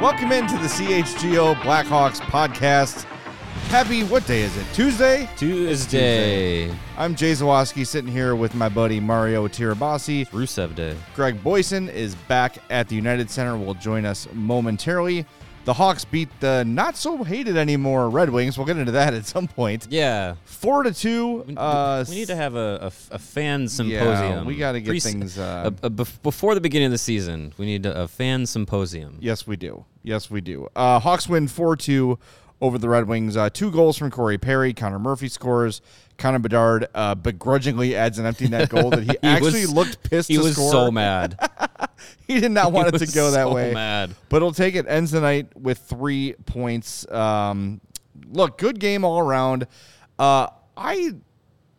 Welcome 0.00 0.30
into 0.30 0.54
the 0.58 0.68
CHGO 0.68 1.56
Blackhawks 1.56 2.20
podcast. 2.20 3.02
Happy, 3.66 4.04
what 4.04 4.24
day 4.28 4.42
is 4.42 4.56
it? 4.56 4.64
Tuesday? 4.72 5.28
Tuesday. 5.36 6.70
I'm 6.96 7.16
Jay 7.16 7.32
Zawaski 7.32 7.84
sitting 7.84 8.12
here 8.12 8.36
with 8.36 8.54
my 8.54 8.68
buddy 8.68 9.00
Mario 9.00 9.48
Tirabassi. 9.48 10.28
Rusev 10.28 10.76
Day. 10.76 10.96
Greg 11.16 11.42
Boysen 11.42 11.92
is 11.92 12.14
back 12.14 12.58
at 12.70 12.88
the 12.88 12.94
United 12.94 13.28
Center, 13.28 13.58
will 13.58 13.74
join 13.74 14.04
us 14.06 14.28
momentarily. 14.34 15.26
The 15.68 15.74
Hawks 15.74 16.06
beat 16.06 16.30
the 16.40 16.64
not 16.64 16.96
so 16.96 17.22
hated 17.22 17.58
anymore 17.58 18.08
Red 18.08 18.30
Wings. 18.30 18.56
We'll 18.56 18.66
get 18.66 18.78
into 18.78 18.92
that 18.92 19.12
at 19.20 19.26
some 19.26 19.46
point. 19.46 19.86
Yeah. 19.90 20.36
Four 20.46 20.82
to 20.84 20.94
two. 20.94 21.42
We, 21.46 21.54
Uh, 21.58 22.06
we 22.08 22.14
need 22.14 22.28
to 22.28 22.36
have 22.36 22.54
a 22.56 22.90
a 23.10 23.18
fan 23.18 23.68
symposium. 23.68 24.46
we 24.46 24.56
gotta 24.56 24.80
get 24.80 24.88
Pre- 24.92 25.00
things, 25.00 25.38
uh, 25.38 25.70
a- 25.82 25.86
a 25.88 25.90
bef- 25.90 26.22
before 26.22 26.54
the 26.54 26.62
beginning 26.62 26.86
of 26.86 26.92
the 26.92 26.96
season, 27.12 27.52
we 27.58 27.66
need 27.66 27.84
a, 27.84 28.04
a 28.04 28.08
fan 28.08 28.46
symposium. 28.46 29.18
Yes, 29.20 29.46
we 29.46 29.56
do. 29.56 29.84
Yes, 30.02 30.30
we 30.30 30.40
do. 30.40 30.68
Uh, 30.74 31.00
Hawks 31.00 31.28
win 31.28 31.46
4 31.48 31.76
2 31.76 32.18
over 32.60 32.78
the 32.78 32.88
Red 32.88 33.06
Wings. 33.08 33.36
Uh, 33.36 33.50
two 33.50 33.70
goals 33.70 33.96
from 33.96 34.10
Corey 34.10 34.38
Perry. 34.38 34.72
Connor 34.74 34.98
Murphy 34.98 35.28
scores. 35.28 35.80
Connor 36.16 36.40
Bedard 36.40 36.88
uh, 36.94 37.14
begrudgingly 37.14 37.94
adds 37.94 38.18
an 38.18 38.26
empty 38.26 38.48
net 38.48 38.68
goal 38.68 38.90
that 38.90 39.02
he, 39.04 39.10
He 39.12 39.18
actually 39.22 39.60
was- 39.62 39.72
looked 39.72 40.02
pissed 40.10 40.28
He 40.28 40.34
to 40.36 40.42
was 40.42 40.54
score. 40.54 40.72
so 40.72 40.90
mad. 40.92 41.38
he 42.26 42.40
did 42.40 42.50
not 42.50 42.72
want 42.72 42.90
He 42.90 42.96
it 42.96 43.06
to 43.06 43.14
go 43.14 43.30
that 43.30 43.50
way. 43.50 43.72
mad. 43.72 44.14
But 44.28 44.42
he'll 44.42 44.52
take 44.52 44.74
it. 44.74 44.86
Ends 44.88 45.12
the 45.12 45.20
night 45.20 45.56
with 45.56 45.78
three 45.78 46.34
points. 46.46 47.08
Um, 47.12 47.80
look, 48.30 48.58
good 48.58 48.80
game 48.80 49.04
all 49.04 49.20
around. 49.20 49.66
Uh, 50.18 50.48
I 50.76 51.12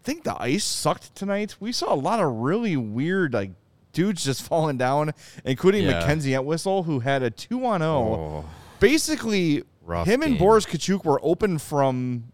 think 0.05 0.23
the 0.23 0.41
ice 0.41 0.63
sucked 0.63 1.13
tonight. 1.15 1.57
We 1.59 1.73
saw 1.73 1.93
a 1.93 1.95
lot 1.95 2.21
of 2.21 2.31
really 2.37 2.77
weird 2.77 3.33
like 3.33 3.51
dudes 3.91 4.23
just 4.23 4.43
falling 4.47 4.77
down, 4.77 5.11
including 5.43 5.83
Yeah. 5.83 5.99
Mackenzie 5.99 6.33
Entwistle, 6.35 6.83
who 6.83 6.99
had 7.01 7.21
a 7.23 7.29
two 7.29 7.65
on 7.65 7.81
zero. 7.81 7.89
Oh. 7.91 8.45
Basically, 8.79 9.63
Rough 9.89 10.07
him 10.07 10.21
and. 10.21 10.37
Boris 10.37 10.65
Katchouk 10.65 11.03
were 11.03 11.19
open 11.23 11.57
from 11.57 12.25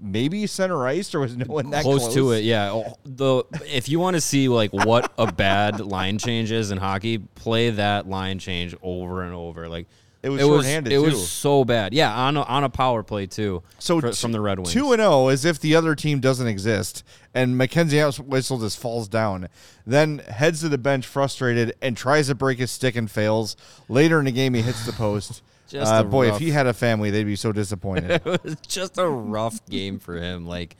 maybe 0.00 0.46
center 0.46 0.86
ice. 0.86 1.14
Or 1.14 1.20
was 1.20 1.36
no 1.36 1.44
one 1.46 1.70
that 1.70 1.82
close, 1.82 2.02
close, 2.04 2.14
to 2.14 2.32
it. 2.32 2.44
Yeah. 2.44 2.72
Oh, 2.72 2.96
The 3.04 3.44
if 3.66 3.88
you 3.88 4.00
want 4.00 4.14
to 4.14 4.20
see 4.20 4.48
like 4.48 4.72
what 4.72 5.12
a 5.18 5.30
bad 5.30 5.80
line 5.80 6.18
change 6.18 6.50
is 6.50 6.70
in 6.70 6.78
hockey, 6.78 7.18
play 7.18 7.70
that 7.70 8.08
line 8.08 8.38
change 8.38 8.74
over 8.82 9.22
and 9.22 9.34
over. 9.34 9.68
Like 9.68 9.86
It 10.22 10.30
was 10.30 10.40
it 10.40 10.44
was 10.46 10.66
it 10.66 10.84
too. 10.86 11.02
was 11.02 11.28
so 11.30 11.64
bad. 11.66 11.92
Yeah, 11.92 12.12
on 12.14 12.36
a, 12.38 12.42
on 12.44 12.64
a 12.64 12.70
power 12.70 13.02
play 13.02 13.26
too. 13.26 13.62
So 13.78 14.00
fr- 14.00 14.08
t- 14.08 14.14
from 14.14 14.32
the 14.32 14.40
Red 14.40 14.58
Wings. 14.58 14.72
two 14.72 14.92
and 14.92 15.00
zero, 15.00 15.28
as 15.28 15.44
if 15.44 15.60
the 15.60 15.74
other 15.76 15.94
team 15.94 16.20
doesn't 16.20 16.46
exist, 16.46 17.04
and 17.34 17.58
Mackenzie 17.58 18.00
Whistle 18.00 18.58
just 18.58 18.78
falls 18.78 19.06
down, 19.06 19.48
then 19.86 20.18
heads 20.20 20.60
to 20.60 20.70
the 20.70 20.78
bench 20.78 21.06
frustrated 21.06 21.74
and 21.82 21.94
tries 21.94 22.28
to 22.28 22.34
break 22.34 22.58
his 22.58 22.70
stick 22.70 22.96
and 22.96 23.10
fails. 23.10 23.54
Later 23.88 24.18
in 24.18 24.24
the 24.24 24.32
game, 24.32 24.54
he 24.54 24.62
hits 24.62 24.86
the 24.86 24.92
post. 24.92 25.42
Just 25.74 25.92
uh, 25.92 26.04
boy, 26.04 26.28
rough- 26.28 26.36
if 26.36 26.40
he 26.40 26.52
had 26.52 26.68
a 26.68 26.72
family, 26.72 27.10
they'd 27.10 27.24
be 27.24 27.34
so 27.34 27.50
disappointed. 27.50 28.08
it 28.24 28.24
was 28.24 28.56
just 28.64 28.96
a 28.96 29.08
rough 29.08 29.66
game 29.66 29.98
for 29.98 30.14
him. 30.16 30.46
Like 30.46 30.76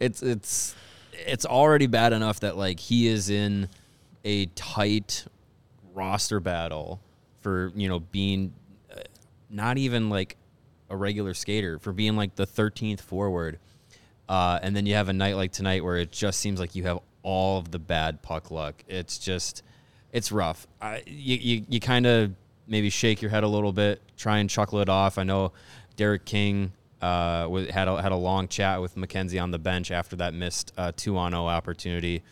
it's 0.00 0.22
it's 0.22 0.74
it's 1.12 1.44
already 1.44 1.86
bad 1.86 2.14
enough 2.14 2.40
that 2.40 2.56
like 2.56 2.80
he 2.80 3.06
is 3.06 3.28
in 3.28 3.68
a 4.24 4.46
tight 4.46 5.26
roster 5.92 6.40
battle 6.40 7.02
for 7.40 7.70
you 7.74 7.86
know 7.86 8.00
being 8.00 8.54
uh, 8.90 9.00
not 9.50 9.76
even 9.76 10.08
like 10.08 10.38
a 10.88 10.96
regular 10.96 11.34
skater 11.34 11.78
for 11.78 11.92
being 11.92 12.16
like 12.16 12.34
the 12.36 12.46
13th 12.46 13.00
forward. 13.00 13.58
Uh, 14.26 14.58
and 14.62 14.74
then 14.74 14.86
you 14.86 14.94
have 14.94 15.10
a 15.10 15.12
night 15.12 15.36
like 15.36 15.52
tonight 15.52 15.84
where 15.84 15.98
it 15.98 16.10
just 16.12 16.40
seems 16.40 16.58
like 16.58 16.74
you 16.74 16.84
have 16.84 16.98
all 17.22 17.58
of 17.58 17.70
the 17.70 17.78
bad 17.78 18.22
puck 18.22 18.50
luck. 18.50 18.82
It's 18.88 19.18
just, 19.18 19.62
it's 20.12 20.32
rough. 20.32 20.66
I, 20.80 21.02
you 21.06 21.36
you, 21.36 21.66
you 21.68 21.80
kind 21.80 22.06
of 22.06 22.32
maybe 22.66 22.90
shake 22.90 23.22
your 23.22 23.30
head 23.30 23.44
a 23.44 23.48
little 23.48 23.72
bit, 23.72 24.00
try 24.16 24.38
and 24.38 24.48
chuckle 24.48 24.80
it 24.80 24.88
off. 24.88 25.18
I 25.18 25.24
know 25.24 25.52
Derek 25.96 26.24
King 26.24 26.72
uh, 27.00 27.48
had 27.66 27.88
a, 27.88 28.00
had 28.00 28.12
a 28.12 28.16
long 28.16 28.48
chat 28.48 28.80
with 28.80 28.96
Mackenzie 28.96 29.38
on 29.38 29.50
the 29.50 29.58
bench 29.58 29.90
after 29.90 30.16
that 30.16 30.34
missed 30.34 30.72
uh, 30.76 30.92
two 30.96 31.16
on 31.16 31.32
zero 31.32 31.46
opportunity. 31.46 32.22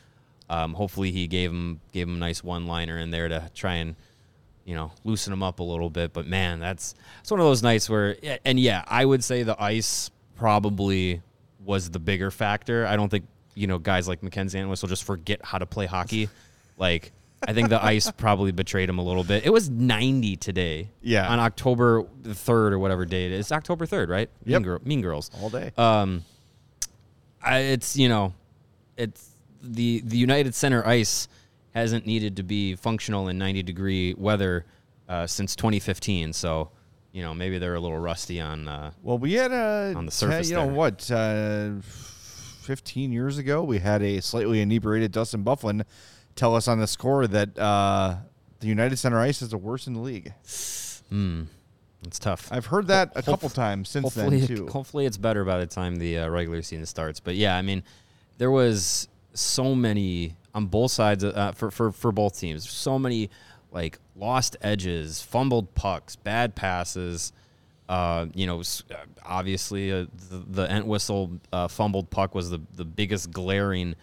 Um, 0.50 0.74
hopefully, 0.74 1.10
he 1.10 1.26
gave 1.26 1.50
him 1.50 1.80
gave 1.92 2.08
him 2.08 2.16
a 2.16 2.18
nice 2.18 2.42
one 2.42 2.66
liner 2.66 2.98
in 2.98 3.10
there 3.10 3.28
to 3.28 3.50
try 3.54 3.74
and 3.74 3.96
you 4.68 4.74
know, 4.74 4.92
loosen 5.02 5.32
him 5.32 5.42
up 5.42 5.60
a 5.60 5.62
little 5.62 5.88
bit. 5.88 6.12
But 6.12 6.26
man, 6.26 6.60
that's 6.60 6.94
it's 7.20 7.30
one 7.30 7.40
of 7.40 7.46
those 7.46 7.62
nights 7.62 7.88
where, 7.88 8.16
and 8.44 8.60
yeah, 8.60 8.84
I 8.86 9.02
would 9.02 9.24
say 9.24 9.42
the 9.42 9.60
ice 9.60 10.10
probably 10.36 11.22
was 11.64 11.88
the 11.88 11.98
bigger 11.98 12.30
factor. 12.30 12.86
I 12.86 12.94
don't 12.96 13.08
think 13.08 13.24
you 13.54 13.66
know 13.66 13.78
guys 13.78 14.06
like 14.06 14.22
Mackenzie 14.22 14.58
Entwistle 14.58 14.86
just 14.86 15.04
forget 15.04 15.42
how 15.42 15.56
to 15.56 15.64
play 15.64 15.86
hockey. 15.86 16.28
Like 16.76 17.12
I 17.46 17.52
think 17.52 17.68
the 17.68 17.82
ice 17.82 18.10
probably 18.10 18.50
betrayed 18.52 18.88
him 18.88 18.98
a 18.98 19.02
little 19.02 19.22
bit. 19.24 19.46
It 19.46 19.50
was 19.52 19.70
90 19.70 20.36
today. 20.36 20.90
Yeah. 21.02 21.28
on 21.28 21.38
October 21.38 22.04
the 22.22 22.34
third 22.34 22.72
or 22.72 22.78
whatever 22.78 23.04
date 23.04 23.26
it 23.32 23.34
is. 23.34 23.40
It's 23.46 23.52
October 23.52 23.86
third, 23.86 24.08
right? 24.08 24.28
Yep. 24.44 24.60
Mean, 24.60 24.62
Girl, 24.62 24.78
mean 24.84 25.00
Girls 25.02 25.30
all 25.40 25.48
day. 25.50 25.72
um, 25.78 26.24
I, 27.42 27.58
it's 27.60 27.96
you 27.96 28.08
know, 28.08 28.34
it's 28.96 29.30
the 29.62 30.00
the 30.04 30.16
United 30.16 30.54
Center 30.54 30.84
ice 30.86 31.28
hasn't 31.74 32.06
needed 32.06 32.36
to 32.36 32.42
be 32.42 32.74
functional 32.74 33.28
in 33.28 33.38
90 33.38 33.62
degree 33.62 34.14
weather 34.18 34.64
uh, 35.08 35.26
since 35.26 35.54
2015. 35.54 36.32
So, 36.32 36.70
you 37.12 37.22
know, 37.22 37.34
maybe 37.34 37.58
they're 37.58 37.74
a 37.76 37.80
little 37.80 37.98
rusty 37.98 38.40
on. 38.40 38.66
Uh, 38.66 38.90
well, 39.02 39.16
we 39.18 39.34
had 39.34 39.52
a 39.52 39.94
On 39.96 40.04
the 40.06 40.10
surface 40.12 40.50
You 40.50 40.56
know 40.56 40.64
there. 40.66 40.74
what? 40.74 41.10
Uh, 41.10 41.70
Fifteen 42.62 43.12
years 43.12 43.38
ago, 43.38 43.62
we 43.64 43.78
had 43.78 44.02
a 44.02 44.20
slightly 44.20 44.60
inebriated 44.60 45.10
Dustin 45.10 45.42
Byfuglien 45.42 45.84
tell 46.38 46.54
us 46.54 46.68
on 46.68 46.78
the 46.78 46.86
score 46.86 47.26
that 47.26 47.58
uh, 47.58 48.16
the 48.60 48.68
United 48.68 48.96
Center 48.96 49.18
ice 49.18 49.42
is 49.42 49.50
the 49.50 49.58
worst 49.58 49.86
in 49.86 49.92
the 49.94 50.00
league. 50.00 50.32
it's 52.04 52.18
tough. 52.18 52.48
I've 52.52 52.66
heard 52.66 52.86
that 52.86 53.12
a 53.16 53.22
couple 53.22 53.48
times 53.50 53.88
since 53.88 54.14
then 54.14 54.46
too. 54.46 54.68
hopefully 54.68 55.04
it's 55.04 55.16
better 55.16 55.44
by 55.44 55.58
the 55.58 55.66
time 55.66 55.96
the 55.96 56.18
uh, 56.18 56.28
regular 56.28 56.62
season 56.62 56.86
starts. 56.86 57.18
But 57.18 57.34
yeah, 57.34 57.56
I 57.56 57.62
mean, 57.62 57.82
there 58.38 58.50
was 58.50 59.08
so 59.34 59.74
many 59.74 60.36
on 60.54 60.66
both 60.66 60.92
sides 60.92 61.24
uh, 61.24 61.52
for 61.56 61.70
for 61.70 61.90
for 61.92 62.12
both 62.12 62.38
teams. 62.38 62.68
So 62.70 62.98
many 62.98 63.30
like 63.72 63.98
lost 64.14 64.56
edges, 64.62 65.20
fumbled 65.20 65.74
pucks, 65.74 66.16
bad 66.16 66.54
passes. 66.54 67.32
Uh, 67.88 68.26
you 68.34 68.46
know, 68.46 68.62
obviously 69.24 69.90
uh, 69.90 70.04
the, 70.30 70.44
the 70.46 70.76
Entwistle 70.76 71.40
uh, 71.52 71.68
fumbled 71.68 72.10
puck 72.10 72.34
was 72.34 72.50
the 72.50 72.60
the 72.76 72.84
biggest 72.84 73.30
glaring 73.32 73.96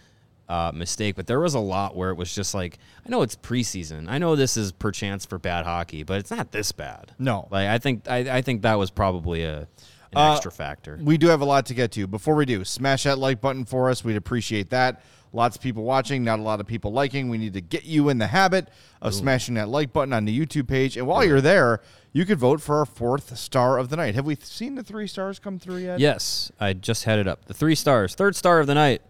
uh, 0.47 0.71
mistake, 0.73 1.15
but 1.15 1.27
there 1.27 1.39
was 1.39 1.53
a 1.55 1.59
lot 1.59 1.95
where 1.95 2.09
it 2.11 2.15
was 2.15 2.33
just 2.33 2.53
like, 2.53 2.77
I 3.05 3.09
know 3.09 3.21
it's 3.23 3.35
preseason. 3.35 4.07
I 4.07 4.17
know 4.19 4.35
this 4.35 4.57
is 4.57 4.71
perchance 4.71 5.25
for 5.25 5.39
bad 5.39 5.65
hockey, 5.65 6.03
but 6.03 6.19
it's 6.19 6.31
not 6.31 6.51
this 6.51 6.71
bad. 6.71 7.13
No. 7.17 7.47
like 7.51 7.67
I 7.67 7.77
think 7.79 8.07
I, 8.07 8.17
I 8.37 8.41
think 8.41 8.61
that 8.61 8.75
was 8.77 8.91
probably 8.91 9.43
a 9.43 9.67
an 10.11 10.17
Uh, 10.21 10.33
extra 10.33 10.51
factor. 10.51 10.99
We 11.01 11.17
do 11.17 11.27
have 11.27 11.41
a 11.41 11.45
lot 11.45 11.65
to 11.67 11.73
get 11.73 11.91
to. 11.93 12.05
Before 12.07 12.35
we 12.35 12.45
do, 12.45 12.63
smash 12.63 13.03
that 13.03 13.17
like 13.17 13.41
button 13.41 13.65
for 13.65 13.89
us. 13.89 14.03
We'd 14.03 14.15
appreciate 14.15 14.69
that. 14.69 15.01
Lots 15.33 15.57
of 15.57 15.61
people 15.61 15.83
watching, 15.83 16.23
not 16.23 16.39
a 16.39 16.43
lot 16.43 16.61
of 16.61 16.67
people 16.67 16.93
liking. 16.93 17.27
We 17.27 17.37
need 17.37 17.53
to 17.53 17.61
get 17.61 17.83
you 17.83 18.07
in 18.07 18.19
the 18.19 18.27
habit 18.27 18.69
of 19.01 19.13
smashing 19.13 19.55
that 19.55 19.67
like 19.67 19.91
button 19.91 20.13
on 20.13 20.23
the 20.23 20.39
YouTube 20.39 20.67
page. 20.67 20.95
And 20.95 21.05
while 21.07 21.25
you're 21.25 21.41
there, 21.41 21.81
you 22.13 22.23
could 22.25 22.37
vote 22.39 22.61
for 22.61 22.77
our 22.77 22.85
fourth 22.85 23.35
star 23.37 23.77
of 23.77 23.89
the 23.89 23.97
night. 23.97 24.15
Have 24.15 24.25
we 24.25 24.35
seen 24.35 24.75
the 24.75 24.83
three 24.83 25.07
stars 25.07 25.37
come 25.39 25.59
through 25.59 25.77
yet? 25.77 25.99
Yes, 25.99 26.51
I 26.57 26.71
just 26.71 27.03
had 27.03 27.19
it 27.19 27.27
up. 27.27 27.45
The 27.45 27.53
three 27.53 27.75
stars, 27.75 28.15
third 28.15 28.37
star 28.37 28.61
of 28.61 28.67
the 28.67 28.75
night, 28.75 29.01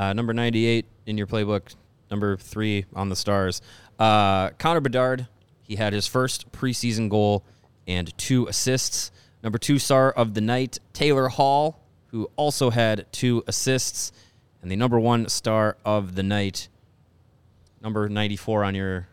uh, 0.00 0.14
number 0.14 0.32
ninety-eight 0.32 0.86
in 1.04 1.18
your 1.18 1.26
playbook, 1.26 1.74
number 2.10 2.38
three 2.38 2.86
on 2.94 3.10
the 3.10 3.16
stars. 3.16 3.60
Uh, 3.98 4.48
Connor 4.50 4.80
Bedard, 4.80 5.28
he 5.62 5.76
had 5.76 5.92
his 5.92 6.06
first 6.06 6.50
preseason 6.52 7.10
goal 7.10 7.44
and 7.86 8.16
two 8.16 8.46
assists. 8.46 9.12
Number 9.42 9.58
two 9.58 9.78
star 9.78 10.10
of 10.10 10.32
the 10.32 10.40
night, 10.40 10.78
Taylor 10.94 11.28
Hall, 11.28 11.80
who 12.06 12.30
also 12.36 12.70
had 12.70 13.04
two 13.12 13.44
assists, 13.46 14.10
and 14.62 14.70
the 14.70 14.76
number 14.76 14.98
one 14.98 15.28
star 15.28 15.76
of 15.84 16.14
the 16.14 16.22
night, 16.22 16.68
number 17.82 18.08
ninety-four 18.08 18.64
on 18.64 18.74
your 18.74 19.06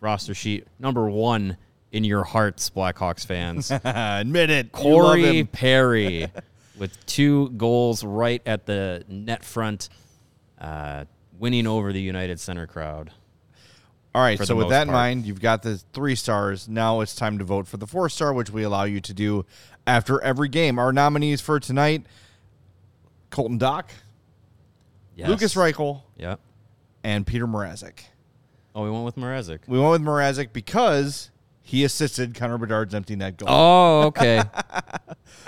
roster 0.00 0.34
sheet, 0.34 0.66
number 0.80 1.08
one 1.08 1.58
in 1.92 2.02
your 2.02 2.24
hearts, 2.24 2.70
Blackhawks 2.70 3.24
fans. 3.24 3.70
Admit 3.84 4.50
it. 4.50 4.72
Corey. 4.72 5.44
Perry. 5.44 6.26
with 6.78 7.04
two 7.06 7.50
goals 7.50 8.04
right 8.04 8.42
at 8.46 8.66
the 8.66 9.04
net 9.08 9.44
front, 9.44 9.88
uh, 10.60 11.04
winning 11.38 11.66
over 11.66 11.92
the 11.92 12.00
United 12.00 12.40
Center 12.40 12.66
crowd. 12.66 13.10
All 14.14 14.22
right, 14.22 14.38
so 14.42 14.56
with 14.56 14.70
that 14.70 14.86
in 14.86 14.92
mind, 14.92 15.26
you've 15.26 15.42
got 15.42 15.62
the 15.62 15.76
three 15.92 16.14
stars. 16.14 16.68
Now 16.68 17.00
it's 17.02 17.14
time 17.14 17.36
to 17.38 17.44
vote 17.44 17.66
for 17.66 17.76
the 17.76 17.86
four 17.86 18.08
star, 18.08 18.32
which 18.32 18.48
we 18.48 18.62
allow 18.62 18.84
you 18.84 18.98
to 19.00 19.12
do 19.12 19.44
after 19.86 20.22
every 20.22 20.48
game. 20.48 20.78
Our 20.78 20.90
nominees 20.92 21.42
for 21.42 21.60
tonight 21.60 22.06
Colton 23.30 23.58
Dach, 23.58 23.84
Yes. 25.14 25.28
Lukas 25.28 25.54
Reichel, 25.54 26.02
Yep. 26.16 26.40
and 27.04 27.26
Petr 27.26 27.42
Mrazek. 27.50 28.00
Oh, 28.74 28.84
we 28.84 28.90
went 28.90 29.04
with 29.04 29.16
Mrazek. 29.16 29.60
We 29.66 29.78
went 29.78 29.90
with 29.92 30.02
Mrazek 30.02 30.52
because 30.52 31.30
he 31.66 31.82
assisted 31.82 32.32
Connor 32.36 32.58
Bedard's 32.58 32.94
empty 32.94 33.16
net 33.16 33.36
goal. 33.36 33.48
Oh, 33.50 34.02
okay. 34.06 34.40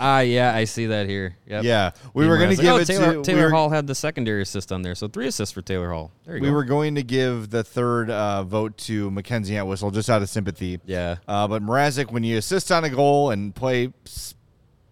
Ah, 0.01 0.19
yeah, 0.19 0.53
I 0.53 0.65
see 0.65 0.87
that 0.87 1.07
here. 1.09 1.37
Yep. 1.47 1.63
Yeah, 1.63 1.93
we 2.13 2.27
were 2.27 2.39
going 2.39 2.51
to 2.51 2.61
give 2.61 2.73
oh, 2.73 2.79
it 2.79 2.87
Taylor, 2.87 3.15
to 3.15 3.23
Taylor 3.23 3.39
we 3.39 3.45
were, 3.45 3.51
Hall 3.51 3.71
had 3.71 3.87
the 3.87 3.95
secondary 3.95 4.43
assist 4.43 4.73
on 4.73 4.83
there, 4.83 4.97
so 4.97 5.07
three 5.07 5.29
assists 5.29 5.53
for 5.53 5.63
Taylor 5.63 5.93
Hall. 5.93 6.11
There 6.27 6.35
you 6.35 6.43
We 6.43 6.49
go. 6.49 6.55
were 6.55 6.65
going 6.65 6.97
to 6.97 7.05
give 7.05 7.51
the 7.51 7.63
third 7.63 8.11
uh, 8.11 8.43
vote 8.43 8.77
to 8.79 9.13
Mackenzie 9.13 9.57
Entwistle 9.57 9.93
just 9.93 10.11
out 10.11 10.21
of 10.21 10.29
sympathy. 10.29 10.81
Yeah. 10.87 11.19
Uh, 11.29 11.47
but 11.47 11.63
Mrazek, 11.63 12.11
when 12.11 12.25
you 12.25 12.37
assist 12.37 12.73
on 12.73 12.83
a 12.83 12.91
goal 12.91 13.31
and 13.31 13.55
play 13.55 13.93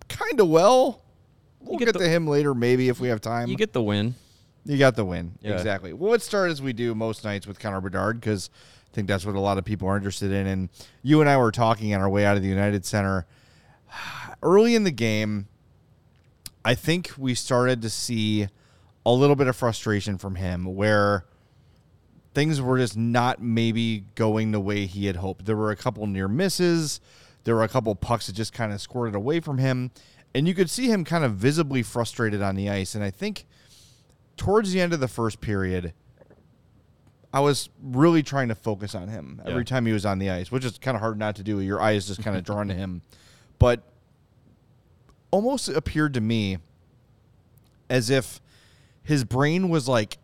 kind 0.08 0.38
of 0.38 0.48
well, 0.48 1.02
we'll 1.60 1.76
get 1.76 1.86
get, 1.86 1.94
the- 1.94 2.04
to 2.04 2.08
him 2.08 2.28
later, 2.28 2.54
maybe 2.54 2.88
if 2.88 3.00
we 3.00 3.08
have 3.08 3.20
time. 3.20 3.48
you 3.48 3.56
get 3.56 3.72
the 3.72 3.82
win. 3.82 4.14
You 4.64 4.78
got 4.78 4.94
the 4.94 5.04
win. 5.04 5.32
Yeah. 5.40 5.54
Exactly. 5.54 5.92
Well, 5.92 6.12
let's 6.12 6.24
start 6.24 6.52
as 6.52 6.62
we 6.62 6.72
do 6.72 6.94
most 6.94 7.24
nights 7.24 7.48
with 7.48 7.58
Connor 7.58 7.80
Bedard 7.80 8.20
because 8.20 8.48
think 8.96 9.08
that's 9.08 9.26
what 9.26 9.36
a 9.36 9.40
lot 9.40 9.58
of 9.58 9.64
people 9.64 9.86
are 9.88 9.96
interested 9.96 10.32
in. 10.32 10.46
And 10.46 10.70
you 11.02 11.20
and 11.20 11.28
I 11.28 11.36
were 11.36 11.52
talking 11.52 11.94
on 11.94 12.00
our 12.00 12.08
way 12.08 12.24
out 12.24 12.36
of 12.36 12.42
the 12.42 12.48
United 12.48 12.84
Center 12.84 13.26
early 14.42 14.74
in 14.74 14.84
the 14.84 14.90
game. 14.90 15.48
I 16.64 16.74
think 16.74 17.12
we 17.16 17.34
started 17.34 17.82
to 17.82 17.90
see 17.90 18.48
a 19.04 19.12
little 19.12 19.36
bit 19.36 19.46
of 19.46 19.54
frustration 19.54 20.18
from 20.18 20.34
him 20.34 20.64
where 20.64 21.26
things 22.34 22.60
were 22.60 22.78
just 22.78 22.96
not 22.96 23.40
maybe 23.40 24.04
going 24.16 24.50
the 24.50 24.60
way 24.60 24.86
he 24.86 25.06
had 25.06 25.16
hoped. 25.16 25.44
There 25.44 25.56
were 25.56 25.70
a 25.70 25.76
couple 25.76 26.06
near 26.06 26.26
misses. 26.26 26.98
There 27.44 27.54
were 27.54 27.62
a 27.62 27.68
couple 27.68 27.94
pucks 27.94 28.26
that 28.26 28.32
just 28.32 28.52
kind 28.52 28.72
of 28.72 28.80
squirted 28.80 29.14
away 29.14 29.40
from 29.40 29.58
him. 29.58 29.90
And 30.34 30.48
you 30.48 30.54
could 30.54 30.70
see 30.70 30.88
him 30.88 31.04
kind 31.04 31.22
of 31.22 31.34
visibly 31.34 31.82
frustrated 31.82 32.42
on 32.42 32.56
the 32.56 32.68
ice. 32.68 32.94
And 32.94 33.04
I 33.04 33.10
think 33.10 33.46
towards 34.36 34.72
the 34.72 34.80
end 34.80 34.92
of 34.92 35.00
the 35.00 35.08
first 35.08 35.40
period, 35.40 35.92
I 37.36 37.40
was 37.40 37.68
really 37.82 38.22
trying 38.22 38.48
to 38.48 38.54
focus 38.54 38.94
on 38.94 39.08
him 39.08 39.42
every 39.44 39.60
Yeah. 39.60 39.64
time 39.64 39.84
he 39.84 39.92
was 39.92 40.06
on 40.06 40.18
the 40.18 40.30
ice, 40.30 40.50
which 40.50 40.64
is 40.64 40.78
kind 40.78 40.94
of 40.94 41.02
hard 41.02 41.18
not 41.18 41.36
to 41.36 41.42
do. 41.42 41.60
Your 41.60 41.82
eyes 41.82 42.06
just 42.06 42.22
kind 42.22 42.34
of 42.34 42.44
drawn 42.44 42.68
to 42.68 42.74
him. 42.74 43.02
But 43.58 43.82
almost 45.30 45.68
appeared 45.68 46.14
to 46.14 46.20
me 46.22 46.56
as 47.90 48.08
if 48.08 48.40
his 49.02 49.22
brain 49.24 49.68
was 49.68 49.86
like 49.86 50.16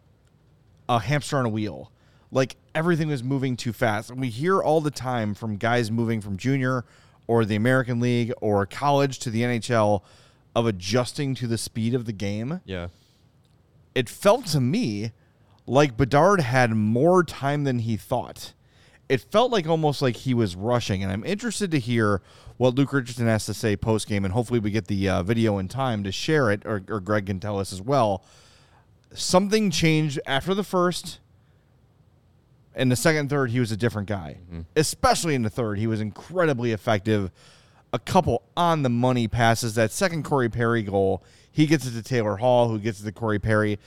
a 0.88 1.00
hamster 1.00 1.36
on 1.36 1.44
a 1.44 1.50
wheel. 1.50 1.92
Like 2.30 2.56
everything 2.74 3.08
was 3.08 3.22
moving 3.22 3.58
too 3.58 3.74
fast. 3.74 4.08
And 4.08 4.18
we 4.18 4.30
hear 4.30 4.62
all 4.62 4.80
the 4.80 4.90
time 4.90 5.34
from 5.34 5.56
guys 5.58 5.90
moving 5.90 6.22
from 6.22 6.38
junior 6.38 6.86
or 7.26 7.44
the 7.44 7.56
American 7.56 8.00
League 8.00 8.32
or 8.40 8.64
college 8.64 9.18
to 9.18 9.28
the 9.30 9.42
NHL 9.42 10.02
of 10.56 10.64
adjusting 10.66 11.34
to 11.34 11.46
the 11.46 11.58
speed 11.58 11.92
of 11.94 12.06
the 12.06 12.12
game 12.14 12.62
Yeah. 12.64 12.88
it 13.94 14.08
felt 14.08 14.46
to 14.46 14.60
me 14.62 15.12
like 15.66 15.96
Bedard 15.96 16.40
had 16.40 16.70
more 16.70 17.22
time 17.22 17.64
than 17.64 17.80
he 17.80 17.96
thought. 17.96 18.52
It 19.08 19.20
felt 19.20 19.52
like 19.52 19.66
almost 19.66 20.00
like 20.00 20.16
he 20.16 20.34
was 20.34 20.56
rushing, 20.56 21.02
and 21.02 21.12
I'm 21.12 21.24
interested 21.24 21.70
to 21.72 21.78
hear 21.78 22.22
what 22.56 22.74
Luke 22.74 22.92
Richardson 22.92 23.26
has 23.26 23.46
to 23.46 23.54
say 23.54 23.76
post 23.76 24.08
game, 24.08 24.24
and 24.24 24.32
hopefully 24.32 24.60
we 24.60 24.70
get 24.70 24.86
the 24.86 25.08
uh, 25.08 25.22
video 25.22 25.58
in 25.58 25.68
time 25.68 26.04
to 26.04 26.12
share 26.12 26.50
it, 26.50 26.64
or, 26.64 26.82
or 26.88 27.00
Greg 27.00 27.26
can 27.26 27.40
tell 27.40 27.58
us 27.58 27.72
as 27.72 27.82
well. 27.82 28.24
Something 29.12 29.70
changed 29.70 30.18
after 30.26 30.54
the 30.54 30.64
first. 30.64 31.18
In 32.74 32.88
the 32.88 32.96
second 32.96 33.20
and 33.20 33.30
third, 33.30 33.50
he 33.50 33.60
was 33.60 33.70
a 33.70 33.76
different 33.76 34.08
guy. 34.08 34.38
Especially 34.76 35.34
in 35.34 35.42
the 35.42 35.50
third, 35.50 35.78
he 35.78 35.86
was 35.86 36.00
incredibly 36.00 36.72
effective. 36.72 37.30
A 37.92 37.98
couple 37.98 38.42
on 38.56 38.82
the 38.82 38.88
money 38.88 39.28
passes. 39.28 39.74
That 39.74 39.90
second 39.90 40.22
Corey 40.22 40.48
Perry 40.48 40.82
goal, 40.82 41.22
he 41.50 41.66
gets 41.66 41.86
it 41.86 41.90
to 41.90 42.02
Taylor 42.02 42.36
Hall, 42.36 42.68
who 42.68 42.78
gets 42.78 43.00
it 43.02 43.04
to 43.04 43.12
Corey 43.12 43.38
Perry. 43.38 43.78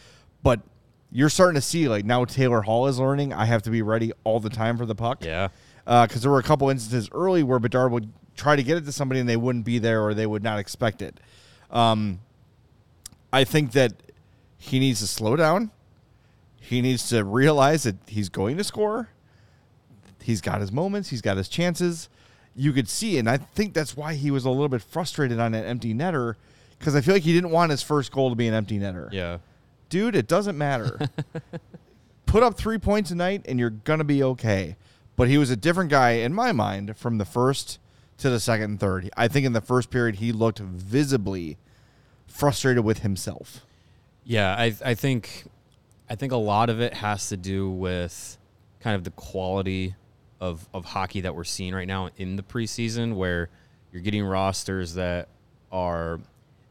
But 0.44 0.60
you're 1.16 1.30
starting 1.30 1.56
to 1.56 1.62
see 1.62 1.88
like 1.88 2.04
now 2.04 2.26
Taylor 2.26 2.62
Hall 2.62 2.88
is 2.88 3.00
learning. 3.00 3.32
I 3.32 3.46
have 3.46 3.62
to 3.64 3.70
be 3.70 3.82
ready 3.82 4.12
all 4.26 4.42
the 4.42 4.50
time 4.50 4.78
for 4.78 4.86
the 4.86 4.96
puck. 4.96 5.24
Yeah. 5.24 5.48
Because 5.86 6.22
there 6.22 6.30
were 6.30 6.40
a 6.40 6.44
couple 6.44 6.70
instances 6.70 7.10
early 7.14 7.42
where 7.42 7.58
Bedard 7.58 7.94
would 7.94 8.12
try 8.36 8.58
to 8.58 8.64
get 8.64 8.76
it 8.76 8.86
to 8.86 8.92
somebody 8.92 9.22
and 9.22 9.30
they 9.30 9.38
wouldn't 9.38 9.64
be 9.64 9.80
there 9.80 10.04
or 10.04 10.14
they 10.14 10.26
would 10.26 10.44
not 10.44 10.60
expect 10.60 11.02
it. 11.02 11.18
Um, 11.72 12.20
I 13.32 13.46
think 13.46 13.72
that 13.72 13.94
he 14.58 14.78
needs 14.78 15.00
to 15.00 15.08
slow 15.08 15.38
down. 15.38 15.72
He 16.60 16.82
needs 16.82 17.08
to 17.10 17.24
realize 17.24 17.84
that 17.84 17.96
he's 18.08 18.28
going 18.28 18.58
to 18.58 18.66
score. 18.66 19.08
He's 20.22 20.42
got 20.42 20.60
his 20.60 20.74
moments. 20.74 21.12
He's 21.12 21.22
got 21.22 21.38
his 21.38 21.48
chances. 21.48 22.10
You 22.58 22.74
could 22.74 22.90
see, 22.90 23.18
and 23.18 23.30
I 23.30 23.38
think 23.38 23.74
that's 23.74 23.96
why 23.96 24.16
he 24.16 24.32
was 24.32 24.44
a 24.44 24.50
little 24.50 24.68
bit 24.68 24.82
frustrated 24.82 25.40
on 25.40 25.54
an 25.54 25.64
empty 25.64 25.94
netter 25.94 26.36
because 26.78 26.94
I 26.94 27.00
feel 27.00 27.14
like 27.14 27.24
he 27.24 27.32
didn't 27.32 27.52
want 27.52 27.72
his 27.72 27.82
first 27.82 28.12
goal 28.12 28.32
to 28.32 28.36
be 28.36 28.48
an 28.48 28.54
empty 28.54 28.80
netter. 28.80 29.08
Yeah. 29.14 29.38
Dude, 29.96 30.14
it 30.14 30.28
doesn't 30.28 30.58
matter. 30.58 31.00
Put 32.26 32.44
up 32.44 32.58
three 32.58 32.78
points 32.78 33.12
a 33.12 33.16
night 33.16 33.46
and 33.46 33.58
you're 33.58 33.70
going 33.70 34.00
to 34.00 34.04
be 34.04 34.22
okay. 34.22 34.76
But 35.16 35.30
he 35.30 35.38
was 35.38 35.50
a 35.50 35.56
different 35.56 35.90
guy 35.90 36.16
in 36.16 36.34
my 36.34 36.52
mind 36.52 36.98
from 36.98 37.18
the 37.18 37.24
first 37.24 37.80
to 38.18 38.30
the 38.30 38.42
second 38.42 38.72
and 38.72 38.78
third. 38.78 39.10
I 39.16 39.30
think 39.30 39.46
in 39.46 39.54
the 39.54 39.62
first 39.62 39.90
period, 39.90 40.16
he 40.16 40.34
looked 40.34 40.60
visibly 40.60 41.58
frustrated 42.28 42.84
with 42.84 43.04
himself. 43.04 43.66
Yeah, 44.26 44.54
I 44.54 44.76
I 44.84 44.96
think 44.96 45.46
I 46.10 46.16
think 46.16 46.34
a 46.34 46.36
lot 46.36 46.70
of 46.70 46.82
it 46.82 46.96
has 46.96 47.30
to 47.30 47.38
do 47.38 47.70
with 47.70 48.38
kind 48.82 48.98
of 48.98 49.06
the 49.06 49.12
quality 49.12 49.96
of 50.42 50.68
of 50.74 50.84
hockey 50.84 51.22
that 51.22 51.34
we're 51.34 51.46
seeing 51.46 51.74
right 51.74 51.88
now 51.88 52.10
in 52.18 52.36
the 52.36 52.44
preseason 52.44 53.16
where 53.16 53.50
you're 53.94 54.02
getting 54.02 54.26
rosters 54.26 54.96
that 54.96 55.30
are 55.72 56.20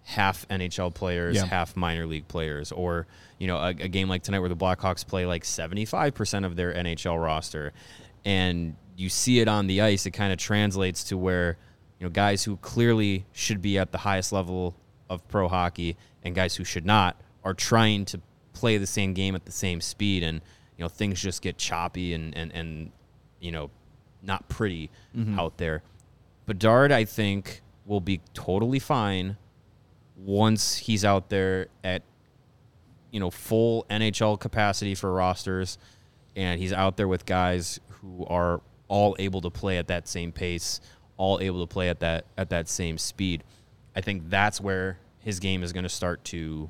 half 0.05 0.47
NHL 0.49 0.95
players, 0.95 1.37
Yeah. 1.37 1.47
half 1.47 1.77
minor 1.77 2.07
league 2.07 2.29
players, 2.29 2.71
or 2.71 3.07
you 3.39 3.47
know, 3.47 3.57
a, 3.57 3.69
a 3.69 3.89
game 3.89 4.09
like 4.09 4.23
tonight 4.23 4.39
where 4.39 4.49
the 4.49 4.57
Blackhawks 4.57 5.07
play 5.07 5.27
like 5.27 5.43
75% 5.43 6.47
of 6.47 6.57
their 6.57 6.73
NHL 6.73 7.23
roster, 7.23 7.73
and 8.25 8.77
you 8.97 9.09
see 9.09 9.41
it 9.41 9.49
on 9.49 9.67
the 9.67 9.81
ice. 9.81 10.07
It 10.07 10.13
kind 10.13 10.33
of 10.33 10.39
translates 10.39 11.05
to 11.05 11.17
where 11.17 11.57
you 11.99 12.07
know 12.07 12.11
guys 12.11 12.45
who 12.45 12.57
clearly 12.59 13.25
should 13.33 13.61
be 13.61 13.79
at 13.79 13.93
the 13.93 13.99
highest 13.99 14.31
level 14.33 14.77
of 15.09 15.27
pro 15.29 15.49
hockey 15.49 15.97
and 16.23 16.35
guys 16.35 16.55
who 16.55 16.65
should 16.65 16.87
not 16.87 17.21
are 17.43 17.55
trying 17.55 18.05
to 18.07 18.21
play 18.53 18.79
the 18.79 18.87
same 18.87 19.15
game 19.15 19.35
at 19.35 19.47
the 19.47 19.53
same 19.53 19.81
speed, 19.81 20.23
and 20.23 20.43
you 20.77 20.85
know 20.85 20.89
things 20.89 21.21
just 21.21 21.41
get 21.41 21.57
choppy 21.57 22.13
and 22.13 22.37
and 22.37 22.53
and 22.53 22.93
you 23.41 23.51
know 23.51 23.71
not 24.23 24.49
pretty 24.49 24.91
mm-hmm. 25.17 25.39
out 25.39 25.57
there. 25.57 25.83
Bedard, 26.47 26.93
I 26.93 27.07
think, 27.07 27.63
will 27.87 28.03
be 28.03 28.21
totally 28.35 28.79
fine 28.79 29.39
once 30.17 30.77
he's 30.77 31.05
out 31.05 31.29
there 31.29 31.69
at 31.83 32.03
you 33.11 33.21
know 33.21 33.31
full 33.31 33.87
NHL 33.91 34.39
capacity 34.39 34.95
for 34.95 35.13
rosters, 35.13 35.79
and 36.37 36.61
he's 36.61 36.73
out 36.73 36.97
there 36.97 37.09
with 37.09 37.27
guys 37.27 37.81
who 37.89 38.25
are 38.27 38.61
all 38.89 39.17
able 39.19 39.41
to 39.41 39.51
play 39.51 39.79
at 39.79 39.89
that 39.89 40.09
same 40.09 40.33
pace, 40.33 40.81
all 41.17 41.41
able 41.41 41.67
to 41.67 41.73
play 41.73 41.89
at 41.89 42.01
that 42.01 42.27
at 42.37 42.51
that 42.51 42.69
same 42.69 42.99
speed. 42.99 43.45
I 43.97 44.01
think 44.01 44.29
that's 44.29 44.61
where 44.61 44.99
his 45.21 45.41
game 45.41 45.63
is 45.63 45.73
going 45.73 45.85
to 45.85 45.89
start 45.89 46.23
to, 46.25 46.69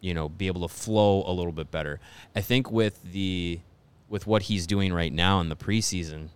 you 0.00 0.14
know, 0.14 0.28
be 0.28 0.46
able 0.46 0.66
to 0.68 0.72
flow 0.72 1.24
a 1.26 1.32
little 1.32 1.52
bit 1.52 1.70
better. 1.70 2.00
I 2.34 2.40
think 2.40 2.70
with 2.70 3.02
the 3.12 3.60
with 4.08 4.26
what 4.26 4.42
he's 4.42 4.66
doing 4.66 4.92
right 4.92 5.12
now 5.12 5.40
in 5.40 5.48
the 5.48 5.56
preseason, 5.56 6.28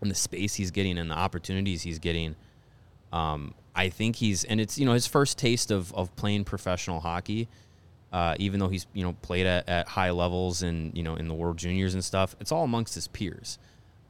and 0.00 0.10
the 0.10 0.14
space 0.14 0.54
he's 0.54 0.70
getting 0.70 0.98
and 0.98 1.10
the 1.10 1.14
opportunities 1.14 1.82
he's 1.82 1.98
getting, 1.98 2.34
um, 3.12 3.54
I 3.74 3.88
think 3.88 4.16
he's 4.16 4.44
and 4.44 4.60
it's 4.60 4.78
you 4.78 4.86
know 4.86 4.92
his 4.92 5.06
first 5.06 5.38
taste 5.38 5.70
of 5.70 5.92
of 5.94 6.14
playing 6.16 6.44
professional 6.44 7.00
hockey. 7.00 7.48
Uh, 8.12 8.34
even 8.40 8.58
though 8.58 8.68
he's 8.68 8.86
you 8.92 9.04
know 9.04 9.12
played 9.22 9.46
at, 9.46 9.68
at 9.68 9.86
high 9.86 10.10
levels 10.10 10.62
and 10.62 10.96
you 10.96 11.02
know 11.02 11.14
in 11.14 11.28
the 11.28 11.34
World 11.34 11.56
Juniors 11.56 11.94
and 11.94 12.04
stuff, 12.04 12.34
it's 12.40 12.50
all 12.50 12.64
amongst 12.64 12.94
his 12.94 13.06
peers. 13.06 13.58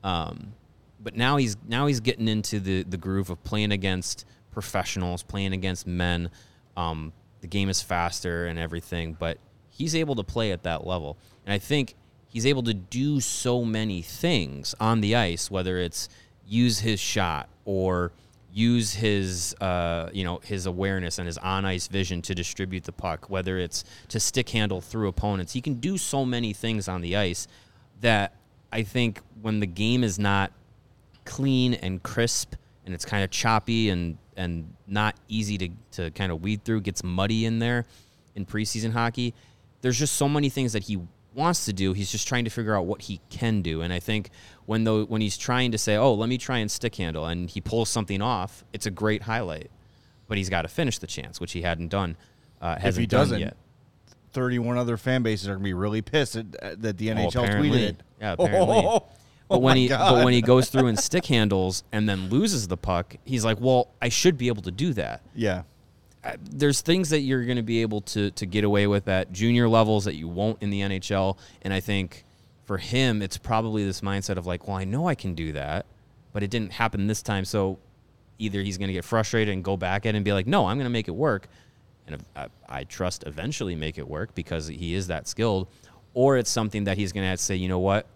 Um, 0.03 0.55
but 0.99 1.17
now 1.17 1.37
he's 1.37 1.57
now 1.69 1.87
he's 1.87 2.01
getting 2.01 2.27
into 2.27 2.61
the 2.61 2.83
the 2.85 2.97
groove 2.97 3.29
of 3.29 3.43
playing 3.45 3.73
against 3.73 4.25
professionals, 4.53 5.23
playing 5.23 5.53
against 5.53 5.87
men. 5.87 6.31
Um, 6.77 7.13
the 7.43 7.47
game 7.47 7.69
is 7.69 7.83
faster 7.83 8.47
and 8.47 8.59
everything, 8.59 9.17
but 9.19 9.39
he's 9.69 9.95
able 9.95 10.15
to 10.17 10.23
play 10.23 10.53
at 10.53 10.63
that 10.63 10.87
level, 10.87 11.19
and 11.45 11.53
I 11.53 11.59
think 11.59 11.95
he's 12.27 12.47
able 12.47 12.63
to 12.63 12.75
do 12.75 13.21
so 13.21 13.65
many 13.65 14.01
things 14.01 14.75
on 14.81 15.03
the 15.03 15.17
ice, 15.17 15.51
whether 15.51 15.79
it's 15.79 16.09
use 16.47 16.81
his 16.81 16.99
shot 17.01 17.49
or 17.65 18.13
use 18.53 18.95
his 18.95 19.55
uh, 19.61 20.11
you 20.13 20.25
know 20.25 20.41
his 20.43 20.67
awareness 20.67 21.19
and 21.19 21.27
his 21.27 21.39
on 21.39 21.65
ice 21.65 21.89
vision 21.89 22.23
to 22.23 22.35
distribute 22.35 22.85
the 22.85 22.93
puck, 22.93 23.31
whether 23.31 23.59
it's 23.59 23.85
to 24.09 24.21
stick 24.21 24.49
handle 24.51 24.81
through 24.81 25.09
opponents. 25.09 25.53
He 25.53 25.61
can 25.61 25.75
do 25.75 25.99
so 25.99 26.25
many 26.25 26.53
things 26.53 26.89
on 26.89 27.01
the 27.01 27.17
ice 27.17 27.47
that 28.01 28.35
I 28.73 28.83
think 28.83 29.21
when 29.43 29.61
the 29.61 29.67
game 29.67 30.05
is 30.05 30.19
not 30.19 30.53
clean 31.25 31.75
and 31.75 32.03
crisp 32.03 32.55
and 32.85 32.95
it's 32.95 33.05
kind 33.05 33.23
of 33.23 33.31
choppy 33.31 33.91
and 33.91 34.19
and 34.37 34.75
not 34.87 35.17
easy 35.29 35.59
to 35.59 35.69
to 35.93 36.11
kind 36.13 36.33
of 36.33 36.43
weed 36.43 36.65
through. 36.65 36.81
Gets 36.81 37.05
muddy 37.05 37.45
in 37.45 37.59
there 37.59 37.87
in 38.35 38.47
preseason 38.47 38.93
hockey. 38.93 39.35
There's 39.83 39.99
just 39.99 40.15
so 40.15 40.29
many 40.29 40.49
things 40.49 40.73
that 40.73 40.85
he 40.85 41.01
wants 41.35 41.65
to 41.67 41.73
do. 41.73 41.93
He's 41.93 42.11
just 42.11 42.27
trying 42.29 42.45
to 42.45 42.51
figure 42.51 42.75
out 42.77 42.87
what 42.87 43.03
he 43.03 43.21
can 43.31 43.63
do. 43.63 43.83
And 43.83 43.93
I 43.93 44.01
think 44.01 44.31
when 44.67 44.85
though 44.85 45.05
when 45.05 45.21
he's 45.21 45.37
trying 45.39 45.73
to 45.73 45.79
say, 45.79 45.97
"Oh, 45.97 46.15
let 46.15 46.29
me 46.29 46.39
try 46.39 46.59
and 46.59 46.71
stick 46.71 46.97
handle," 46.97 47.27
and 47.27 47.49
he 47.51 47.61
pulls 47.61 47.89
something 47.89 48.21
off, 48.23 48.65
it's 48.73 48.87
a 48.87 48.91
great 48.91 49.23
highlight. 49.23 49.71
But 50.29 50.39
he's 50.39 50.49
got 50.49 50.63
to 50.63 50.69
finish 50.69 50.99
the 50.99 51.07
chance, 51.07 51.41
which 51.41 51.53
he 51.53 51.63
hadn't 51.63 51.89
done. 51.89 52.17
Uh, 52.61 52.79
hasn't 52.79 53.01
he 53.03 53.07
done 53.07 53.21
doesn't, 53.23 53.41
yet. 53.41 53.57
31 54.33 54.79
other 54.79 54.97
fan 54.97 55.23
bases 55.23 55.49
are 55.49 55.53
going 55.55 55.63
to 55.63 55.65
be 55.65 55.75
really 55.75 56.03
pissed 56.03 56.37
at, 56.37 56.47
at- 56.63 56.83
that 56.83 56.99
the 56.99 57.09
NHL 57.09 57.33
tweeted 57.33 57.75
it. 57.81 58.03
Yeah, 58.21 58.33
apparently. 58.39 58.77
Oh, 58.87 59.05
But 59.49 59.61
when 59.63 59.77
he 59.77 59.89
God. 59.89 60.15
but 60.15 60.25
when 60.25 60.33
he 60.35 60.41
goes 60.43 60.69
through 60.69 60.87
and 60.87 60.99
stick 61.09 61.27
handles 61.27 61.83
and 61.91 62.09
then 62.09 62.29
loses 62.29 62.69
the 62.69 62.77
puck, 62.77 63.17
he's 63.25 63.45
like, 63.45 63.59
"Well, 63.61 63.89
I 64.01 64.09
should 64.09 64.39
be 64.39 64.47
able 64.49 64.63
to 64.63 64.71
do 64.71 64.93
that." 64.95 65.23
yeah. 65.35 65.63
Uh, 66.23 66.37
There's 66.43 66.81
things 66.81 67.11
that 67.11 67.21
you're 67.21 67.45
going 67.45 67.57
to 67.57 67.63
be 67.63 67.83
able 67.83 68.03
to 68.03 68.31
to 68.33 68.47
get 68.47 68.65
away 68.65 68.87
with 68.87 69.09
at 69.09 69.33
junior 69.33 69.69
levels 69.69 70.05
that 70.05 70.15
you 70.15 70.29
won't 70.29 70.63
in 70.63 70.71
the 70.71 70.81
NHL, 70.81 71.39
and 71.63 71.73
I 71.73 71.81
think 71.81 72.25
for 72.67 72.79
him, 72.79 73.23
it's 73.23 73.39
probably 73.39 73.85
this 73.85 74.01
mindset 74.01 74.37
of 74.37 74.47
like, 74.47 74.69
"Well, 74.69 74.77
I 74.77 74.85
know 74.85 75.09
I 75.09 75.15
can 75.15 75.35
do 75.35 75.53
that, 75.53 75.87
but 76.33 76.43
it 76.43 76.51
didn't 76.51 76.73
happen 76.73 77.07
this 77.07 77.23
time." 77.23 77.45
So 77.45 77.79
either 78.39 78.63
he's 78.63 78.79
going 78.79 78.89
to 78.89 78.95
get 78.95 79.05
frustrated 79.05 79.53
and 79.53 79.65
go 79.65 79.77
back 79.77 80.07
at 80.07 80.15
it 80.15 80.19
and 80.19 80.25
be 80.25 80.33
like, 80.33 80.47
"No, 80.47 80.67
I'm 80.67 80.77
going 80.77 80.85
to 80.85 80.91
make 80.91 81.09
it 81.09 81.15
work," 81.15 81.49
and 82.07 82.23
I, 82.37 82.49
I 82.69 82.85
trust 82.85 83.25
eventually 83.27 83.75
make 83.75 83.99
it 83.99 84.07
work 84.07 84.35
because 84.35 84.69
he 84.69 84.95
is 84.95 85.07
that 85.07 85.27
skilled, 85.27 85.69
or 86.15 86.37
it's 86.37 86.51
something 86.51 86.85
that 86.85 86.99
he's 86.99 87.13
going 87.13 87.27
to 87.27 87.37
to 87.37 87.43
say, 87.43 87.57
"You 87.57 87.69
know 87.69 87.79
what? 87.79 88.07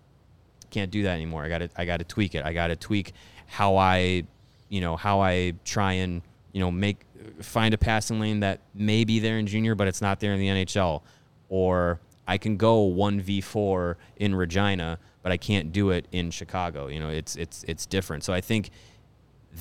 can't 0.74 0.90
do 0.90 1.04
that 1.04 1.14
anymore. 1.14 1.44
I 1.44 1.48
got 1.48 1.58
to 1.58 1.68
I 1.76 1.84
got 1.84 1.98
to 1.98 2.04
tweak 2.04 2.34
it. 2.34 2.44
I 2.44 2.52
got 2.52 2.66
to 2.66 2.76
tweak 2.76 3.12
how 3.46 3.76
I, 3.76 4.24
you 4.68 4.80
know, 4.80 4.96
how 4.96 5.20
I 5.20 5.54
try 5.64 5.92
and 5.94 6.20
you 6.54 6.60
know 6.60 6.70
make 6.70 7.04
find 7.42 7.74
a 7.74 7.78
passing 7.78 8.18
lane 8.20 8.40
that 8.40 8.60
may 8.74 9.04
be 9.04 9.18
there 9.18 9.38
in 9.38 9.46
junior, 9.46 9.74
but 9.74 9.88
it's 9.88 10.00
not 10.00 10.20
there 10.20 10.32
in 10.32 10.40
the 10.40 10.46
NHL. 10.46 11.02
Or 11.50 12.00
I 12.26 12.38
can 12.38 12.56
go 12.56 12.80
one 12.82 13.20
v 13.20 13.42
four 13.42 13.98
in 14.16 14.34
Regina, 14.34 14.98
but 15.22 15.32
I 15.32 15.36
can't 15.36 15.72
do 15.72 15.90
it 15.90 16.06
in 16.12 16.30
Chicago. 16.30 16.86
You 16.86 17.00
know, 17.00 17.10
it's 17.10 17.36
it's 17.36 17.64
it's 17.64 17.84
different. 17.84 18.24
So 18.24 18.32
I 18.32 18.40
think 18.40 18.70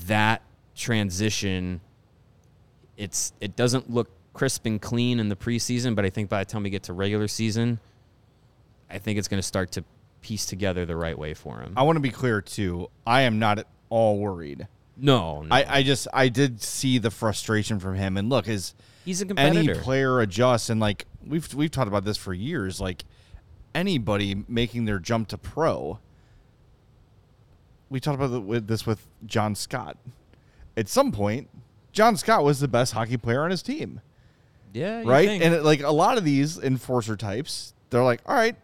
that 0.05 0.43
transition, 0.75 1.81
it's 2.95 3.33
it 3.41 3.55
doesn't 3.55 3.89
look 3.89 4.09
crisp 4.33 4.65
and 4.65 4.81
clean 4.81 5.19
in 5.19 5.29
the 5.29 5.35
preseason, 5.35 5.95
but 5.95 6.05
I 6.05 6.09
think 6.09 6.29
by 6.29 6.43
the 6.43 6.49
time 6.49 6.63
we 6.63 6.69
get 6.69 6.83
to 6.83 6.93
regular 6.93 7.27
season, 7.27 7.79
I 8.89 8.99
think 8.99 9.17
it's 9.17 9.27
going 9.27 9.39
to 9.39 9.47
start 9.47 9.71
to 9.73 9.83
piece 10.21 10.45
together 10.45 10.85
the 10.85 10.95
right 10.95 11.17
way 11.17 11.33
for 11.33 11.59
him. 11.59 11.73
I 11.75 11.83
want 11.83 11.97
to 11.97 12.01
be 12.01 12.09
clear, 12.09 12.41
too. 12.41 12.89
I 13.05 13.21
am 13.21 13.39
not 13.39 13.59
at 13.59 13.67
all 13.89 14.17
worried. 14.17 14.67
No, 14.95 15.41
no. 15.41 15.47
I, 15.55 15.77
I 15.77 15.83
just, 15.83 16.07
I 16.13 16.29
did 16.29 16.61
see 16.61 16.97
the 16.97 17.11
frustration 17.11 17.79
from 17.79 17.95
him. 17.95 18.17
And 18.17 18.29
look, 18.29 18.47
is 18.47 18.75
he's 19.05 19.21
a 19.21 19.25
competitor. 19.25 19.71
any 19.71 19.79
player 19.79 20.19
adjusts, 20.19 20.69
and 20.69 20.79
like, 20.79 21.05
we've, 21.25 21.53
we've 21.53 21.71
talked 21.71 21.87
about 21.87 22.05
this 22.05 22.17
for 22.17 22.33
years, 22.33 22.79
like, 22.79 23.03
anybody 23.73 24.43
making 24.47 24.85
their 24.85 24.99
jump 24.99 25.27
to 25.29 25.37
pro, 25.37 25.99
we 27.89 27.99
talked 27.99 28.21
about 28.21 28.35
it 28.35 28.43
with 28.43 28.67
this 28.67 28.85
with 28.85 29.07
John 29.25 29.55
Scott. 29.55 29.97
At 30.77 30.87
some 30.87 31.11
point, 31.11 31.49
John 31.91 32.17
Scott 32.17 32.43
was 32.43 32.59
the 32.59 32.67
best 32.67 32.93
hockey 32.93 33.17
player 33.17 33.43
on 33.43 33.51
his 33.51 33.61
team. 33.61 34.01
yeah, 34.73 35.01
you 35.01 35.09
right? 35.09 35.27
think. 35.27 35.43
And 35.43 35.53
it, 35.53 35.63
like 35.63 35.81
a 35.81 35.91
lot 35.91 36.17
of 36.17 36.23
these 36.23 36.57
enforcer 36.57 37.15
types, 37.15 37.73
they're 37.89 38.03
like, 38.03 38.21
all 38.25 38.35
right, 38.35 38.55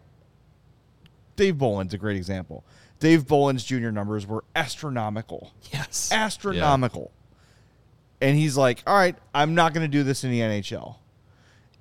Dave 1.36 1.56
Bolland's 1.56 1.94
a 1.94 1.98
great 1.98 2.16
example. 2.16 2.64
Dave 3.00 3.26
Bolland's 3.26 3.64
junior 3.64 3.90
numbers 3.90 4.26
were 4.26 4.44
astronomical, 4.54 5.52
yes, 5.72 6.10
astronomical, 6.12 7.10
and 8.20 8.36
he's 8.36 8.56
like, 8.56 8.82
all 8.86 8.94
right, 8.94 9.16
I'm 9.34 9.54
not 9.54 9.72
going 9.74 9.84
to 9.84 9.88
do 9.90 10.04
this 10.04 10.22
in 10.22 10.30
the 10.30 10.40
NHL. 10.40 10.96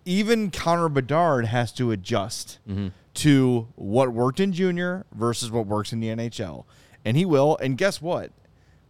Even 0.05 0.49
Connor 0.49 0.89
Bedard 0.89 1.45
has 1.45 1.71
to 1.73 1.91
adjust 1.91 2.59
mm-hmm. 2.67 2.87
to 3.15 3.67
what 3.75 4.13
worked 4.13 4.39
in 4.39 4.53
junior 4.53 5.05
versus 5.13 5.51
what 5.51 5.67
works 5.67 5.91
in 5.91 5.99
the 5.99 6.07
NHL, 6.07 6.63
and 7.03 7.17
he 7.17 7.25
will. 7.25 7.57
And 7.61 7.77
guess 7.77 8.01
what? 8.01 8.31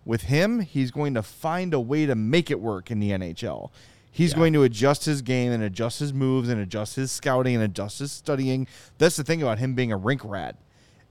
With 0.06 0.24
him, 0.24 0.62
he's 0.62 0.92
going 0.92 1.16
to 1.16 1.24
find 1.24 1.74
a 1.74 1.80
way 1.80 2.06
to 2.06 2.16
make 2.16 2.50
it 2.50 2.60
work 2.62 2.90
in 2.92 3.00
the 3.00 3.10
NHL. 3.10 3.72
He's 4.12 4.32
Yeah. 4.32 4.38
going 4.38 4.54
to 4.54 4.64
adjust 4.64 5.06
his 5.06 5.22
game 5.22 5.52
and 5.52 5.62
adjust 5.64 6.00
his 6.00 6.14
moves 6.14 6.50
and 6.50 6.60
adjust 6.62 6.96
his 6.96 7.12
scouting 7.12 7.56
and 7.56 7.64
adjust 7.64 8.00
his 8.00 8.12
studying. 8.12 8.68
That's 8.98 9.18
the 9.18 9.24
thing 9.24 9.42
about 9.42 9.60
him 9.60 9.74
being 9.76 9.92
a 9.92 9.98
rink 9.98 10.22
rat 10.24 10.56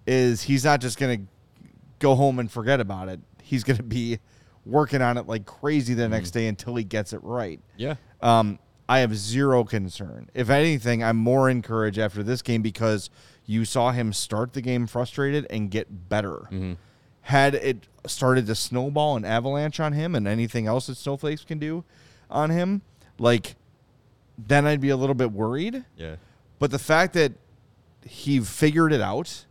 is 0.09 0.43
he's 0.43 0.65
not 0.65 0.81
just 0.81 0.99
going 0.99 1.19
to 1.21 1.27
go 1.99 2.15
home 2.15 2.39
and 2.39 2.51
forget 2.51 2.81
about 2.81 3.09
it. 3.09 3.21
He's 3.43 3.63
going 3.65 3.77
to 3.77 3.83
be 3.83 4.19
working 4.65 5.03
on 5.03 5.17
it 5.19 5.27
like 5.27 5.45
crazy 5.47 5.95
the 5.95 6.09
next 6.09 6.31
day 6.33 6.49
until 6.49 6.75
he 6.77 6.85
gets 6.85 7.13
it 7.13 7.21
right. 7.23 7.61
yeah, 7.77 7.95
Um, 8.21 8.59
I 8.89 9.01
have 9.01 9.15
zero 9.15 9.65
concern. 9.65 10.31
If 10.35 10.49
anything, 10.49 11.05
I'm 11.05 11.17
more 11.19 11.51
encouraged 11.51 11.99
after 11.99 12.23
this 12.23 12.41
game 12.43 12.63
because 12.63 13.11
you 13.45 13.65
saw 13.67 13.93
him 13.93 14.13
start 14.15 14.55
the 14.55 14.63
game 14.63 14.87
frustrated 14.87 15.47
and 15.51 15.71
get 15.71 16.09
better. 16.09 16.49
Had 17.23 17.55
it 17.55 17.87
started 18.07 18.47
to 18.47 18.55
snowball 18.55 19.17
and 19.17 19.27
avalanche 19.27 19.79
on 19.81 19.93
him 19.93 20.15
and 20.15 20.27
anything 20.27 20.67
else 20.67 20.87
that 20.87 20.97
Snowflakes 20.97 21.45
can 21.45 21.59
do 21.59 21.85
on 22.31 22.49
him, 22.49 22.81
like, 23.19 23.57
then 24.39 24.67
I'd 24.67 24.81
be 24.81 24.89
a 24.89 24.97
little 24.97 25.15
bit 25.15 25.33
worried. 25.33 25.85
yeah. 25.97 26.17
But 26.59 26.71
the 26.71 26.79
fact 26.79 27.13
that 27.15 27.33
he 28.05 28.41
figured 28.41 28.93
it 28.95 29.01
out 29.03 29.45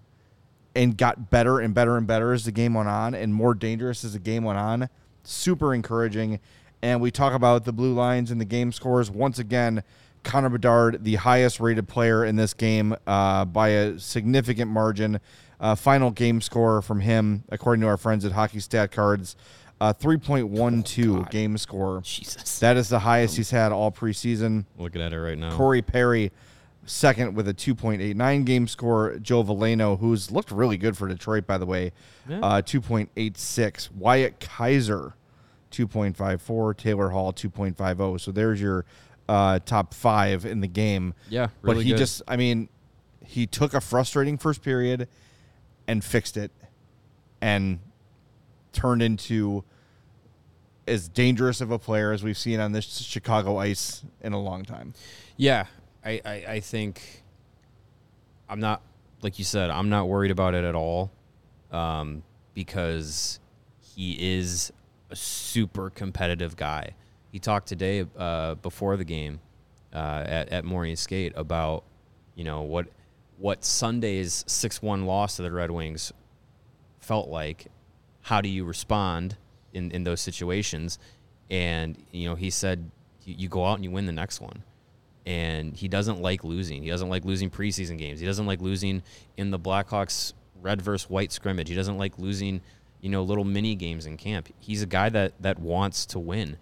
and 0.78 0.96
got 0.98 1.30
better 1.30 1.60
and 1.60 1.74
better 1.74 1.98
and 1.98 2.08
better 2.08 2.32
as 2.32 2.46
the 2.46 2.52
game 2.52 2.74
went 2.76 2.88
on 2.88 3.14
and 3.14 3.34
more 3.34 3.54
dangerous 3.54 4.06
as 4.06 4.14
the 4.14 4.20
game 4.20 4.44
went 4.44 4.60
on, 4.60 4.88
super 5.24 5.74
encouraging. 5.74 6.40
And 6.82 7.02
we 7.02 7.10
talk 7.12 7.34
about 7.34 7.66
the 7.66 7.74
blue 7.74 7.94
lines 7.94 8.30
and 8.32 8.40
the 8.40 8.46
game 8.46 8.72
scores. 8.72 9.10
Once 9.10 9.40
again, 9.40 9.84
Connor 10.24 10.50
Bedard, 10.50 11.04
the 11.04 11.16
highest 11.16 11.60
rated 11.60 11.88
player 11.88 12.24
in 12.24 12.36
this 12.36 12.54
game 12.54 12.96
uh, 13.08 13.46
by 13.46 13.70
a 13.70 14.00
significant 14.00 14.70
margin. 14.70 15.20
Uh, 15.60 15.74
final 15.74 16.12
game 16.12 16.40
score 16.40 16.84
from 16.84 17.00
him, 17.00 17.44
according 17.50 17.82
to 17.82 17.88
our 17.88 17.98
friends 17.98 18.24
at 18.26 18.32
Hockey 18.32 18.60
Stat 18.60 18.92
Cards, 18.92 19.36
uh, 19.82 19.92
3.12 19.94 21.30
game 21.32 21.58
score. 21.58 22.02
Jesus, 22.04 22.60
That 22.60 22.78
is 22.78 22.90
the 22.90 23.00
highest 23.00 23.38
he's 23.38 23.50
had 23.52 23.72
all 23.72 23.92
preseason. 23.92 24.66
looking 24.78 25.02
at 25.02 25.14
it 25.14 25.20
right 25.20 25.38
now. 25.38 25.56
Corey 25.56 25.82
Perry, 25.82 26.32
second 26.88 27.36
with 27.36 27.48
a 27.48 27.54
2.89 27.54 28.46
game 28.46 28.68
score. 28.68 29.18
Joe 29.22 29.44
Veleno, 29.44 30.00
who's 30.00 30.32
looked 30.32 30.50
really 30.52 30.78
good 30.78 30.98
for 30.98 31.08
Detroit, 31.08 31.46
by 31.46 31.58
the 31.60 31.66
way, 31.66 31.92
Yeah. 32.28 32.40
uh, 32.40 32.62
2.86. 32.64 33.92
Wyatt 33.92 34.40
Kaiser, 34.40 35.14
2.54. 35.72 36.76
Taylor 36.78 37.10
Hall, 37.10 37.32
2.50. 37.34 38.20
So 38.20 38.32
there's 38.32 38.60
your 38.62 38.86
uh, 39.30 39.60
top 39.66 39.94
five 39.94 40.46
in 40.46 40.62
the 40.62 40.68
game. 40.68 41.14
Yeah, 41.30 41.50
but 41.62 41.78
he 41.78 41.90
good. 41.92 41.98
just, 41.98 42.22
I 42.28 42.38
mean, 42.38 42.70
he 43.26 43.46
took 43.46 43.74
a 43.74 43.82
frustrating 43.82 44.38
first 44.38 44.62
period 44.64 45.08
and 45.88 46.04
fixed 46.04 46.38
it 46.38 46.52
and 47.42 47.80
turned 48.72 49.02
into 49.02 49.64
as 50.88 51.10
dangerous 51.10 51.60
of 51.60 51.70
a 51.72 51.78
player 51.78 52.14
as 52.14 52.24
we've 52.24 52.38
seen 52.38 52.62
on 52.62 52.72
this 52.72 52.86
Chicago 53.02 53.58
ice 53.58 54.04
in 54.22 54.32
a 54.32 54.40
long 54.40 54.64
time. 54.64 54.94
Yeah, 55.36 55.66
I, 56.08 56.22
I, 56.24 56.34
I 56.48 56.60
think 56.62 57.24
I'm 58.48 58.62
not 58.62 58.82
like 59.22 59.40
you 59.40 59.46
said. 59.46 59.70
I'm 59.70 59.90
not 59.90 60.08
worried 60.08 60.32
about 60.32 60.56
it 60.56 60.64
at 60.64 60.74
all, 60.74 61.12
um, 61.70 62.24
because 62.54 63.42
he 63.82 64.38
is 64.38 64.72
a 65.10 65.16
super 65.18 65.90
competitive 65.90 66.56
guy. 66.56 66.92
He 67.32 67.40
talked 67.40 67.68
today 67.68 68.06
uh, 68.18 68.56
before 68.56 68.96
the 68.96 69.04
game 69.04 69.42
uh, 69.94 70.24
at 70.26 70.50
at 70.50 70.64
morning 70.64 70.96
skate 70.96 71.34
about 71.36 71.84
you 72.36 72.46
know 72.46 72.62
what 72.62 72.88
what 73.38 73.66
Sunday's 73.66 74.46
six 74.48 74.82
one 74.82 75.06
loss 75.06 75.36
to 75.36 75.42
the 75.42 75.52
Red 75.52 75.72
Wings 75.72 76.14
felt 77.00 77.28
like. 77.28 77.68
How 78.22 78.42
do 78.42 78.50
you 78.50 78.64
respond 78.64 79.38
in, 79.74 79.92
in 79.92 80.04
those 80.04 80.22
situations? 80.22 81.00
And 81.50 81.98
you 82.12 82.30
know, 82.30 82.36
he 82.36 82.50
said 82.50 82.92
you, 83.26 83.36
you 83.38 83.50
go 83.50 83.66
out 83.66 83.76
and 83.76 83.84
you 83.84 83.92
win 83.92 84.06
the 84.06 84.14
next 84.14 84.40
one. 84.40 84.64
And 85.28 85.76
he 85.76 85.90
doesn't 85.90 86.22
like 86.22 86.46
losing. 86.46 86.82
He 86.84 86.90
doesn't 86.90 87.10
like 87.10 87.26
losing 87.26 87.50
preseason 87.50 87.98
games. 87.98 88.22
He 88.22 88.26
doesn't 88.26 88.46
like 88.46 88.62
losing 88.62 89.04
in 89.36 89.52
the 89.52 89.60
Blackhawks 89.60 90.32
red 90.62 90.82
versus 90.82 91.10
white 91.10 91.34
scrimmage. 91.34 91.68
He 91.68 91.76
doesn't 91.76 91.98
like 91.98 92.18
losing, 92.18 92.62
you 93.02 93.10
know, 93.10 93.24
little 93.24 93.44
mini 93.44 93.76
games 93.76 94.06
in 94.06 94.16
camp. 94.16 94.48
He's 94.60 94.82
a 94.82 94.86
guy 94.86 95.10
that 95.10 95.34
that 95.42 95.60
wants 95.60 96.06
to 96.08 96.20
win. 96.20 96.56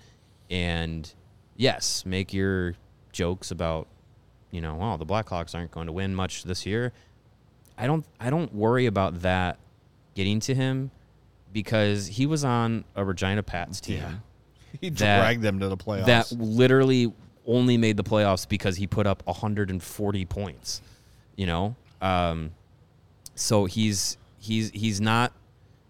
And 0.49 1.13
yes, 1.55 2.05
make 2.07 2.33
your 2.33 2.73
jokes 3.11 3.51
about, 3.51 3.87
you 4.49 4.61
know, 4.61 4.79
oh, 4.81 4.97
the 4.97 5.05
Blackhawks 5.05 5.53
aren't 5.53 5.69
going 5.69 5.85
to 5.85 5.93
win 5.93 6.15
much 6.15 6.43
this 6.43 6.65
year. 6.65 6.91
I 7.77 7.85
don't 7.85 8.03
I 8.19 8.31
don't 8.31 8.51
worry 8.51 8.87
about 8.87 9.21
that 9.21 9.59
getting 10.15 10.39
to 10.39 10.55
him 10.55 10.89
because 11.53 12.07
he 12.07 12.25
was 12.25 12.43
on 12.43 12.83
a 12.95 13.05
Regina 13.05 13.43
Pats 13.43 13.79
team 13.79 13.97
Yeah. 13.97 14.13
He 14.81 14.89
That- 14.89 15.19
dragged 15.19 15.41
them 15.43 15.59
to 15.59 15.67
the 15.69 15.77
playoffs. 15.77 16.05
that 16.07 16.31
literally 16.31 17.13
only 17.47 17.77
made 17.77 17.97
the 17.97 18.03
playoffs 18.03 18.47
because 18.47 18.77
he 18.77 18.87
put 18.87 19.07
up 19.07 19.23
140 19.25 20.25
points. 20.25 20.81
You 21.35 21.47
know, 21.47 21.75
um, 22.01 22.51
so 23.35 23.65
he's 23.65 24.17
he's 24.39 24.71
he's 24.71 25.01
not 25.01 25.33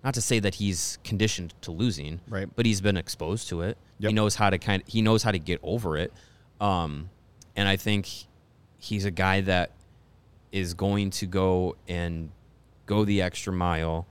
not 0.04 0.14
to 0.14 0.22
say 0.22 0.40
that 0.40 0.56
he's 0.56 1.00
conditioned 1.04 1.54
to 1.62 1.72
losing, 1.72 2.22
Right. 2.30 2.48
But 2.56 2.68
he's 2.68 2.80
been 2.80 2.96
exposed 2.96 3.50
to 3.50 3.62
it. 3.62 3.78
Yep. 4.00 4.10
He 4.10 4.14
knows 4.14 4.36
how 4.36 4.52
to 4.52 4.60
kind 4.60 4.84
of, 4.84 4.88
he 4.88 5.02
knows 5.02 5.24
how 5.24 5.32
to 5.32 5.40
get 5.40 5.60
over 5.64 5.98
it. 5.98 6.14
Um, 6.62 7.10
and 7.56 7.68
I 7.68 7.76
think 7.76 8.08
he's 8.78 9.06
a 9.06 9.12
guy 9.12 9.42
that 9.42 9.72
is 10.52 10.76
going 10.76 11.10
to 11.10 11.26
go 11.26 11.76
and 11.88 12.30
go 12.86 13.04
the 13.04 13.22
extra 13.22 13.52
mile 13.52 14.06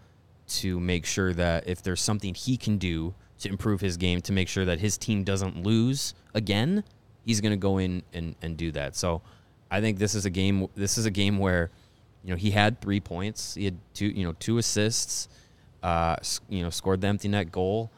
to 0.46 0.80
make 0.80 1.06
sure 1.06 1.32
that 1.32 1.68
if 1.68 1.80
there's 1.82 2.02
something 2.02 2.34
he 2.34 2.56
can 2.56 2.76
do 2.76 3.14
to 3.38 3.48
improve 3.48 3.80
his 3.80 3.96
game 3.96 4.20
to 4.22 4.32
make 4.32 4.48
sure 4.48 4.64
that 4.64 4.80
his 4.80 4.98
team 4.98 5.22
doesn't 5.22 5.62
lose 5.62 6.12
again, 6.34 6.82
he's 7.24 7.40
going 7.40 7.52
to 7.52 7.56
go 7.56 7.78
in 7.78 8.02
and, 8.12 8.34
and 8.42 8.56
do 8.56 8.70
that. 8.72 8.96
So 8.96 9.22
I 9.70 9.80
think 9.80 9.98
this 9.98 10.14
is 10.14 10.24
a 10.26 10.30
game 10.30 10.68
this 10.74 10.98
is 10.98 11.06
a 11.06 11.10
game 11.10 11.38
where 11.38 11.70
you 12.22 12.30
know 12.30 12.36
he 12.36 12.50
had 12.50 12.80
3 12.80 13.00
points, 13.00 13.54
he 13.54 13.64
had 13.64 13.76
two 13.92 14.06
you 14.06 14.24
know 14.24 14.34
two 14.38 14.58
assists, 14.58 15.28
uh 15.82 16.16
you 16.48 16.62
know 16.62 16.70
scored 16.70 17.00
the 17.00 17.06
empty 17.08 17.28
net 17.28 17.50
goal, 17.52 17.90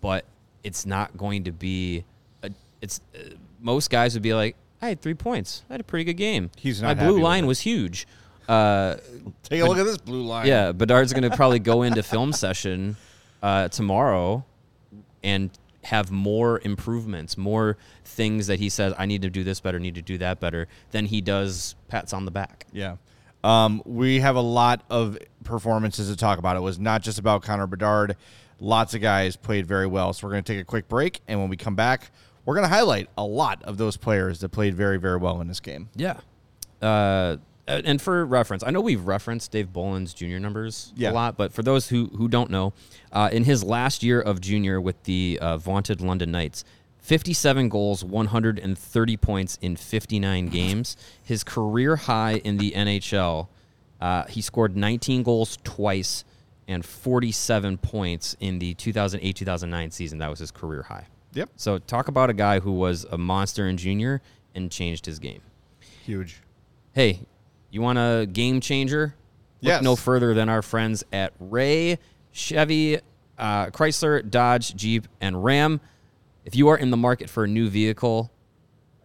but 0.00 0.24
it's 0.62 0.86
not 0.86 1.16
going 1.16 1.44
to 1.44 1.52
be 1.52 2.04
a, 2.42 2.50
it's 2.80 3.00
uh, 3.14 3.34
most 3.60 3.90
guys 3.90 4.14
would 4.14 4.22
be 4.22 4.34
like 4.34 4.56
I 4.82 4.88
had 4.88 5.00
3 5.00 5.14
points. 5.14 5.62
I 5.70 5.74
had 5.74 5.80
a 5.80 5.84
pretty 5.84 6.04
good 6.04 6.14
game. 6.18 6.50
He's 6.56 6.82
My 6.82 6.88
not 6.88 6.98
happy 6.98 7.10
blue 7.12 7.22
line 7.22 7.46
was 7.46 7.60
huge. 7.60 8.06
Uh 8.48 8.96
Take 9.42 9.62
a 9.62 9.64
look 9.64 9.78
at 9.78 9.84
this 9.84 9.96
blue 9.96 10.22
line. 10.22 10.46
yeah, 10.46 10.72
Bedard's 10.72 11.12
going 11.14 11.22
to 11.30 11.34
probably 11.34 11.58
go 11.58 11.82
into 11.82 12.02
film 12.02 12.32
session 12.32 12.96
uh, 13.42 13.68
tomorrow 13.68 14.44
and 15.22 15.50
have 15.84 16.10
more 16.10 16.60
improvements, 16.64 17.36
more 17.36 17.76
things 18.04 18.46
that 18.46 18.58
he 18.58 18.68
says, 18.68 18.94
I 18.98 19.06
need 19.06 19.22
to 19.22 19.30
do 19.30 19.44
this 19.44 19.60
better, 19.60 19.78
need 19.78 19.94
to 19.96 20.02
do 20.02 20.18
that 20.18 20.40
better, 20.40 20.68
than 20.90 21.06
he 21.06 21.20
does 21.20 21.74
pats 21.88 22.12
on 22.12 22.24
the 22.24 22.30
back. 22.30 22.66
Yeah. 22.72 22.96
Um, 23.42 23.82
we 23.84 24.20
have 24.20 24.36
a 24.36 24.40
lot 24.40 24.82
of 24.88 25.18
performances 25.44 26.08
to 26.08 26.16
talk 26.16 26.38
about. 26.38 26.56
It 26.56 26.60
was 26.60 26.78
not 26.78 27.02
just 27.02 27.18
about 27.18 27.42
Connor 27.42 27.66
Bedard. 27.66 28.16
Lots 28.58 28.94
of 28.94 29.02
guys 29.02 29.36
played 29.36 29.66
very 29.66 29.86
well. 29.86 30.14
So 30.14 30.26
we're 30.26 30.32
going 30.32 30.44
to 30.44 30.52
take 30.54 30.62
a 30.62 30.64
quick 30.64 30.88
break. 30.88 31.20
And 31.28 31.38
when 31.40 31.50
we 31.50 31.56
come 31.58 31.74
back, 31.74 32.10
we're 32.46 32.54
going 32.54 32.66
to 32.66 32.74
highlight 32.74 33.08
a 33.18 33.24
lot 33.24 33.62
of 33.64 33.76
those 33.76 33.98
players 33.98 34.40
that 34.40 34.48
played 34.48 34.74
very, 34.74 34.98
very 34.98 35.18
well 35.18 35.40
in 35.42 35.48
this 35.48 35.60
game. 35.60 35.90
Yeah. 35.94 36.20
Uh, 36.80 37.36
and 37.66 38.00
for 38.02 38.24
reference, 38.26 38.62
I 38.62 38.70
know 38.70 38.80
we've 38.80 39.06
referenced 39.06 39.50
Dave 39.52 39.72
Bolland's 39.72 40.12
junior 40.14 40.38
numbers 40.38 40.92
Yeah. 40.96 41.10
a 41.10 41.12
lot, 41.12 41.36
but 41.36 41.52
for 41.52 41.62
those 41.62 41.88
who, 41.88 42.06
who 42.16 42.28
don't 42.28 42.50
know, 42.50 42.72
uh, 43.12 43.30
in 43.32 43.44
his 43.44 43.64
last 43.64 44.02
year 44.02 44.20
of 44.20 44.40
junior 44.40 44.80
with 44.80 45.02
the 45.04 45.38
uh, 45.40 45.56
vaunted 45.56 46.00
London 46.00 46.30
Knights, 46.30 46.64
57 46.98 47.68
goals, 47.68 48.02
130 48.04 49.16
points 49.18 49.58
in 49.60 49.76
59 49.76 50.48
games. 50.48 50.96
His 51.22 51.44
career 51.44 51.96
high 51.96 52.36
in 52.44 52.56
the 52.56 52.72
NHL, 52.72 53.48
uh, 54.00 54.24
he 54.24 54.40
scored 54.40 54.76
19 54.76 55.22
goals 55.22 55.58
twice 55.64 56.24
and 56.66 56.82
47 56.84 57.76
points 57.78 58.36
in 58.40 58.58
the 58.58 58.72
2008 58.74 59.36
2009 59.36 59.90
season. 59.90 60.18
That 60.18 60.30
was 60.30 60.38
his 60.38 60.50
career 60.50 60.82
high. 60.82 61.06
Yep. 61.34 61.50
So 61.56 61.78
talk 61.78 62.08
about 62.08 62.30
a 62.30 62.32
guy 62.32 62.60
who 62.60 62.72
was 62.72 63.04
a 63.10 63.18
monster 63.18 63.68
in 63.68 63.76
junior 63.76 64.22
and 64.54 64.70
changed 64.70 65.04
his 65.04 65.18
game 65.18 65.40
Huge. 66.06 66.40
hey, 66.92 67.20
you 67.74 67.82
want 67.82 67.98
a 67.98 68.26
game 68.26 68.60
changer? 68.60 69.14
Look 69.62 69.68
Yes. 69.70 69.82
no 69.82 69.96
further 69.96 70.34
than 70.34 70.48
our 70.48 70.62
friends 70.62 71.04
at 71.12 71.32
Ray, 71.40 71.98
Chevy, 72.32 72.98
uh, 73.38 73.66
Chrysler, 73.66 74.28
Dodge, 74.28 74.74
Jeep, 74.76 75.08
and 75.20 75.42
Ram. 75.42 75.80
If 76.44 76.54
you 76.54 76.68
are 76.68 76.76
in 76.76 76.90
the 76.90 76.96
market 76.96 77.30
for 77.30 77.44
a 77.44 77.48
new 77.48 77.68
vehicle, 77.68 78.30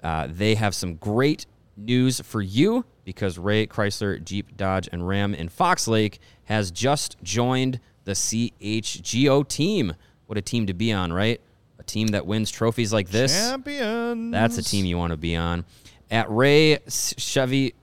uh, 0.03 0.27
they 0.29 0.55
have 0.55 0.75
some 0.75 0.95
great 0.95 1.45
news 1.77 2.19
for 2.21 2.41
you 2.41 2.83
because 3.05 3.37
Ray, 3.37 3.65
Chrysler, 3.67 4.21
Jeep, 4.23 4.57
Dodge, 4.57 4.89
and 4.91 5.07
Ram 5.07 5.33
in 5.33 5.47
Fox 5.49 5.87
Lake 5.87 6.19
has 6.43 6.69
just 6.71 7.15
joined 7.23 7.79
the 8.03 8.11
CHGO 8.11 9.47
team. 9.47 9.95
What 10.27 10.37
a 10.37 10.41
team 10.41 10.67
to 10.67 10.73
be 10.73 10.91
on, 10.91 11.13
right? 11.13 11.39
A 11.79 11.83
team 11.83 12.07
that 12.07 12.25
wins 12.25 12.51
trophies 12.51 12.91
like 12.91 13.09
this. 13.09 13.33
Champions. 13.33 14.31
That's 14.31 14.57
a 14.57 14.63
team 14.63 14.85
you 14.85 14.97
want 14.97 15.11
to 15.11 15.17
be 15.17 15.35
on. 15.35 15.63
At 16.11 16.29
Ray 16.29 16.79
Chevy, 16.89 17.73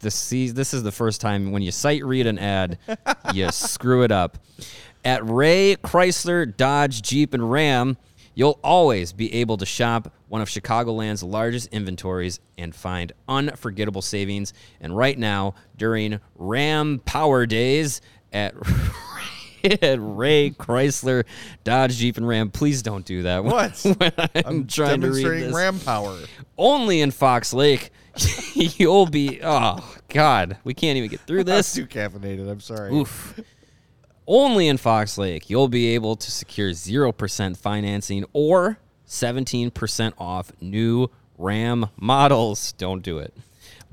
this 0.00 0.28
this 0.28 0.74
is 0.74 0.82
the 0.82 0.92
first 0.92 1.20
time 1.20 1.50
when 1.50 1.62
you 1.62 1.72
sight 1.72 2.04
read 2.04 2.26
an 2.26 2.38
ad, 2.38 2.78
you 3.32 3.48
screw 3.52 4.02
it 4.02 4.12
up. 4.12 4.38
At 5.04 5.28
Ray 5.28 5.76
Chrysler, 5.76 6.56
Dodge, 6.56 7.02
Jeep, 7.02 7.34
and 7.34 7.50
Ram, 7.50 7.96
you'll 8.34 8.58
always 8.62 9.12
be 9.12 9.32
able 9.34 9.56
to 9.58 9.66
shop 9.66 10.12
one 10.28 10.40
of 10.40 10.48
Chicagoland's 10.48 11.22
largest 11.22 11.68
inventories 11.72 12.40
and 12.56 12.74
find 12.74 13.12
unforgettable 13.28 14.02
savings. 14.02 14.52
And 14.80 14.96
right 14.96 15.18
now, 15.18 15.54
during 15.76 16.20
Ram 16.36 17.00
Power 17.04 17.46
Days 17.46 18.00
at 18.32 18.54
at 19.64 19.98
Ray 20.00 20.50
Chrysler, 20.50 21.24
Dodge, 21.64 21.96
Jeep, 21.96 22.16
and 22.16 22.26
Ram. 22.26 22.50
Please 22.50 22.82
don't 22.82 23.04
do 23.04 23.22
that. 23.22 23.44
What? 23.44 23.78
when 23.98 24.12
I'm, 24.44 24.66
trying 24.66 25.00
to 25.00 25.10
read 25.10 25.24
this. 25.24 25.54
ram 25.54 25.78
power. 25.80 26.18
Only 26.58 27.00
in 27.00 27.10
Fox 27.10 27.52
Lake, 27.52 27.90
you'll 28.54 29.06
be. 29.06 29.40
Oh 29.42 29.96
God, 30.08 30.58
we 30.64 30.74
can't 30.74 30.96
even 30.96 31.10
get 31.10 31.20
through 31.20 31.44
this. 31.44 31.74
too 31.74 31.86
caffeinated. 31.86 32.50
I'm 32.50 32.60
sorry. 32.60 32.92
Oof. 32.94 33.40
Only 34.26 34.68
in 34.68 34.78
Fox 34.78 35.18
Lake, 35.18 35.50
you'll 35.50 35.68
be 35.68 35.94
able 35.94 36.16
to 36.16 36.30
secure 36.30 36.70
0% 36.70 37.56
financing 37.58 38.24
or 38.32 38.78
17% 39.06 40.12
off 40.16 40.50
new 40.62 41.10
Ram 41.36 41.86
models. 41.96 42.72
Don't 42.72 43.02
do 43.02 43.18
it. 43.18 43.34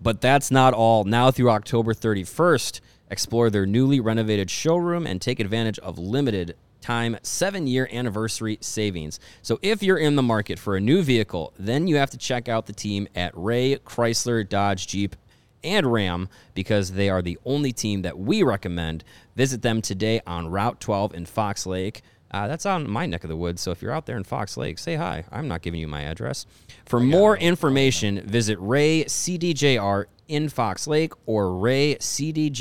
But 0.01 0.21
that's 0.21 0.49
not 0.49 0.73
all. 0.73 1.03
Now 1.03 1.31
through 1.31 1.49
October 1.49 1.93
31st, 1.93 2.79
explore 3.09 3.49
their 3.49 3.65
newly 3.65 3.99
renovated 3.99 4.49
showroom 4.49 5.05
and 5.05 5.21
take 5.21 5.39
advantage 5.39 5.79
of 5.79 5.99
limited 5.99 6.55
time 6.81 7.17
7-year 7.23 7.87
anniversary 7.91 8.57
savings. 8.61 9.19
So 9.41 9.59
if 9.61 9.81
you're 9.81 9.97
in 9.97 10.15
the 10.15 10.23
market 10.23 10.59
for 10.59 10.75
a 10.75 10.81
new 10.81 11.01
vehicle, 11.01 11.53
then 11.57 11.87
you 11.87 11.97
have 11.97 12.09
to 12.11 12.17
check 12.17 12.49
out 12.49 12.65
the 12.65 12.73
team 12.73 13.07
at 13.15 13.31
Ray 13.35 13.77
Chrysler 13.77 14.47
Dodge 14.47 14.87
Jeep 14.87 15.15
and 15.63 15.91
Ram 15.91 16.27
because 16.53 16.93
they 16.93 17.09
are 17.09 17.21
the 17.21 17.37
only 17.45 17.71
team 17.71 18.01
that 18.01 18.17
we 18.17 18.43
recommend. 18.43 19.03
Visit 19.35 19.61
them 19.61 19.81
today 19.81 20.21
on 20.25 20.49
Route 20.49 20.79
12 20.79 21.13
in 21.13 21.25
Fox 21.25 21.65
Lake. 21.65 22.01
Uh, 22.31 22.47
that's 22.47 22.65
on 22.65 22.89
my 22.89 23.05
neck 23.05 23.23
of 23.25 23.29
the 23.29 23.35
woods, 23.35 23.61
so 23.61 23.71
if 23.71 23.81
you're 23.81 23.91
out 23.91 24.05
there 24.05 24.15
in 24.15 24.23
Fox 24.23 24.55
Lake, 24.55 24.79
say 24.79 24.95
hi. 24.95 25.25
I'm 25.31 25.49
not 25.49 25.61
giving 25.61 25.81
you 25.81 25.87
my 25.87 26.03
address. 26.03 26.45
For 26.85 26.99
more 26.99 27.35
information, 27.37 28.21
visit 28.25 28.57
Ray 28.61 29.03
CDJR 29.03 30.05
in 30.29 30.47
Fox 30.47 30.87
Lake 30.87 31.11
or 31.25 31.47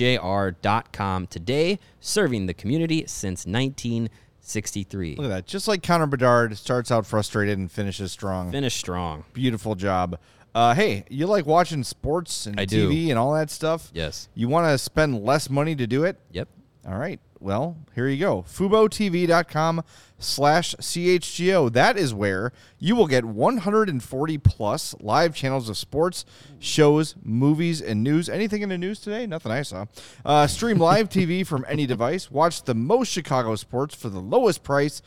raycdjr.com 0.00 1.26
today, 1.28 1.78
serving 2.00 2.46
the 2.46 2.54
community 2.54 3.04
since 3.06 3.46
1963. 3.46 5.16
Look 5.16 5.26
at 5.26 5.28
that. 5.28 5.46
Just 5.46 5.68
like 5.68 5.85
Connor 5.85 6.06
Bedard 6.06 6.59
starts 6.59 6.90
out 6.90 7.06
frustrated 7.06 7.56
and 7.56 7.70
finishes 7.70 8.11
strong. 8.11 8.50
Finish 8.50 8.74
strong. 8.74 9.24
Beautiful 9.33 9.76
job. 9.76 10.18
Uh, 10.52 10.74
hey, 10.74 11.04
you 11.09 11.28
like 11.28 11.46
watching 11.46 11.85
sports 11.85 12.46
and 12.46 12.59
I 12.59 12.64
do. 12.64 12.90
TV 12.90 13.11
and 13.11 13.18
all 13.18 13.35
that 13.35 13.50
stuff? 13.50 13.92
Yes. 13.94 14.28
You 14.35 14.48
want 14.48 14.66
to 14.66 14.76
spend 14.78 15.22
less 15.22 15.48
money 15.48 15.76
to 15.76 15.87
do 15.87 16.02
it? 16.02 16.18
Yep. 16.33 16.48
All 16.88 16.98
right. 16.98 17.20
Well, 17.40 17.79
here 17.94 18.07
you 18.07 18.18
go. 18.18 18.42
FuboTV.com 18.42 19.83
slash 20.18 20.74
CHGO. 20.74 21.72
That 21.72 21.96
is 21.96 22.12
where 22.12 22.53
you 22.79 22.94
will 22.94 23.07
get 23.07 23.24
140 23.24 24.38
plus 24.38 24.94
live 25.00 25.35
channels 25.35 25.70
of 25.70 25.79
sports, 25.79 26.26
shows, 26.59 27.14
movies, 27.22 27.81
and 27.81 28.03
news. 28.03 28.29
Anything 28.29 28.61
in 28.61 28.68
the 28.68 28.76
news 28.76 29.00
today? 29.00 29.26
Nothing 29.26 29.53
I 29.53 29.62
saw. 29.62 29.87
Uh, 30.22 30.46
stream 30.46 30.79
live 30.79 31.09
TV 31.09 31.46
from 31.46 31.64
any 31.66 31.87
device. 31.87 32.31
Watch 32.31 32.62
the 32.64 32.74
most 32.74 33.09
Chicago 33.09 33.57
sports 33.57 33.94
for 33.94 34.11
the 34.11 34.20
lowest 34.20 34.62
price. 34.62 35.00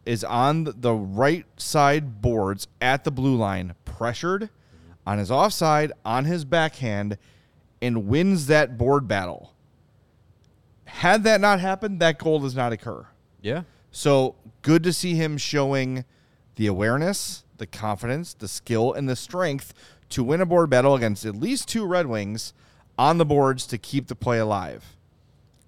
is 0.06 0.24
on 0.24 0.64
the 0.64 0.94
right 0.94 1.46
side 1.56 2.20
boards 2.20 2.66
at 2.80 3.04
the 3.04 3.10
blue 3.10 3.36
line, 3.36 3.74
pressured 3.84 4.48
on 5.06 5.18
his 5.18 5.30
offside, 5.30 5.92
on 6.04 6.24
his 6.24 6.44
backhand, 6.44 7.18
and 7.82 8.06
wins 8.06 8.46
that 8.46 8.76
board 8.78 9.06
battle. 9.06 9.52
Had 10.92 11.24
that 11.24 11.40
not 11.40 11.60
happened, 11.60 12.00
that 12.00 12.18
goal 12.18 12.40
does 12.40 12.54
not 12.54 12.72
occur. 12.72 13.06
Yeah. 13.40 13.62
So 13.90 14.36
good 14.62 14.82
to 14.84 14.92
see 14.92 15.14
him 15.14 15.38
showing 15.38 16.04
the 16.56 16.66
awareness, 16.66 17.44
the 17.56 17.66
confidence, 17.66 18.34
the 18.34 18.48
skill, 18.48 18.92
and 18.92 19.08
the 19.08 19.16
strength 19.16 19.72
to 20.10 20.22
win 20.22 20.40
a 20.40 20.46
board 20.46 20.68
battle 20.70 20.94
against 20.94 21.24
at 21.24 21.34
least 21.36 21.68
two 21.68 21.86
Red 21.86 22.06
Wings 22.06 22.52
on 22.98 23.18
the 23.18 23.24
boards 23.24 23.66
to 23.68 23.78
keep 23.78 24.08
the 24.08 24.14
play 24.14 24.38
alive. 24.38 24.96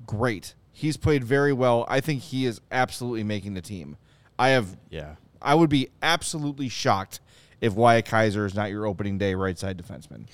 Great. 0.07 0.55
He's 0.73 0.97
played 0.97 1.25
very 1.25 1.53
well. 1.53 1.87
I 1.89 2.01
think 2.01 2.23
he 2.23 2.45
is 2.45 2.61
absolutely 2.71 3.25
making 3.25 3.55
the 3.55 3.63
team. 3.63 3.97
I 4.39 4.49
have 4.51 4.77
Yeah. 4.91 5.15
I 5.41 5.55
would 5.55 5.71
be 5.71 5.89
absolutely 6.03 6.69
shocked 6.69 7.21
if 7.61 7.75
Wyatt 7.75 8.05
Kaiser 8.05 8.45
is 8.45 8.55
not 8.55 8.71
your 8.71 8.87
opening 8.87 9.19
day 9.19 9.35
right 9.35 9.59
side 9.59 9.77
defenseman. 9.79 10.27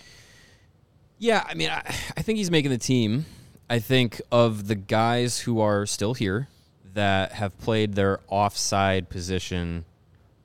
Yeah, 1.19 1.45
I 1.49 1.55
mean, 1.55 1.71
I, 1.71 1.83
I 2.17 2.23
think 2.23 2.39
he's 2.39 2.51
making 2.51 2.71
the 2.71 2.79
team. 2.79 3.27
I 3.71 3.79
think 3.79 4.21
of 4.33 4.67
the 4.67 4.75
guys 4.75 5.41
who 5.41 5.61
are 5.61 5.85
still 5.85 6.15
here 6.15 6.49
that 6.95 7.33
have 7.33 7.59
played 7.59 7.95
their 7.95 8.21
offside 8.29 9.09
position 9.11 9.85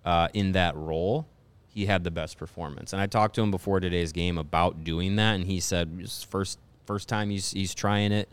uh, 0.04 0.28
in 0.34 0.52
that 0.52 0.76
role, 0.76 1.26
he 1.70 1.86
had 1.86 2.04
the 2.04 2.12
best 2.12 2.38
performance. 2.38 2.92
And 2.92 3.02
I 3.02 3.08
talked 3.08 3.36
to 3.36 3.42
him 3.42 3.50
before 3.50 3.80
today's 3.80 4.12
game 4.12 4.38
about 4.38 4.84
doing 4.84 5.16
that, 5.16 5.36
and 5.36 5.46
he 5.46 5.60
said 5.60 6.08
first 6.30 6.60
first 6.86 7.08
time 7.08 7.30
he's 7.30 7.52
he's 7.52 7.74
trying 7.74 8.12
it 8.12 8.30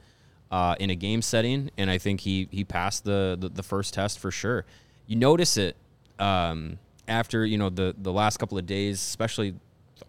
uh, 0.51 0.75
in 0.81 0.91
a 0.91 0.97
game 0.97 1.23
setting, 1.23 1.71
and 1.79 1.89
I 1.91 1.99
think 1.99 2.21
he 2.21 2.49
he 2.51 2.65
passed 2.65 3.05
the, 3.05 3.37
the 3.39 3.49
the 3.49 3.63
first 3.63 3.95
test 3.95 4.19
for 4.19 4.31
sure. 4.31 4.65
You 5.07 5.17
notice 5.17 5.57
it 5.57 5.77
um, 6.19 6.79
after 7.07 7.47
you 7.47 7.59
know 7.59 7.71
the 7.71 7.95
the 7.97 8.13
last 8.13 8.39
couple 8.39 8.59
of 8.59 8.67
days, 8.67 8.97
especially 8.97 9.55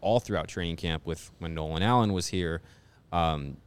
all 0.01 0.19
throughout 0.19 0.47
training 0.47 0.77
camp 0.77 1.05
with 1.05 1.31
when 1.37 1.53
Nolan 1.53 1.83
Allan 1.83 2.13
was 2.13 2.27
here. 2.27 2.61
Um, 3.13 3.57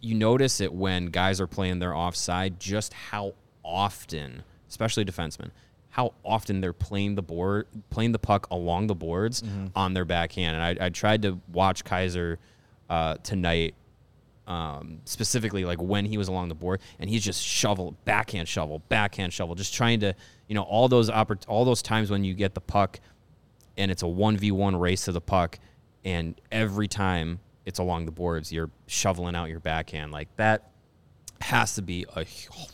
you 0.00 0.14
notice 0.14 0.60
it 0.60 0.72
when 0.72 1.06
guys 1.06 1.40
are 1.40 1.46
playing 1.46 1.78
their 1.78 1.94
offside, 1.94 2.60
just 2.60 2.92
how 2.92 3.34
often, 3.64 4.42
especially 4.68 5.04
defensemen, 5.04 5.50
how 5.90 6.14
often 6.24 6.60
they're 6.60 6.72
playing 6.72 7.14
the 7.16 7.22
board, 7.22 7.66
playing 7.90 8.12
the 8.12 8.18
puck 8.18 8.46
along 8.50 8.86
the 8.86 8.94
boards 8.94 9.42
on 9.74 9.94
their 9.94 10.04
backhand. 10.04 10.54
And 10.56 10.80
I, 10.80 10.86
I 10.86 10.88
tried 10.90 11.22
to 11.22 11.40
watch 11.52 11.84
Kaiser 11.84 12.38
uh, 12.88 13.16
tonight, 13.22 13.74
um, 14.46 15.00
specifically 15.04 15.64
like 15.64 15.80
when 15.82 16.04
he 16.04 16.16
was 16.16 16.28
along 16.28 16.48
the 16.48 16.54
board, 16.54 16.80
and 17.00 17.10
he's 17.10 17.24
just 17.24 17.42
shovel, 17.42 17.96
backhand 18.04 18.48
shovel, 18.48 18.80
backhand 18.88 19.32
shovel, 19.32 19.54
just 19.54 19.74
trying 19.74 20.00
to, 20.00 20.14
you 20.46 20.54
know, 20.54 20.62
all 20.62 20.88
those 20.88 21.10
oppor- 21.10 21.44
all 21.48 21.64
those 21.64 21.82
times 21.82 22.10
when 22.10 22.24
you 22.24 22.34
get 22.34 22.54
the 22.54 22.60
puck 22.60 23.00
and 23.76 23.90
it's 23.90 24.02
a 24.02 24.06
1v1 24.06 24.78
race 24.78 25.04
to 25.04 25.12
the 25.12 25.20
puck 25.20 25.58
and 26.04 26.40
every 26.50 26.88
time 26.88 27.40
it's 27.68 27.78
along 27.78 28.04
the 28.04 28.10
boards 28.10 28.50
you're 28.50 28.70
shoveling 28.86 29.36
out 29.36 29.48
your 29.48 29.60
backhand 29.60 30.10
like 30.10 30.28
that 30.36 30.72
has 31.40 31.76
to 31.76 31.82
be 31.82 32.04
a 32.16 32.26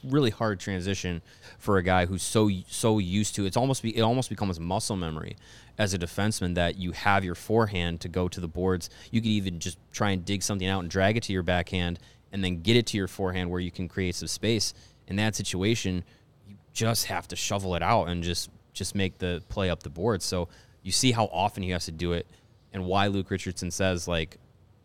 really 0.04 0.30
hard 0.30 0.59
transition 0.59 1.20
for 1.59 1.76
a 1.76 1.83
guy 1.83 2.07
who's 2.07 2.22
so 2.22 2.50
so 2.66 2.98
used 2.98 3.35
to 3.35 3.44
it's 3.44 3.57
almost 3.57 3.83
be 3.83 3.94
it 3.96 4.00
almost 4.00 4.30
becomes 4.30 4.59
muscle 4.59 4.96
memory 4.96 5.37
as 5.78 5.92
a 5.92 5.98
defenseman 5.98 6.54
that 6.54 6.76
you 6.76 6.92
have 6.92 7.24
your 7.24 7.35
forehand 7.35 8.00
to 8.00 8.09
go 8.09 8.28
to 8.28 8.40
the 8.40 8.48
boards. 8.48 8.90
You 9.11 9.20
could 9.20 9.30
even 9.30 9.59
just 9.59 9.78
try 9.92 10.11
and 10.11 10.24
dig 10.24 10.42
something 10.42 10.68
out 10.68 10.80
and 10.80 10.90
drag 10.90 11.16
it 11.16 11.24
to 11.24 11.33
your 11.33 11.42
backhand 11.42 11.98
and 12.33 12.44
then 12.44 12.62
get 12.62 12.76
it 12.76 12.87
to 12.87 12.96
your 12.96 13.09
forehand 13.09 13.50
where 13.50 13.61
you 13.61 13.70
can 13.70 13.88
create 13.88 14.14
some 14.14 14.28
space. 14.28 14.72
In 15.07 15.16
that 15.16 15.35
situation 15.35 16.04
you 16.48 16.57
just 16.72 17.07
have 17.07 17.28
to 17.28 17.37
shovel 17.37 17.74
it 17.74 17.83
out 17.83 18.04
and 18.09 18.22
just 18.22 18.50
just 18.72 18.94
make 18.94 19.18
the 19.18 19.42
play 19.48 19.70
up 19.70 19.83
the 19.83 19.90
board. 19.90 20.22
So 20.22 20.48
you 20.83 20.92
see 20.92 21.12
how 21.12 21.26
often 21.26 21.62
he 21.62 21.70
has 21.70 21.85
to 21.87 21.92
do 21.92 22.12
it 22.12 22.26
and 22.72 22.85
why 22.87 23.07
Luke 23.09 23.30
Richardson 23.30 23.70
says 23.70 24.09
like 24.09 24.38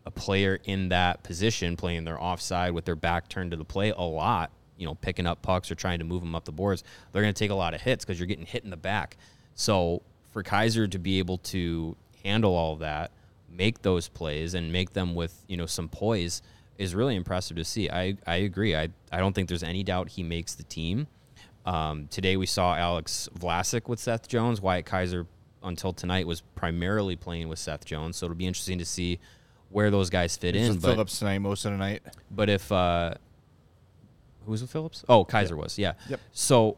a 0.06 0.10
player 0.10 0.58
in 0.64 0.88
that 0.88 1.22
position 1.22 1.76
playing 1.76 2.04
their 2.04 2.20
offside 2.20 2.72
with 2.72 2.84
their 2.84 2.96
back 2.96 3.28
turned 3.28 3.50
to 3.50 3.56
the 3.56 3.64
play 3.64 3.90
a 3.90 4.00
lot, 4.00 4.50
you 4.76 4.86
know, 4.86 4.94
picking 4.94 5.26
up 5.26 5.42
pucks 5.42 5.70
or 5.70 5.74
trying 5.74 5.98
to 5.98 6.04
move 6.04 6.22
them 6.22 6.34
up 6.34 6.44
the 6.44 6.52
boards, 6.52 6.82
they're 7.12 7.22
going 7.22 7.34
to 7.34 7.38
take 7.38 7.50
a 7.50 7.54
lot 7.54 7.74
of 7.74 7.80
hits 7.80 8.04
because 8.04 8.18
you're 8.18 8.26
getting 8.26 8.46
hit 8.46 8.64
in 8.64 8.70
the 8.70 8.76
back. 8.76 9.16
So 9.54 10.02
for 10.32 10.42
Kaiser 10.42 10.88
to 10.88 10.98
be 10.98 11.18
able 11.18 11.38
to 11.38 11.96
handle 12.24 12.54
all 12.54 12.76
that, 12.76 13.10
make 13.50 13.82
those 13.82 14.08
plays 14.08 14.54
and 14.54 14.72
make 14.72 14.92
them 14.92 15.14
with, 15.14 15.44
you 15.48 15.56
know, 15.56 15.66
some 15.66 15.88
poise 15.88 16.40
is 16.78 16.94
really 16.94 17.14
impressive 17.14 17.56
to 17.58 17.64
see. 17.64 17.90
I, 17.90 18.16
I 18.26 18.36
agree. 18.36 18.74
I, 18.74 18.88
I 19.12 19.18
don't 19.18 19.34
think 19.34 19.48
there's 19.48 19.62
any 19.62 19.82
doubt 19.82 20.10
he 20.10 20.22
makes 20.22 20.54
the 20.54 20.62
team. 20.62 21.08
Um, 21.66 22.08
today 22.10 22.38
we 22.38 22.46
saw 22.46 22.74
Alex 22.74 23.28
Vlasic 23.38 23.86
with 23.86 23.98
Seth 23.98 24.28
Jones. 24.28 24.62
Wyatt 24.62 24.86
Kaiser 24.86 25.26
until 25.62 25.92
tonight 25.92 26.26
was 26.26 26.40
primarily 26.54 27.16
playing 27.16 27.48
with 27.48 27.58
Seth 27.58 27.84
Jones, 27.84 28.16
so 28.16 28.24
it'll 28.24 28.36
be 28.36 28.46
interesting 28.46 28.78
to 28.78 28.86
see 28.86 29.18
where 29.70 29.90
those 29.90 30.10
guys 30.10 30.36
fit 30.36 30.54
It's 30.54 30.68
in. 30.68 30.80
But 30.80 30.92
Phillips 30.92 31.18
tonight 31.18 31.38
most 31.38 31.64
of 31.64 31.72
the 31.72 31.78
night. 31.78 32.02
but 32.30 32.48
if 32.50 32.70
uh, 32.70 33.14
who 34.44 34.50
was 34.50 34.62
with 34.62 34.70
Phillips? 34.70 35.04
Oh, 35.08 35.24
Kaiser 35.24 35.56
was. 35.56 35.78
Yeah. 35.78 35.94
Yep. 36.08 36.20
So 36.32 36.76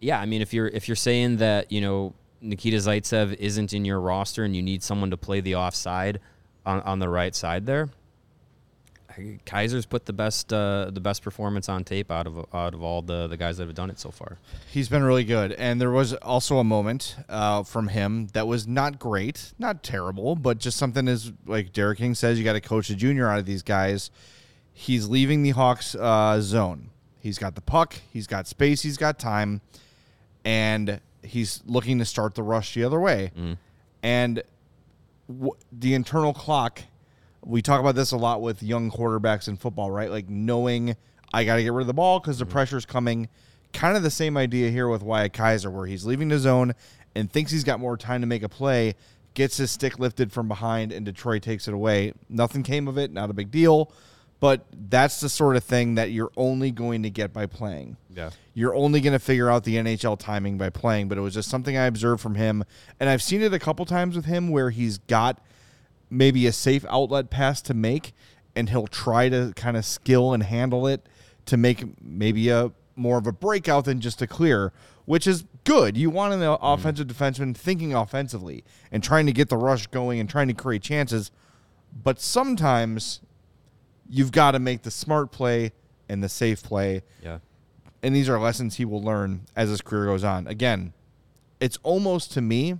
yeah, 0.00 0.20
I 0.20 0.26
mean, 0.26 0.42
if 0.42 0.52
you're 0.52 0.68
if 0.68 0.88
you're 0.88 0.96
saying 0.96 1.38
that 1.38 1.72
you 1.72 1.80
know 1.80 2.14
Nikita 2.40 2.76
Zaitsev 2.76 3.34
isn't 3.34 3.72
in 3.72 3.84
your 3.84 4.00
roster 4.00 4.44
and 4.44 4.54
you 4.54 4.62
need 4.62 4.82
someone 4.82 5.10
to 5.10 5.16
play 5.16 5.40
the 5.40 5.54
offside 5.56 6.20
on, 6.66 6.80
on 6.82 6.98
the 6.98 7.08
right 7.08 7.34
side 7.34 7.64
there, 7.66 7.88
Kaiser's 9.46 9.86
put 9.86 10.06
the 10.06 10.12
best 10.12 10.52
uh, 10.52 10.90
the 10.92 11.00
best 11.00 11.22
performance 11.22 11.68
on 11.68 11.84
tape 11.84 12.10
out 12.10 12.26
of 12.26 12.46
out 12.52 12.74
of 12.74 12.82
all 12.82 13.02
the 13.02 13.26
the 13.26 13.36
guys 13.36 13.56
that 13.58 13.66
have 13.66 13.74
done 13.74 13.90
it 13.90 13.98
so 13.98 14.10
far. 14.10 14.38
He's 14.70 14.88
been 14.88 15.02
really 15.02 15.24
good. 15.24 15.52
And 15.52 15.80
there 15.80 15.90
was 15.90 16.14
also 16.14 16.58
a 16.58 16.64
moment 16.64 17.16
uh, 17.28 17.62
from 17.62 17.88
him 17.88 18.28
that 18.32 18.46
was 18.46 18.66
not 18.66 18.98
great, 18.98 19.52
not 19.58 19.82
terrible, 19.82 20.36
but 20.36 20.58
just 20.58 20.76
something 20.76 21.06
is 21.08 21.32
like 21.46 21.72
Derek 21.72 21.98
King 21.98 22.14
says, 22.14 22.38
you 22.38 22.44
got 22.44 22.54
to 22.54 22.60
coach 22.60 22.90
a 22.90 22.94
junior 22.94 23.28
out 23.28 23.38
of 23.38 23.46
these 23.46 23.62
guys. 23.62 24.10
He's 24.72 25.06
leaving 25.08 25.42
the 25.42 25.50
Hawks 25.50 25.94
uh, 25.94 26.40
zone. 26.40 26.90
He's 27.20 27.38
got 27.38 27.54
the 27.54 27.60
puck, 27.62 27.94
he's 28.12 28.26
got 28.26 28.46
space, 28.46 28.82
he's 28.82 28.96
got 28.98 29.18
time, 29.18 29.60
and 30.44 31.00
he's 31.22 31.62
looking 31.64 31.98
to 32.00 32.04
start 32.04 32.34
the 32.34 32.42
rush 32.42 32.74
the 32.74 32.84
other 32.84 33.00
way. 33.00 33.30
And 34.02 34.42
w- 35.28 35.54
the 35.72 35.94
internal 35.94 36.34
clock 36.34 36.82
we 37.44 37.62
talk 37.62 37.80
about 37.80 37.94
this 37.94 38.12
a 38.12 38.16
lot 38.16 38.42
with 38.42 38.62
young 38.62 38.90
quarterbacks 38.90 39.48
in 39.48 39.56
football, 39.56 39.90
right? 39.90 40.10
Like 40.10 40.28
knowing 40.28 40.96
I 41.32 41.44
got 41.44 41.56
to 41.56 41.62
get 41.62 41.72
rid 41.72 41.82
of 41.82 41.86
the 41.86 41.94
ball 41.94 42.20
because 42.20 42.38
the 42.38 42.44
mm-hmm. 42.44 42.52
pressure's 42.52 42.86
coming. 42.86 43.28
Kind 43.72 43.96
of 43.96 44.04
the 44.04 44.10
same 44.10 44.36
idea 44.36 44.70
here 44.70 44.88
with 44.88 45.02
Wyatt 45.02 45.32
Kaiser, 45.32 45.70
where 45.70 45.86
he's 45.86 46.06
leaving 46.06 46.28
the 46.28 46.38
zone 46.38 46.74
and 47.16 47.30
thinks 47.30 47.50
he's 47.50 47.64
got 47.64 47.80
more 47.80 47.96
time 47.96 48.20
to 48.20 48.26
make 48.26 48.44
a 48.44 48.48
play, 48.48 48.94
gets 49.34 49.56
his 49.56 49.72
stick 49.72 49.98
lifted 49.98 50.32
from 50.32 50.46
behind, 50.46 50.92
and 50.92 51.04
Detroit 51.04 51.42
takes 51.42 51.66
it 51.66 51.74
away. 51.74 52.12
Nothing 52.28 52.62
came 52.62 52.86
of 52.86 52.98
it, 52.98 53.12
not 53.12 53.30
a 53.30 53.32
big 53.32 53.50
deal. 53.50 53.92
But 54.40 54.66
that's 54.90 55.20
the 55.20 55.28
sort 55.28 55.56
of 55.56 55.64
thing 55.64 55.94
that 55.94 56.10
you're 56.10 56.30
only 56.36 56.70
going 56.70 57.02
to 57.04 57.10
get 57.10 57.32
by 57.32 57.46
playing. 57.46 57.96
Yeah. 58.10 58.30
You're 58.52 58.74
only 58.74 59.00
going 59.00 59.12
to 59.12 59.18
figure 59.18 59.50
out 59.50 59.64
the 59.64 59.76
NHL 59.76 60.18
timing 60.18 60.58
by 60.58 60.70
playing, 60.70 61.08
but 61.08 61.18
it 61.18 61.22
was 61.22 61.34
just 61.34 61.48
something 61.48 61.76
I 61.76 61.86
observed 61.86 62.20
from 62.20 62.34
him. 62.34 62.62
And 63.00 63.08
I've 63.08 63.22
seen 63.22 63.42
it 63.42 63.54
a 63.54 63.58
couple 63.58 63.86
times 63.86 64.16
with 64.16 64.26
him 64.26 64.50
where 64.50 64.70
he's 64.70 64.98
got 64.98 65.40
maybe 66.10 66.46
a 66.46 66.52
safe 66.52 66.84
outlet 66.88 67.30
pass 67.30 67.60
to 67.62 67.74
make 67.74 68.12
and 68.56 68.70
he'll 68.70 68.86
try 68.86 69.28
to 69.28 69.52
kind 69.56 69.76
of 69.76 69.84
skill 69.84 70.32
and 70.32 70.44
handle 70.44 70.86
it 70.86 71.06
to 71.46 71.56
make 71.56 71.84
maybe 72.02 72.48
a 72.48 72.72
more 72.96 73.18
of 73.18 73.26
a 73.26 73.32
breakout 73.32 73.86
than 73.86 74.00
just 74.00 74.22
a 74.22 74.26
clear, 74.26 74.72
which 75.04 75.26
is 75.26 75.44
good. 75.64 75.96
You 75.96 76.10
want 76.10 76.32
an 76.32 76.42
uh, 76.42 76.56
mm-hmm. 76.56 76.66
offensive 76.66 77.08
defenseman 77.08 77.56
thinking 77.56 77.94
offensively 77.94 78.64
and 78.92 79.02
trying 79.02 79.26
to 79.26 79.32
get 79.32 79.48
the 79.48 79.56
rush 79.56 79.86
going 79.88 80.20
and 80.20 80.28
trying 80.28 80.48
to 80.48 80.54
create 80.54 80.82
chances, 80.82 81.30
but 82.02 82.20
sometimes 82.20 83.20
you've 84.08 84.32
got 84.32 84.52
to 84.52 84.58
make 84.58 84.82
the 84.82 84.90
smart 84.90 85.32
play 85.32 85.72
and 86.08 86.22
the 86.22 86.28
safe 86.28 86.62
play 86.62 87.02
Yeah. 87.22 87.38
and 88.02 88.14
these 88.14 88.28
are 88.28 88.38
lessons 88.38 88.76
he 88.76 88.84
will 88.84 89.02
learn 89.02 89.46
as 89.56 89.70
his 89.70 89.80
career 89.80 90.06
goes 90.06 90.22
on. 90.22 90.46
Again, 90.46 90.92
it's 91.60 91.78
almost 91.82 92.32
to 92.32 92.40
me, 92.40 92.78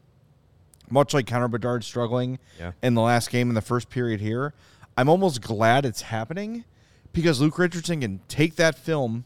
much 0.91 1.15
like 1.15 1.27
Connor 1.27 1.49
Bedard 1.49 1.85
struggling 1.85 2.39
Yeah. 2.59 2.73
in 2.83 2.95
the 2.95 3.01
last 3.03 3.31
game 3.31 3.49
in 3.49 3.55
the 3.55 3.61
first 3.63 3.89
period 3.91 4.21
here. 4.21 4.53
I'm 4.97 5.09
almost 5.09 5.41
glad 5.41 5.85
it's 5.85 6.03
happening 6.03 6.65
because 7.13 7.41
Luke 7.41 7.59
Richardson 7.59 8.01
can 8.01 8.21
take 8.29 8.57
that 8.57 8.77
film 8.79 9.25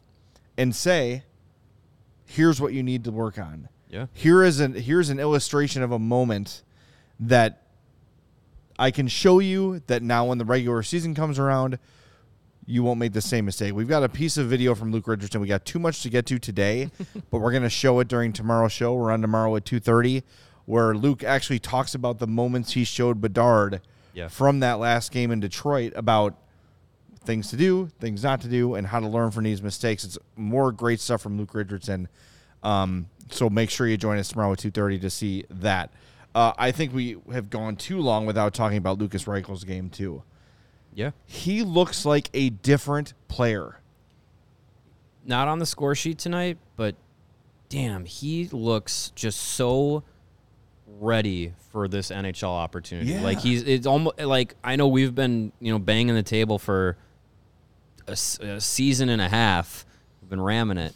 and 0.57 0.75
say, 0.75 1.25
"Here's 2.25 2.61
what 2.61 2.73
you 2.73 2.83
need 2.83 3.05
to 3.05 3.11
work 3.11 3.39
on." 3.39 3.69
Yeah. 3.91 4.07
Here 4.13 4.43
is 4.43 4.61
an 4.61 4.75
here's 4.75 5.11
an 5.11 5.19
illustration 5.19 5.83
of 5.83 5.93
a 5.93 5.99
moment 5.99 6.63
that 7.21 7.63
I 8.79 8.91
can 8.91 9.09
show 9.09 9.39
you 9.41 9.83
that 9.89 10.03
now 10.03 10.27
when 10.27 10.39
the 10.39 10.45
regular 10.45 10.83
season 10.83 11.15
comes 11.15 11.39
around, 11.39 11.79
you 12.65 12.83
won't 12.83 13.01
make 13.01 13.13
the 13.13 13.21
same 13.23 13.45
mistake. 13.47 13.75
We've 13.75 13.89
got 13.89 14.05
a 14.05 14.09
piece 14.09 14.37
of 14.37 14.47
video 14.47 14.75
from 14.75 14.93
Luke 14.93 15.09
Richardson. 15.09 15.41
We 15.41 15.49
got 15.49 15.65
too 15.65 15.79
much 15.79 16.03
to 16.03 16.11
get 16.11 16.27
to 16.27 16.39
today, 16.39 16.91
but 17.31 17.39
we're 17.41 17.51
going 17.51 17.63
to 17.65 17.71
show 17.71 17.99
it 18.01 18.09
during 18.09 18.33
tomorrow's 18.33 18.73
show. 18.73 18.95
We're 18.95 19.11
on 19.11 19.21
tomorrow 19.23 19.57
at 19.57 19.65
2:30 19.65 20.23
where 20.69 20.95
Luke 20.95 21.25
actually 21.25 21.59
talks 21.59 21.95
about 21.95 22.19
the 22.19 22.27
moments 22.27 22.73
he 22.73 22.85
showed 22.85 23.23
Bedard 23.23 23.81
Yeah. 24.13 24.29
from 24.29 24.61
that 24.61 24.79
last 24.79 25.11
game 25.11 25.31
in 25.31 25.41
Detroit 25.41 25.95
about 25.97 26.37
things 27.25 27.49
to 27.49 27.57
do, 27.57 27.89
things 28.01 28.23
not 28.23 28.43
to 28.43 28.49
do, 28.49 28.75
and 28.75 28.87
how 28.89 29.01
to 29.01 29.09
learn 29.09 29.31
from 29.31 29.45
these 29.45 29.63
mistakes. 29.63 30.05
It's 30.05 30.19
more 30.37 30.71
great 30.71 31.01
stuff 31.01 31.23
from 31.23 31.39
Luke 31.39 31.55
Richardson. 31.55 32.07
Um, 32.63 33.07
so 33.31 33.49
make 33.49 33.71
sure 33.71 33.87
you 33.87 33.97
join 33.97 34.19
us 34.19 34.29
tomorrow 34.29 34.53
at 34.53 34.59
two 34.59 34.71
thirty 34.71 34.99
to 34.99 35.09
see 35.09 35.45
that. 35.49 35.91
Uh, 36.35 36.53
I 36.59 36.71
think 36.71 36.93
we 36.93 37.17
have 37.33 37.49
gone 37.49 37.77
too 37.77 37.99
long 38.01 38.27
without 38.27 38.53
talking 38.53 38.77
about 38.77 38.99
Lukas 38.99 39.27
Reichel's 39.27 39.65
game 39.65 39.89
too. 39.89 40.23
Yeah. 40.95 41.13
He 41.25 41.63
looks 41.63 42.05
like 42.05 42.29
a 42.35 42.51
different 42.51 43.15
player. 43.29 43.81
Not 45.25 45.49
on 45.49 45.61
the 45.61 45.67
score 45.67 45.95
sheet 45.95 46.19
tonight, 46.19 46.59
but 46.77 46.95
damn, 47.71 48.05
he 48.05 48.49
looks 48.53 49.13
just 49.15 49.41
so 49.41 50.03
ready 50.99 51.53
for 51.71 51.89
this 51.89 52.11
NHL 52.11 52.49
opportunity. 52.49 53.13
Yeah. 53.13 53.23
Like 53.23 53.41
he's 53.41 53.63
it's 53.63 53.87
almost 53.87 54.19
like 54.21 54.55
I 54.63 54.77
know 54.77 54.89
we've 54.89 55.15
been, 55.15 55.53
you 55.61 55.73
know, 55.73 55.79
banging 55.79 56.15
the 56.15 56.23
table 56.23 56.59
for 56.59 56.97
a 58.07 58.17
season 58.17 59.09
and 59.09 59.21
a 59.21 59.29
half. 59.29 59.85
We've 60.21 60.31
been 60.31 60.41
ramming 60.41 60.79
it. 60.79 60.95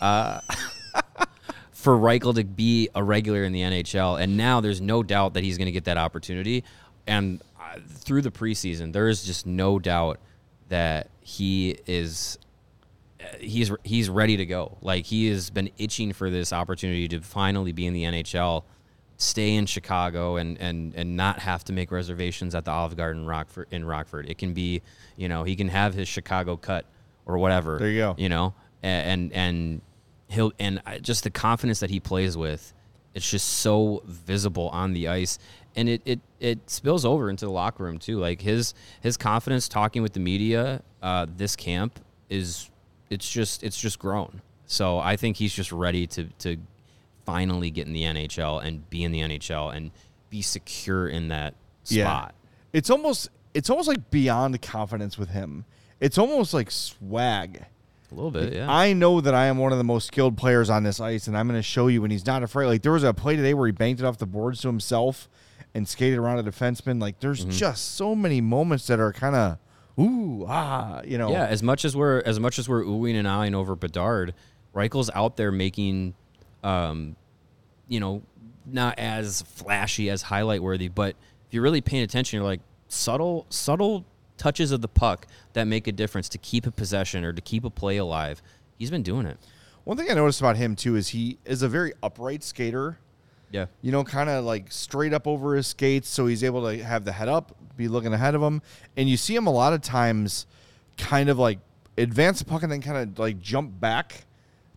Uh, 0.00 0.40
for 1.72 1.96
Reichel 1.96 2.34
to 2.36 2.44
be 2.44 2.88
a 2.94 3.02
regular 3.02 3.42
in 3.42 3.52
the 3.52 3.60
NHL, 3.60 4.20
and 4.20 4.36
now 4.36 4.60
there's 4.60 4.80
no 4.80 5.02
doubt 5.02 5.34
that 5.34 5.42
he's 5.42 5.58
going 5.58 5.66
to 5.66 5.72
get 5.72 5.84
that 5.84 5.96
opportunity. 5.96 6.62
And 7.08 7.42
uh, 7.60 7.78
through 7.88 8.22
the 8.22 8.30
preseason, 8.30 8.92
there 8.92 9.08
is 9.08 9.24
just 9.24 9.46
no 9.46 9.80
doubt 9.80 10.20
that 10.68 11.10
he 11.20 11.78
is 11.86 12.38
uh, 13.20 13.24
he's 13.40 13.72
he's 13.82 14.08
ready 14.08 14.36
to 14.36 14.46
go. 14.46 14.78
Like 14.80 15.06
he 15.06 15.28
has 15.28 15.50
been 15.50 15.70
itching 15.76 16.12
for 16.12 16.30
this 16.30 16.52
opportunity 16.52 17.08
to 17.08 17.20
finally 17.20 17.72
be 17.72 17.86
in 17.86 17.94
the 17.94 18.04
NHL, 18.04 18.62
stay 19.16 19.54
in 19.54 19.66
Chicago, 19.66 20.36
and 20.36 20.58
and 20.58 20.94
and 20.94 21.16
not 21.16 21.38
have 21.40 21.64
to 21.64 21.72
make 21.72 21.90
reservations 21.90 22.54
at 22.54 22.64
the 22.64 22.70
Olive 22.70 22.96
Garden 22.96 23.26
Rockford 23.26 23.68
in 23.70 23.84
Rockford. 23.84 24.28
It 24.28 24.38
can 24.38 24.52
be, 24.52 24.82
you 25.16 25.28
know, 25.28 25.44
he 25.44 25.56
can 25.56 25.68
have 25.68 25.94
his 25.94 26.08
Chicago 26.08 26.56
cut 26.56 26.86
or 27.26 27.38
whatever. 27.38 27.78
There 27.78 27.90
you 27.90 28.00
go. 28.00 28.14
You 28.18 28.28
know, 28.28 28.54
and 28.82 29.32
and 29.32 29.80
he'll 30.28 30.52
and 30.58 30.82
just 31.02 31.24
the 31.24 31.30
confidence 31.30 31.80
that 31.80 31.90
he 31.90 32.00
plays 32.00 32.36
with, 32.36 32.72
it's 33.14 33.30
just 33.30 33.48
so 33.48 34.02
visible 34.06 34.68
on 34.70 34.92
the 34.92 35.08
ice, 35.08 35.38
and 35.76 35.88
it 35.88 36.02
it 36.04 36.20
it 36.40 36.70
spills 36.70 37.04
over 37.04 37.30
into 37.30 37.44
the 37.44 37.52
locker 37.52 37.84
room 37.84 37.98
too. 37.98 38.18
Like 38.18 38.40
his 38.40 38.74
his 39.00 39.16
confidence 39.16 39.68
talking 39.68 40.02
with 40.02 40.12
the 40.12 40.20
media, 40.20 40.82
uh, 41.02 41.26
this 41.36 41.56
camp 41.56 42.00
is 42.28 42.70
it's 43.10 43.30
just 43.30 43.62
it's 43.62 43.80
just 43.80 43.98
grown. 43.98 44.42
So 44.66 44.98
I 44.98 45.16
think 45.16 45.36
he's 45.36 45.54
just 45.54 45.70
ready 45.70 46.06
to 46.08 46.24
to 46.40 46.56
finally 47.24 47.70
get 47.70 47.86
in 47.86 47.92
the 47.92 48.02
NHL 48.02 48.64
and 48.64 48.88
be 48.90 49.04
in 49.04 49.12
the 49.12 49.20
NHL 49.20 49.74
and 49.74 49.90
be 50.30 50.42
secure 50.42 51.08
in 51.08 51.28
that 51.28 51.54
spot. 51.84 52.34
It's 52.72 52.90
almost 52.90 53.28
it's 53.54 53.68
almost 53.70 53.88
like 53.88 54.10
beyond 54.10 54.60
confidence 54.62 55.18
with 55.18 55.30
him. 55.30 55.64
It's 56.00 56.18
almost 56.18 56.54
like 56.54 56.70
swag. 56.70 57.64
A 58.10 58.14
little 58.14 58.30
bit, 58.30 58.52
yeah. 58.52 58.70
I 58.70 58.92
know 58.92 59.20
that 59.22 59.34
I 59.34 59.46
am 59.46 59.56
one 59.56 59.72
of 59.72 59.78
the 59.78 59.84
most 59.84 60.06
skilled 60.06 60.36
players 60.36 60.68
on 60.68 60.82
this 60.82 61.00
ice, 61.00 61.28
and 61.28 61.36
I'm 61.38 61.48
going 61.48 61.58
to 61.58 61.62
show 61.62 61.86
you. 61.86 62.02
And 62.04 62.12
he's 62.12 62.26
not 62.26 62.42
afraid. 62.42 62.66
Like 62.66 62.82
there 62.82 62.92
was 62.92 63.04
a 63.04 63.14
play 63.14 63.36
today 63.36 63.54
where 63.54 63.66
he 63.66 63.72
banked 63.72 64.02
it 64.02 64.04
off 64.04 64.18
the 64.18 64.26
boards 64.26 64.60
to 64.62 64.68
himself 64.68 65.28
and 65.74 65.88
skated 65.88 66.18
around 66.18 66.38
a 66.38 66.42
defenseman. 66.42 67.00
Like 67.00 67.20
there's 67.20 67.40
Mm-hmm. 67.42 67.50
just 67.52 67.94
so 67.94 68.14
many 68.14 68.40
moments 68.42 68.86
that 68.88 69.00
are 69.00 69.12
kind 69.14 69.34
of 69.34 69.58
ooh 69.98 70.44
ah, 70.48 71.00
you 71.04 71.16
know. 71.16 71.30
Yeah, 71.30 71.46
as 71.46 71.62
much 71.62 71.84
as 71.86 71.96
we're 71.96 72.20
as 72.26 72.38
much 72.40 72.58
as 72.58 72.68
we're 72.68 72.82
oohing 72.84 73.14
and 73.14 73.26
eyeing 73.28 73.54
over 73.54 73.74
Bedard, 73.76 74.34
Reichel's 74.74 75.10
out 75.14 75.36
there 75.38 75.50
making, 75.52 76.14
um, 76.62 77.16
you 77.88 78.00
know, 78.00 78.22
not 78.66 78.98
as 78.98 79.42
flashy 79.42 80.08
as 80.10 80.22
highlight 80.22 80.62
worthy, 80.62 80.88
but 80.88 81.16
if 81.46 81.54
you're 81.54 81.62
really 81.62 81.80
paying 81.80 82.02
attention, 82.02 82.38
you're 82.38 82.46
like 82.46 82.60
subtle 82.88 83.46
subtle 83.48 84.04
touches 84.36 84.72
of 84.72 84.80
the 84.80 84.88
puck 84.88 85.26
that 85.52 85.64
make 85.64 85.86
a 85.86 85.92
difference 85.92 86.28
to 86.30 86.38
keep 86.38 86.66
a 86.66 86.70
possession 86.70 87.24
or 87.24 87.32
to 87.32 87.40
keep 87.40 87.64
a 87.64 87.70
play 87.70 87.96
alive. 87.96 88.42
He's 88.78 88.90
been 88.90 89.02
doing 89.02 89.26
it. 89.26 89.38
One 89.84 89.96
thing 89.96 90.10
I 90.10 90.14
noticed 90.14 90.40
about 90.40 90.56
him 90.56 90.76
too 90.76 90.96
is 90.96 91.08
he 91.08 91.38
is 91.44 91.62
a 91.62 91.68
very 91.68 91.92
upright 92.02 92.42
skater. 92.42 92.98
Yeah. 93.50 93.66
you 93.82 93.92
know, 93.92 94.02
kind 94.02 94.30
of 94.30 94.46
like 94.46 94.72
straight 94.72 95.12
up 95.12 95.26
over 95.26 95.56
his 95.56 95.66
skates, 95.66 96.08
so 96.08 96.26
he's 96.26 96.42
able 96.42 96.62
to 96.70 96.82
have 96.82 97.04
the 97.04 97.12
head 97.12 97.28
up, 97.28 97.54
be 97.76 97.86
looking 97.86 98.14
ahead 98.14 98.34
of 98.34 98.40
him, 98.40 98.62
and 98.96 99.10
you 99.10 99.18
see 99.18 99.36
him 99.36 99.46
a 99.46 99.52
lot 99.52 99.74
of 99.74 99.82
times, 99.82 100.46
kind 100.96 101.28
of 101.28 101.38
like 101.38 101.58
advance 101.98 102.38
the 102.38 102.46
puck 102.46 102.62
and 102.62 102.72
then 102.72 102.80
kind 102.80 102.96
of 102.96 103.18
like 103.18 103.40
jump 103.40 103.78
back 103.78 104.24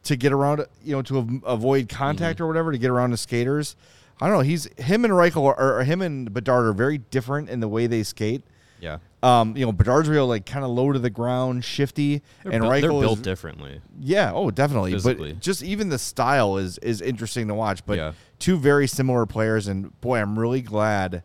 to 0.05 0.15
get 0.15 0.31
around, 0.31 0.65
you 0.83 0.95
know, 0.95 1.01
to 1.03 1.41
avoid 1.45 1.89
contact 1.89 2.39
or 2.41 2.47
whatever 2.47 2.71
to 2.71 2.77
get 2.77 2.89
around 2.89 3.11
the 3.11 3.17
skaters. 3.17 3.75
I 4.21 4.27
don't 4.27 4.37
know. 4.37 4.41
He's 4.43 4.65
him 4.77 5.03
and 5.03 5.13
Reichel 5.13 5.45
are, 5.45 5.79
or 5.79 5.83
him 5.83 6.01
and 6.01 6.33
Bedard 6.33 6.65
are 6.65 6.73
very 6.73 6.97
different 6.99 7.49
in 7.49 7.59
the 7.59 7.67
way 7.67 7.85
they 7.87 8.03
skate. 8.03 8.43
Yeah. 8.79 8.99
Um, 9.23 9.57
you 9.57 9.65
know, 9.65 9.71
Bedard's 9.71 10.07
real 10.07 10.27
like 10.27 10.45
kind 10.45 10.63
of 10.63 10.71
low 10.71 10.91
to 10.91 10.99
the 10.99 11.09
ground, 11.09 11.65
shifty, 11.65 12.21
They're, 12.43 12.51
and 12.53 12.61
built, 12.61 12.81
they're 12.81 12.89
Reichel 12.91 13.01
built 13.01 13.17
is 13.17 13.23
differently. 13.23 13.81
yeah, 13.99 14.31
oh, 14.33 14.51
definitely. 14.51 14.91
Physically. 14.93 15.33
But 15.33 15.41
just 15.41 15.63
even 15.63 15.89
the 15.89 15.97
style 15.97 16.57
is 16.57 16.77
is 16.79 17.01
interesting 17.01 17.47
to 17.47 17.53
watch. 17.55 17.85
But 17.85 17.97
Yeah. 17.97 18.11
two 18.39 18.57
very 18.57 18.87
similar 18.87 19.25
players, 19.25 19.67
and 19.67 19.99
boy, 20.01 20.19
I'm 20.19 20.37
really 20.37 20.61
glad. 20.61 21.23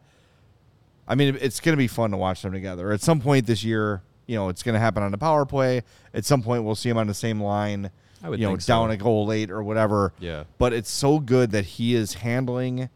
I 1.06 1.14
mean, 1.16 1.36
it's 1.40 1.60
going 1.60 1.72
to 1.74 1.76
be 1.78 1.88
fun 1.88 2.12
to 2.12 2.16
watch 2.16 2.42
them 2.42 2.52
together. 2.52 2.92
At 2.92 3.00
some 3.02 3.20
point 3.20 3.46
this 3.46 3.62
year, 3.64 4.02
you 4.26 4.36
know, 4.36 4.48
it's 4.48 4.62
going 4.62 4.74
to 4.74 4.78
happen 4.80 5.02
on 5.02 5.10
the 5.10 5.18
power 5.18 5.44
play. 5.44 5.82
At 6.14 6.24
some 6.24 6.40
point, 6.42 6.62
we'll 6.64 6.76
see 6.76 6.88
them 6.88 6.98
on 6.98 7.08
the 7.08 7.14
same 7.14 7.40
line. 7.42 7.90
I 8.22 8.28
would 8.28 8.40
you 8.40 8.46
know, 8.46 8.58
so. 8.58 8.72
down 8.72 8.90
a 8.90 8.96
goal 8.96 9.26
late 9.26 9.50
or 9.50 9.62
whatever. 9.62 10.12
Yeah. 10.18 10.44
But 10.58 10.72
it's 10.72 10.90
so 10.90 11.18
good 11.18 11.50
that 11.52 11.64
he 11.64 11.94
is 11.94 12.14
handling 12.14 12.90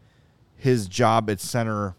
his 0.55 0.87
job 0.87 1.29
at 1.29 1.39
center 1.39 1.95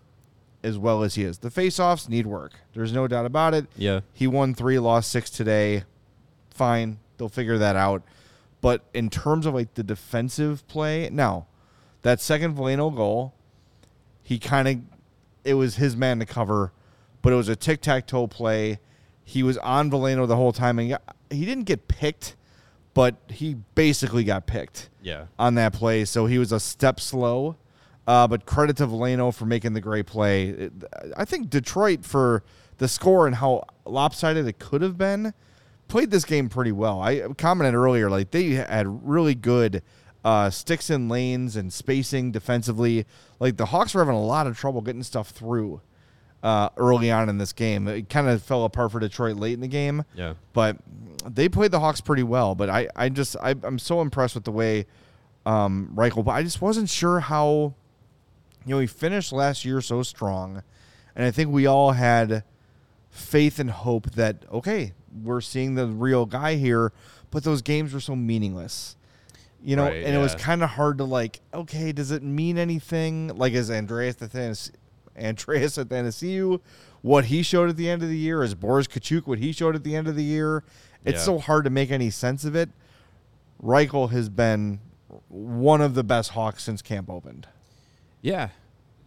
as 0.62 0.79
well 0.79 1.03
as 1.03 1.15
he 1.15 1.23
is. 1.23 1.39
The 1.39 1.51
face-offs 1.51 2.09
need 2.09 2.27
work. 2.27 2.55
There's 2.75 2.93
no 2.93 3.07
doubt 3.07 3.27
about 3.27 3.55
it. 3.55 3.67
Yeah. 3.77 4.01
He 4.12 4.27
won 4.27 4.55
three, 4.55 4.79
lost 4.79 5.11
six 5.11 5.31
today. 5.31 5.85
Fine, 6.51 6.99
they'll 7.19 7.29
figure 7.29 7.59
that 7.59 7.77
out. 7.77 8.03
But 8.61 8.83
in 8.95 9.11
terms 9.11 9.47
of 9.47 9.55
like 9.55 9.75
the 9.75 9.83
defensive 9.83 10.67
play, 10.67 11.09
now 11.11 11.47
that 12.03 12.21
second 12.21 12.57
Veleno 12.57 12.95
goal, 12.95 13.35
he 14.23 14.39
kind 14.39 14.67
of, 14.67 14.79
it 15.45 15.55
was 15.55 15.77
his 15.77 15.97
man 15.97 16.19
to 16.19 16.27
cover, 16.27 16.73
but 17.23 17.33
it 17.33 17.37
was 17.37 17.49
a 17.49 17.55
tic 17.55 17.81
tac 17.81 18.07
toe 18.07 18.27
play. 18.27 18.81
He 19.25 19.43
was 19.43 19.59
on 19.59 19.91
Veleno 19.91 20.27
the 20.27 20.37
whole 20.37 20.53
time, 20.53 20.79
and 20.79 20.99
he 21.31 21.45
didn't 21.45 21.65
get 21.65 21.87
picked, 21.87 22.35
but 22.96 23.14
he 23.28 23.54
basically 23.74 24.24
got 24.24 24.46
picked 24.46 24.88
Yeah. 25.02 25.26
on 25.38 25.54
that 25.56 25.72
play. 25.74 26.04
So 26.06 26.24
he 26.26 26.38
was 26.38 26.50
a 26.50 26.59
step 26.59 26.98
slow. 26.98 27.56
Uh, 28.06 28.26
but 28.26 28.46
credit 28.46 28.76
to 28.78 28.87
Veleno 28.87 29.35
for 29.35 29.44
making 29.46 29.74
the 29.74 29.80
great 29.80 30.06
play. 30.06 30.46
It- 30.48 30.72
I 31.16 31.24
think 31.24 31.50
Detroit 31.50 32.04
for 32.04 32.42
the 32.78 32.88
score 32.88 33.26
and 33.26 33.37
how 33.37 33.64
lopsided 33.85 34.46
it 34.46 34.59
could 34.59 34.80
have 34.80 34.96
been 34.96 35.35
played 35.88 36.11
this 36.11 36.24
game 36.24 36.48
pretty 36.48 36.72
well. 36.72 37.00
I 37.00 37.20
commented 37.37 37.74
earlier 37.74 38.09
like 38.09 38.30
they 38.30 38.50
had 38.50 38.87
really 39.09 39.35
good 39.35 39.82
uh, 40.24 40.50
sticks 40.50 40.88
and 40.88 41.09
lanes 41.11 41.54
and 41.56 41.72
spacing 41.72 42.32
defensively. 42.32 43.04
Like 43.40 43.56
the 43.59 43.66
Hawks 43.66 43.92
were 43.94 44.00
having 44.00 44.14
a 44.16 44.24
lot 44.24 44.46
of 44.46 44.56
trouble 44.59 44.80
getting 44.80 45.02
stuff 45.02 45.28
through 45.30 45.80
uh, 46.42 46.68
early 46.77 47.11
on 47.11 47.29
in 47.29 47.38
this 47.38 47.53
game. 47.53 47.88
It 47.88 48.09
kind 48.09 48.29
of 48.29 48.42
fell 48.42 48.64
apart 48.64 48.92
for 48.92 49.01
Detroit 49.01 49.37
late 49.37 49.55
in 49.55 49.61
the 49.61 49.68
game 49.68 50.05
Yeah. 50.14 50.35
but 50.53 50.77
they 51.29 51.49
played 51.49 51.70
the 51.72 51.81
Hawks 51.81 52.01
pretty 52.01 52.22
well. 52.22 52.55
But 52.55 52.70
I, 52.70 52.88
I 52.94 53.09
just, 53.09 53.37
I, 53.42 53.55
I'm 53.64 53.79
so 53.81 54.01
impressed 54.01 54.35
with 54.37 54.44
the 54.44 54.53
way 54.53 54.87
um, 55.44 55.90
Reichel. 55.94 56.25
But 56.25 56.33
I 56.33 56.42
just 56.42 56.61
wasn't 56.62 56.88
sure 56.88 57.20
how, 57.20 57.75
you 58.64 58.75
know, 58.75 58.79
he 58.81 58.87
finished 58.87 59.33
last 59.33 59.64
year 59.64 59.81
so 59.81 60.03
strong, 60.03 60.62
and 61.16 61.25
I 61.25 61.31
think 61.31 61.51
we 61.51 61.66
all 61.66 61.92
had 61.92 62.44
faith 63.11 63.59
and 63.59 63.70
hope 63.70 64.11
that 64.12 64.44
okay, 64.53 64.92
we're 65.25 65.40
seeing 65.40 65.75
the 65.75 65.87
real 65.87 66.27
guy 66.27 66.57
here. 66.57 66.92
But 67.31 67.42
those 67.44 67.62
games 67.62 67.92
were 67.92 68.01
so 68.01 68.14
meaningless. 68.14 68.96
You 69.64 69.75
know, 69.75 69.85
Right, 69.87 70.05
and 70.05 70.14
it 70.14 70.18
was 70.18 70.35
kind 70.37 70.62
of 70.62 70.70
hard 70.70 70.99
to 70.99 71.05
like, 71.05 71.40
okay, 71.53 71.90
does 71.90 72.12
it 72.12 72.22
mean 72.22 72.57
anything? 72.57 73.29
Like, 73.37 73.53
is 73.53 73.68
Andreas 73.70 74.14
Athanas- 74.16 74.70
Andreas 75.18 75.76
Athanasiou, 75.76 76.61
what 77.02 77.26
he 77.26 77.42
showed 77.42 77.68
at 77.70 77.76
the 77.76 77.88
end 77.88 78.02
of 78.02 78.09
the 78.09 78.18
year, 78.18 78.42
is 78.42 78.55
Boris 78.55 78.87
Katchouk, 78.87 79.26
what 79.26 79.38
he 79.38 79.52
showed 79.52 79.74
at 79.74 79.85
the 79.85 79.94
end 79.96 80.09
of 80.09 80.16
the 80.16 80.24
year. 80.24 80.64
It's 81.05 81.18
Yeah. 81.18 81.24
so 81.24 81.38
hard 81.38 81.64
to 81.64 81.70
make 81.70 81.90
any 81.90 82.11
sense 82.11 82.44
of 82.44 82.57
it. 82.57 82.68
Reichel 83.62 84.11
has 84.11 84.29
been 84.29 84.81
one 85.29 85.81
of 85.81 85.94
the 85.94 86.05
best 86.05 86.31
Hawks 86.31 86.64
since 86.64 86.83
camp 86.83 87.09
opened. 87.09 87.46
Yeah, 88.22 88.48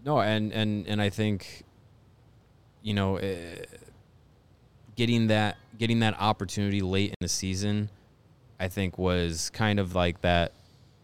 no, 0.06 0.20
and 0.22 0.52
and 0.54 0.88
and 0.88 1.02
I 1.02 1.10
think, 1.10 1.64
you 2.82 2.94
know, 2.94 3.18
uh, 3.18 3.36
getting 4.96 5.28
that 5.28 5.58
getting 5.78 6.00
that 6.00 6.16
opportunity 6.20 6.82
late 6.82 7.10
in 7.10 7.16
the 7.22 7.28
season, 7.28 7.90
I 8.60 8.68
think 8.70 8.98
was 8.98 9.50
kind 9.50 9.80
of 9.80 9.94
like 9.96 10.22
that 10.22 10.54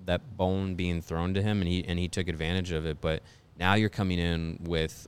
that 0.06 0.38
bone 0.38 0.76
being 0.76 1.02
thrown 1.02 1.34
to 1.34 1.42
him, 1.42 1.62
and 1.62 1.68
he 1.68 1.84
and 1.86 2.00
he 2.00 2.08
took 2.08 2.28
advantage 2.28 2.72
of 2.72 2.86
it. 2.86 3.02
But 3.02 3.22
now 3.58 3.76
you're 3.76 3.90
coming 3.90 4.20
in 4.20 4.60
with, 4.64 5.08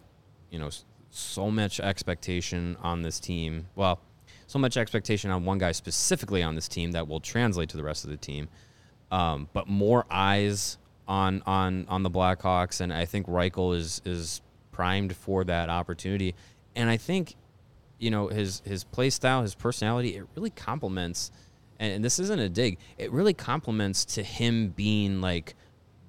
you 0.49 0.59
know, 0.59 0.69
so 1.09 1.49
much 1.49 1.79
expectation 1.79 2.77
on 2.81 3.01
this 3.01 3.19
team. 3.19 3.67
Well, 3.75 3.99
so 4.45 4.59
much 4.59 4.77
expectation 4.77 5.29
on 5.31 5.45
one 5.45 5.57
guy 5.57 5.73
specifically 5.73 6.41
on 6.41 6.55
this 6.55 6.67
team 6.67 6.91
that 6.91 7.07
will 7.07 7.19
translate 7.19 7.69
to 7.69 7.77
the 7.77 7.83
rest 7.83 8.05
of 8.05 8.11
the 8.11 8.17
team. 8.17 8.47
Um, 9.11 9.49
but 9.53 9.67
more 9.67 10.05
eyes 10.09 10.77
on 11.07 11.41
on 11.45 11.85
on 11.87 12.03
the 12.03 12.09
Blackhawks, 12.09 12.81
and 12.81 12.93
I 12.93 13.05
think 13.05 13.27
Reichel 13.27 13.75
is 13.75 14.01
is 14.05 14.41
primed 14.71 15.15
for 15.15 15.43
that 15.45 15.69
opportunity. 15.69 16.35
And 16.75 16.89
I 16.89 16.97
think, 16.97 17.35
you 17.99 18.11
know, 18.11 18.27
his 18.27 18.61
his 18.65 18.83
play 18.83 19.09
style, 19.09 19.41
his 19.41 19.55
personality, 19.55 20.15
it 20.15 20.25
really 20.35 20.49
complements. 20.49 21.31
And, 21.79 21.93
and 21.93 22.05
this 22.05 22.19
isn't 22.19 22.39
a 22.39 22.49
dig. 22.49 22.79
It 22.97 23.11
really 23.11 23.33
complements 23.33 24.05
to 24.05 24.23
him 24.23 24.69
being 24.69 25.21
like 25.21 25.55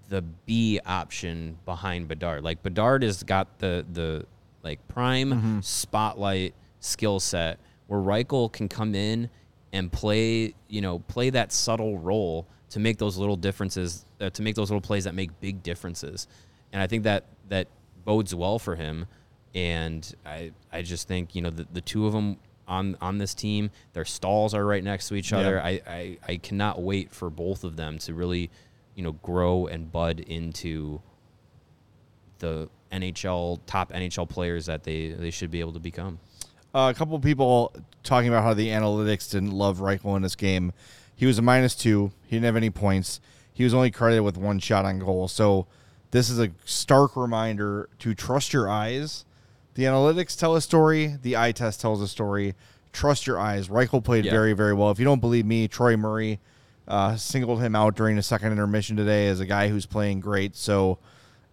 the 0.08 0.22
B 0.22 0.80
option 0.86 1.58
behind 1.64 2.08
Bedard. 2.08 2.42
Like 2.42 2.62
Bedard 2.62 3.02
has 3.02 3.22
got 3.22 3.58
the 3.58 3.84
the 3.92 4.24
like 4.62 4.86
prime 4.88 5.30
Mm-hmm. 5.32 5.60
spotlight 5.60 6.54
skill 6.80 7.20
set 7.20 7.58
where 7.86 8.00
Reichel 8.00 8.50
can 8.52 8.68
come 8.68 8.94
in 8.94 9.30
and 9.72 9.90
play, 9.92 10.54
you 10.68 10.80
know, 10.80 10.98
play 11.00 11.30
that 11.30 11.52
subtle 11.52 11.98
role 11.98 12.46
to 12.70 12.78
make 12.78 12.98
those 12.98 13.16
little 13.16 13.36
differences, 13.36 14.04
uh, 14.20 14.28
to 14.30 14.42
make 14.42 14.54
those 14.54 14.70
little 14.70 14.80
plays 14.80 15.04
that 15.04 15.14
make 15.14 15.38
big 15.40 15.62
differences. 15.62 16.26
And 16.72 16.82
I 16.82 16.86
think 16.86 17.04
that 17.04 17.24
that 17.48 17.66
bodes 18.04 18.34
well 18.34 18.58
for 18.58 18.76
him. 18.76 19.06
And 19.54 20.10
I 20.26 20.52
I 20.72 20.82
just 20.82 21.08
think 21.08 21.34
you 21.34 21.42
know 21.42 21.50
the, 21.50 21.66
the 21.72 21.80
two 21.80 22.06
of 22.06 22.12
them 22.12 22.36
on 22.66 22.96
on 23.00 23.16
this 23.18 23.34
team, 23.34 23.70
their 23.94 24.04
stalls 24.04 24.52
are 24.54 24.64
right 24.64 24.84
next 24.84 25.08
to 25.08 25.14
each 25.14 25.32
other. 25.32 25.54
Yeah. 25.56 25.64
I, 25.64 25.80
I 25.86 26.18
I 26.28 26.36
cannot 26.36 26.82
wait 26.82 27.10
for 27.14 27.30
both 27.30 27.64
of 27.64 27.76
them 27.76 27.98
to 28.00 28.12
really, 28.12 28.50
you 28.98 29.04
know, 29.04 29.12
grow 29.12 29.68
and 29.68 29.92
bud 29.92 30.18
into 30.18 31.00
the 32.40 32.68
NHL 32.90 33.60
top 33.64 33.92
NHL 33.92 34.28
players 34.28 34.66
that 34.66 34.82
they 34.82 35.10
they 35.10 35.30
should 35.30 35.52
be 35.52 35.60
able 35.60 35.72
to 35.74 35.78
become. 35.78 36.18
Uh, 36.74 36.92
a 36.94 36.98
couple 36.98 37.14
of 37.14 37.22
people 37.22 37.72
talking 38.02 38.28
about 38.28 38.42
how 38.42 38.54
the 38.54 38.68
analytics 38.68 39.30
didn't 39.30 39.52
love 39.52 39.78
Reichel 39.78 40.16
in 40.16 40.22
this 40.22 40.34
game. 40.34 40.72
He 41.14 41.26
was 41.26 41.38
a 41.38 41.42
minus 41.42 41.76
two. 41.76 42.10
He 42.26 42.34
didn't 42.36 42.44
have 42.46 42.56
any 42.56 42.70
points. 42.70 43.20
He 43.52 43.62
was 43.62 43.72
only 43.72 43.92
credited 43.92 44.24
with 44.24 44.36
one 44.36 44.58
shot 44.58 44.84
on 44.84 44.98
goal. 44.98 45.28
So 45.28 45.66
this 46.10 46.28
is 46.28 46.40
a 46.40 46.50
stark 46.64 47.16
reminder 47.16 47.88
to 48.00 48.14
trust 48.14 48.52
your 48.52 48.68
eyes. 48.68 49.24
The 49.74 49.84
analytics 49.84 50.36
tell 50.36 50.56
a 50.56 50.60
story. 50.60 51.16
The 51.22 51.36
eye 51.36 51.52
test 51.52 51.80
tells 51.80 52.02
a 52.02 52.08
story. 52.08 52.54
Trust 52.92 53.28
your 53.28 53.38
eyes. 53.38 53.68
Reichel 53.68 54.02
played 54.02 54.24
Yeah. 54.24 54.32
very, 54.32 54.54
very 54.54 54.74
well. 54.74 54.90
If 54.90 54.98
you 54.98 55.04
don't 55.04 55.20
believe 55.20 55.46
me, 55.46 55.68
Troy 55.68 55.96
Murray 55.96 56.40
uh, 56.88 57.16
singled 57.16 57.62
him 57.62 57.76
out 57.76 57.94
during 57.94 58.16
the 58.16 58.22
second 58.22 58.50
intermission 58.50 58.96
today 58.96 59.28
as 59.28 59.38
a 59.38 59.46
guy 59.46 59.68
who's 59.68 59.86
playing 59.86 60.20
great. 60.20 60.56
So 60.56 60.98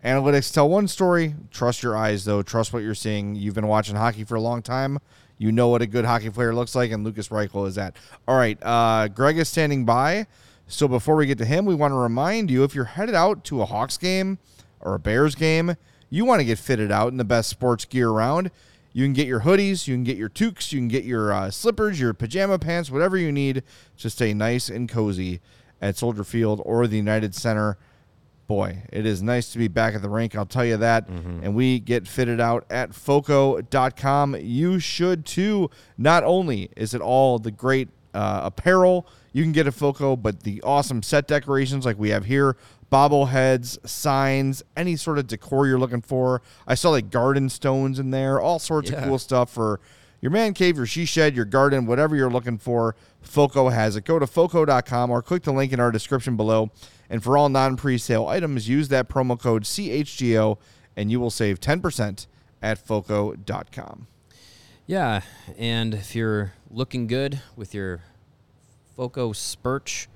Analytics 0.05 0.53
tell 0.53 0.69
one 0.69 0.87
story. 0.87 1.33
Trust 1.49 1.81
your 1.81 1.97
eyes, 1.97 2.25
though. 2.25 2.43
Trust 2.43 2.71
what 2.71 2.83
you're 2.83 2.93
seeing. 2.93 3.33
You've 3.33 3.55
been 3.55 3.65
watching 3.65 3.95
hockey 3.95 4.23
for 4.23 4.35
a 4.35 4.39
long 4.39 4.61
time. 4.61 4.99
You 5.39 5.51
know 5.51 5.69
what 5.69 5.81
a 5.81 5.87
good 5.87 6.05
hockey 6.05 6.29
player 6.29 6.53
looks 6.53 6.75
like, 6.75 6.91
and 6.91 7.03
Lukas 7.03 7.29
Reichel 7.29 7.67
is 7.67 7.73
that. 7.73 7.95
All 8.27 8.37
right. 8.37 8.57
Uh, 8.61 9.07
Greg 9.07 9.39
is 9.39 9.49
standing 9.49 9.83
by. 9.83 10.27
So 10.67 10.87
before 10.87 11.15
we 11.15 11.25
get 11.25 11.39
to 11.39 11.45
him, 11.45 11.65
we 11.65 11.73
want 11.73 11.91
to 11.91 11.97
remind 11.97 12.51
you 12.51 12.63
if 12.63 12.75
you're 12.75 12.85
headed 12.85 13.15
out 13.15 13.43
to 13.45 13.63
a 13.63 13.65
Hawks 13.65 13.97
game 13.97 14.37
or 14.79 14.93
a 14.93 14.99
Bears 14.99 15.33
game, 15.33 15.75
you 16.11 16.23
want 16.23 16.39
to 16.39 16.45
get 16.45 16.59
fitted 16.59 16.91
out 16.91 17.07
in 17.11 17.17
the 17.17 17.23
best 17.23 17.49
sports 17.49 17.83
gear 17.83 18.09
around. 18.09 18.51
You 18.95 19.03
can 19.03 19.11
get 19.11 19.27
your 19.27 19.41
hoodies, 19.41 19.89
you 19.89 19.95
can 19.95 20.05
get 20.05 20.15
your 20.15 20.29
toques, 20.29 20.71
you 20.71 20.79
can 20.79 20.87
get 20.87 21.03
your 21.03 21.33
uh, 21.33 21.51
slippers, 21.51 21.99
your 21.99 22.13
pajama 22.13 22.57
pants, 22.57 22.89
whatever 22.89 23.17
you 23.17 23.29
need 23.29 23.61
to 23.97 24.09
stay 24.09 24.33
nice 24.33 24.69
and 24.69 24.87
cozy 24.87 25.41
at 25.81 25.97
Soldier 25.97 26.23
Field 26.23 26.61
or 26.63 26.87
the 26.87 26.95
United 26.95 27.35
Center 27.35 27.77
boy, 28.47 28.83
it 28.93 29.05
is 29.05 29.21
nice 29.21 29.51
to 29.51 29.57
be 29.57 29.67
back 29.67 29.95
at 29.95 30.01
the 30.01 30.07
rink. 30.07 30.33
I'll 30.33 30.45
tell 30.45 30.63
you 30.63 30.77
that. 30.77 31.09
And 31.09 31.53
we 31.55 31.79
get 31.79 32.07
fitted 32.07 32.39
out 32.39 32.63
at 32.69 32.95
foco.com. 32.95 34.37
You 34.39 34.79
should 34.79 35.25
too. 35.25 35.69
Not 35.97 36.23
only 36.23 36.69
is 36.77 36.93
it 36.93 37.01
all 37.01 37.37
the 37.37 37.51
great 37.51 37.89
uh, 38.13 38.41
apparel 38.43 39.07
you 39.33 39.43
can 39.43 39.51
get 39.51 39.67
at 39.67 39.73
Foco, 39.73 40.15
but 40.15 40.43
the 40.43 40.61
awesome 40.61 41.03
set 41.03 41.27
decorations 41.27 41.85
like 41.85 41.99
we 41.99 42.11
have 42.11 42.23
here. 42.23 42.55
Bobbleheads, 42.95 43.85
signs, 43.85 44.63
any 44.77 44.95
sort 44.95 45.17
of 45.17 45.27
decor 45.27 45.67
you're 45.67 45.77
looking 45.77 46.01
for. 46.01 46.41
I 46.65 46.75
saw 46.75 46.91
like 46.91 47.09
garden 47.09 47.49
stones 47.49 47.99
in 47.99 48.11
there, 48.11 48.39
all 48.39 48.57
sorts 48.57 48.89
of 48.89 49.03
cool 49.03 49.19
stuff 49.19 49.49
for 49.51 49.81
your 50.21 50.31
man 50.31 50.53
cave, 50.53 50.77
your 50.77 50.85
she 50.85 51.03
shed, 51.03 51.35
your 51.35 51.43
garden, 51.43 51.87
whatever 51.87 52.15
you're 52.15 52.31
looking 52.31 52.57
for, 52.57 52.95
Foco 53.21 53.67
has 53.67 53.97
it. 53.97 54.05
Go 54.05 54.17
to 54.17 54.25
foco.com 54.25 55.11
or 55.11 55.21
click 55.21 55.43
the 55.43 55.51
link 55.51 55.73
in 55.73 55.79
our 55.81 55.91
description 55.91 56.37
below. 56.37 56.71
And 57.09 57.21
for 57.21 57.37
all 57.37 57.49
non 57.49 57.75
presale 57.75 58.29
items, 58.29 58.69
use 58.69 58.87
that 58.87 59.09
promo 59.09 59.37
code 59.37 59.63
CHGO 59.63 60.57
and 60.95 61.11
you 61.11 61.19
will 61.19 61.29
save 61.29 61.59
10% 61.59 62.27
at 62.61 62.77
foco.com. 62.77 64.07
Yeah, 64.87 65.19
and 65.57 65.93
if 65.93 66.15
you're 66.15 66.53
looking 66.71 67.07
good 67.07 67.41
with 67.57 67.73
your 67.73 68.03
Foco 68.95 69.33
Spurch, 69.33 70.07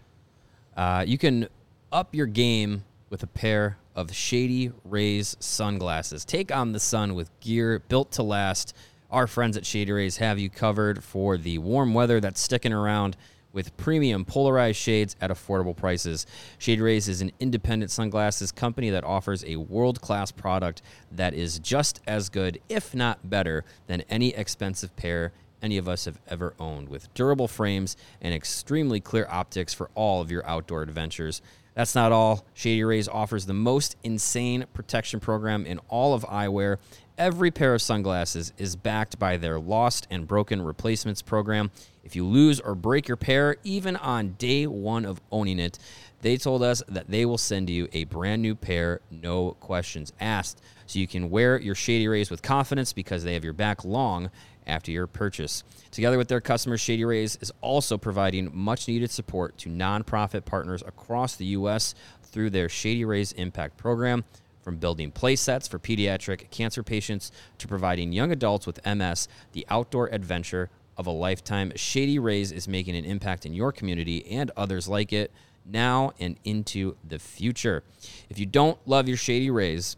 uh, 0.78 1.04
you 1.06 1.18
can 1.18 1.50
up 1.92 2.14
your 2.14 2.28
game 2.28 2.84
with 3.10 3.24
a 3.24 3.28
pair 3.28 3.78
of 3.96 4.14
Shady 4.14 4.72
Rays 4.84 5.36
sunglasses. 5.40 6.24
Take 6.24 6.56
on 6.56 6.72
the 6.72 6.80
sun 6.80 7.16
with 7.16 7.38
gear 7.40 7.80
built 7.88 8.12
to 8.14 8.24
last. 8.24 8.76
Our 9.10 9.28
friends 9.28 9.58
at 9.58 9.66
Shady 9.66 9.92
Rays 9.92 10.18
have 10.18 10.38
you 10.38 10.50
covered 10.50 11.04
for 11.04 11.38
the 11.38 11.58
warm 11.58 11.94
weather 11.94 12.20
that's 12.20 12.42
sticking 12.42 12.74
around 12.74 13.18
with 13.52 13.76
premium 13.78 14.26
polarized 14.26 14.78
shades 14.78 15.16
at 15.20 15.32
affordable 15.32 15.76
prices. 15.76 16.28
Shady 16.60 16.82
Rays 16.82 17.08
is 17.08 17.22
an 17.22 17.32
independent 17.40 17.90
sunglasses 17.90 18.52
company 18.52 18.92
that 18.92 19.04
offers 19.04 19.44
a 19.46 19.56
world 19.56 20.00
class 20.02 20.32
product 20.32 20.84
that 21.12 21.34
is 21.34 21.58
just 21.58 22.00
as 22.06 22.30
good, 22.30 22.62
if 22.70 22.94
not 22.94 23.28
better, 23.28 23.66
than 23.88 24.02
any 24.02 24.36
expensive 24.36 24.96
pair 24.96 25.32
any 25.62 25.78
of 25.78 25.90
us 25.90 26.06
have 26.06 26.20
ever 26.28 26.54
owned, 26.60 26.90
with 26.90 27.14
durable 27.14 27.48
frames 27.48 27.98
and 28.22 28.34
extremely 28.34 29.00
clear 29.00 29.28
optics 29.30 29.74
for 29.74 29.90
all 29.96 30.22
of 30.22 30.32
your 30.32 30.46
outdoor 30.48 30.82
adventures. 30.82 31.42
That's 31.80 31.96
not 31.96 32.12
all. 32.12 32.46
Shady 32.54 32.84
Rays 32.84 33.08
offers 33.08 33.46
the 33.46 33.54
most 33.54 33.96
insane 34.04 34.66
protection 34.74 35.22
program 35.22 35.66
in 35.66 35.80
all 35.88 36.14
of 36.14 36.26
eyewear. 36.26 36.76
Every 37.18 37.52
pair 37.52 37.74
of 37.74 37.82
sunglasses 37.82 38.52
is 38.58 38.76
backed 38.76 39.18
by 39.18 39.38
their 39.38 39.62
lost 39.62 40.06
and 40.12 40.28
broken 40.28 40.62
replacements 40.62 41.22
program. 41.22 41.72
If 42.04 42.18
you 42.18 42.26
lose 42.26 42.60
or 42.60 42.76
break 42.76 43.08
your 43.08 43.16
pair, 43.16 43.56
even 43.64 43.96
on 43.96 44.34
day 44.34 44.68
one 44.68 45.06
of 45.06 45.22
owning 45.32 45.58
it, 45.58 45.80
they 46.20 46.36
told 46.36 46.64
us 46.64 46.84
that 46.90 47.10
they 47.10 47.26
will 47.26 47.38
send 47.38 47.70
you 47.70 47.88
a 47.94 48.04
brand 48.04 48.42
new 48.42 48.56
pair, 48.56 49.00
no 49.10 49.52
questions 49.62 50.12
asked. 50.20 50.62
So 50.86 51.00
you 51.00 51.08
can 51.08 51.30
wear 51.30 51.58
your 51.62 51.76
Shady 51.76 52.10
Rays 52.10 52.30
with 52.30 52.42
confidence 52.42 52.92
because 52.92 53.24
they 53.24 53.36
have 53.36 53.46
your 53.46 53.54
back 53.54 53.86
long 53.86 54.32
after 54.70 54.92
your 54.92 55.08
purchase. 55.08 55.64
Together 55.92 56.18
with 56.18 56.28
their 56.28 56.40
customers, 56.40 56.80
Shady 56.80 57.04
Rays 57.04 57.38
is 57.42 57.52
also 57.62 57.98
providing 57.98 58.52
much 58.54 58.88
needed 58.88 59.12
support 59.12 59.58
to 59.58 59.70
nonprofit 59.70 60.46
partners 60.46 60.84
across 60.86 61.36
the 61.36 61.46
U.S. 61.48 61.96
through 62.24 62.52
their 62.52 62.70
Shady 62.70 63.04
Rays 63.04 63.32
Impact 63.34 63.76
Program. 63.76 64.24
From 64.62 64.78
building 64.78 65.10
play 65.12 65.36
sets 65.36 65.68
for 65.68 65.80
pediatric 65.80 66.52
cancer 66.52 66.84
patients 66.84 67.32
to 67.58 67.68
providing 67.68 68.12
young 68.12 68.32
adults 68.32 68.68
with 68.68 68.86
MS 68.86 69.28
the 69.54 69.66
outdoor 69.70 70.08
adventure 70.14 70.70
of 70.96 71.08
a 71.08 71.12
lifetime, 71.12 71.72
Shady 71.76 72.20
Rays 72.20 72.52
is 72.52 72.68
making 72.68 72.96
an 72.96 73.06
impact 73.06 73.46
in 73.46 73.54
your 73.54 73.72
community 73.72 74.26
and 74.30 74.52
others 74.56 74.88
like 74.88 75.14
it 75.14 75.32
now 75.66 76.12
and 76.20 76.38
into 76.44 76.96
the 77.08 77.20
future. 77.20 77.84
If 78.30 78.38
you 78.38 78.46
don't 78.46 78.78
love 78.86 79.08
your 79.08 79.18
Shady 79.18 79.50
Rays, 79.50 79.96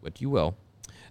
what 0.00 0.20
you 0.20 0.30
will, 0.30 0.56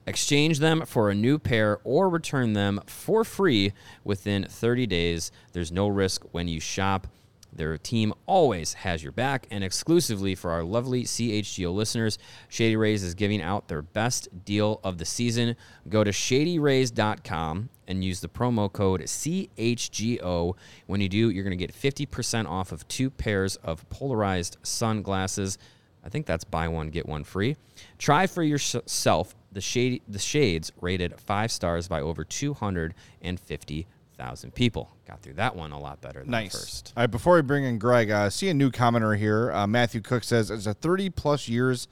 Exchange 0.08 0.60
them 0.60 0.86
for 0.86 1.10
a 1.10 1.16
new 1.16 1.38
pair 1.38 1.80
or 1.84 2.08
return 2.08 2.54
them 2.54 2.80
for 2.86 3.26
free 3.26 3.74
within 4.06 4.46
30 4.46 4.88
days. 4.88 5.34
There's 5.52 5.70
no 5.70 5.90
risk 5.90 6.24
when 6.32 6.48
you 6.48 6.62
shop. 6.62 7.08
Their 7.52 7.78
team 7.78 8.14
always 8.26 8.74
has 8.76 9.04
your 9.04 9.12
back, 9.12 9.48
and 9.52 9.64
exclusively 9.64 10.34
for 10.34 10.52
our 10.52 10.64
lovely 10.64 11.04
CHGO 11.04 11.74
listeners, 11.74 12.18
Shady 12.48 12.78
Rays 12.78 13.04
is 13.04 13.16
giving 13.16 13.42
out 13.42 13.68
their 13.68 13.82
best 13.82 14.46
deal 14.46 14.80
of 14.82 14.98
the 14.98 15.06
season. 15.06 15.58
Go 15.90 16.06
to 16.06 16.12
shadyrays.com 16.12 17.70
and 17.88 18.04
use 18.04 18.22
the 18.22 18.30
promo 18.30 18.72
code 18.72 19.02
CHGO. 19.02 20.56
When 20.86 21.02
you 21.02 21.10
do, 21.10 21.30
you're 21.30 21.44
going 21.44 21.58
to 21.58 21.68
get 21.68 21.74
50% 21.76 22.48
off 22.48 22.72
of 22.72 22.88
two 22.88 23.10
pairs 23.10 23.58
of 23.58 23.90
polarized 23.90 24.58
sunglasses. 24.64 25.58
I 26.04 26.10
think 26.10 26.26
that's 26.26 26.46
buy 26.46 26.70
one 26.70 26.90
get 26.90 27.06
one 27.06 27.26
free. 27.26 27.58
Try 27.98 28.28
for 28.28 28.42
yourself 28.42 29.36
the 29.58 29.62
shade 29.62 30.04
the 30.08 30.20
shades 30.20 30.72
rated 30.80 31.20
five 31.20 31.52
stars 31.52 31.88
by 31.88 32.00
over 32.00 32.24
two 32.24 32.54
hundred 32.54 32.94
and 33.24 33.40
fifty 33.40 33.88
thousand 34.16 34.54
people. 34.54 34.96
Got 35.08 35.24
through 35.24 35.34
that 35.34 35.56
one 35.56 35.72
a 35.72 35.80
lot 35.80 36.00
better 36.00 36.20
than 36.20 36.30
Nice. 36.30 36.52
the 36.52 36.60
first. 36.60 36.94
All 36.96 37.02
right, 37.02 37.10
before 37.10 37.34
we 37.38 37.42
bring 37.42 37.64
in 37.64 37.80
Greg, 37.80 38.12
uh, 38.12 38.30
see 38.30 38.50
a 38.50 38.54
new 38.54 38.70
commenter 38.70 39.18
here. 39.18 39.52
Uh, 39.52 39.66
Matthew 39.66 40.00
Cook 40.02 40.24
says, 40.24 40.52
as 40.52 40.68
a 40.68 40.76
30 40.76 41.10
plus 41.10 41.48
years 41.50 41.88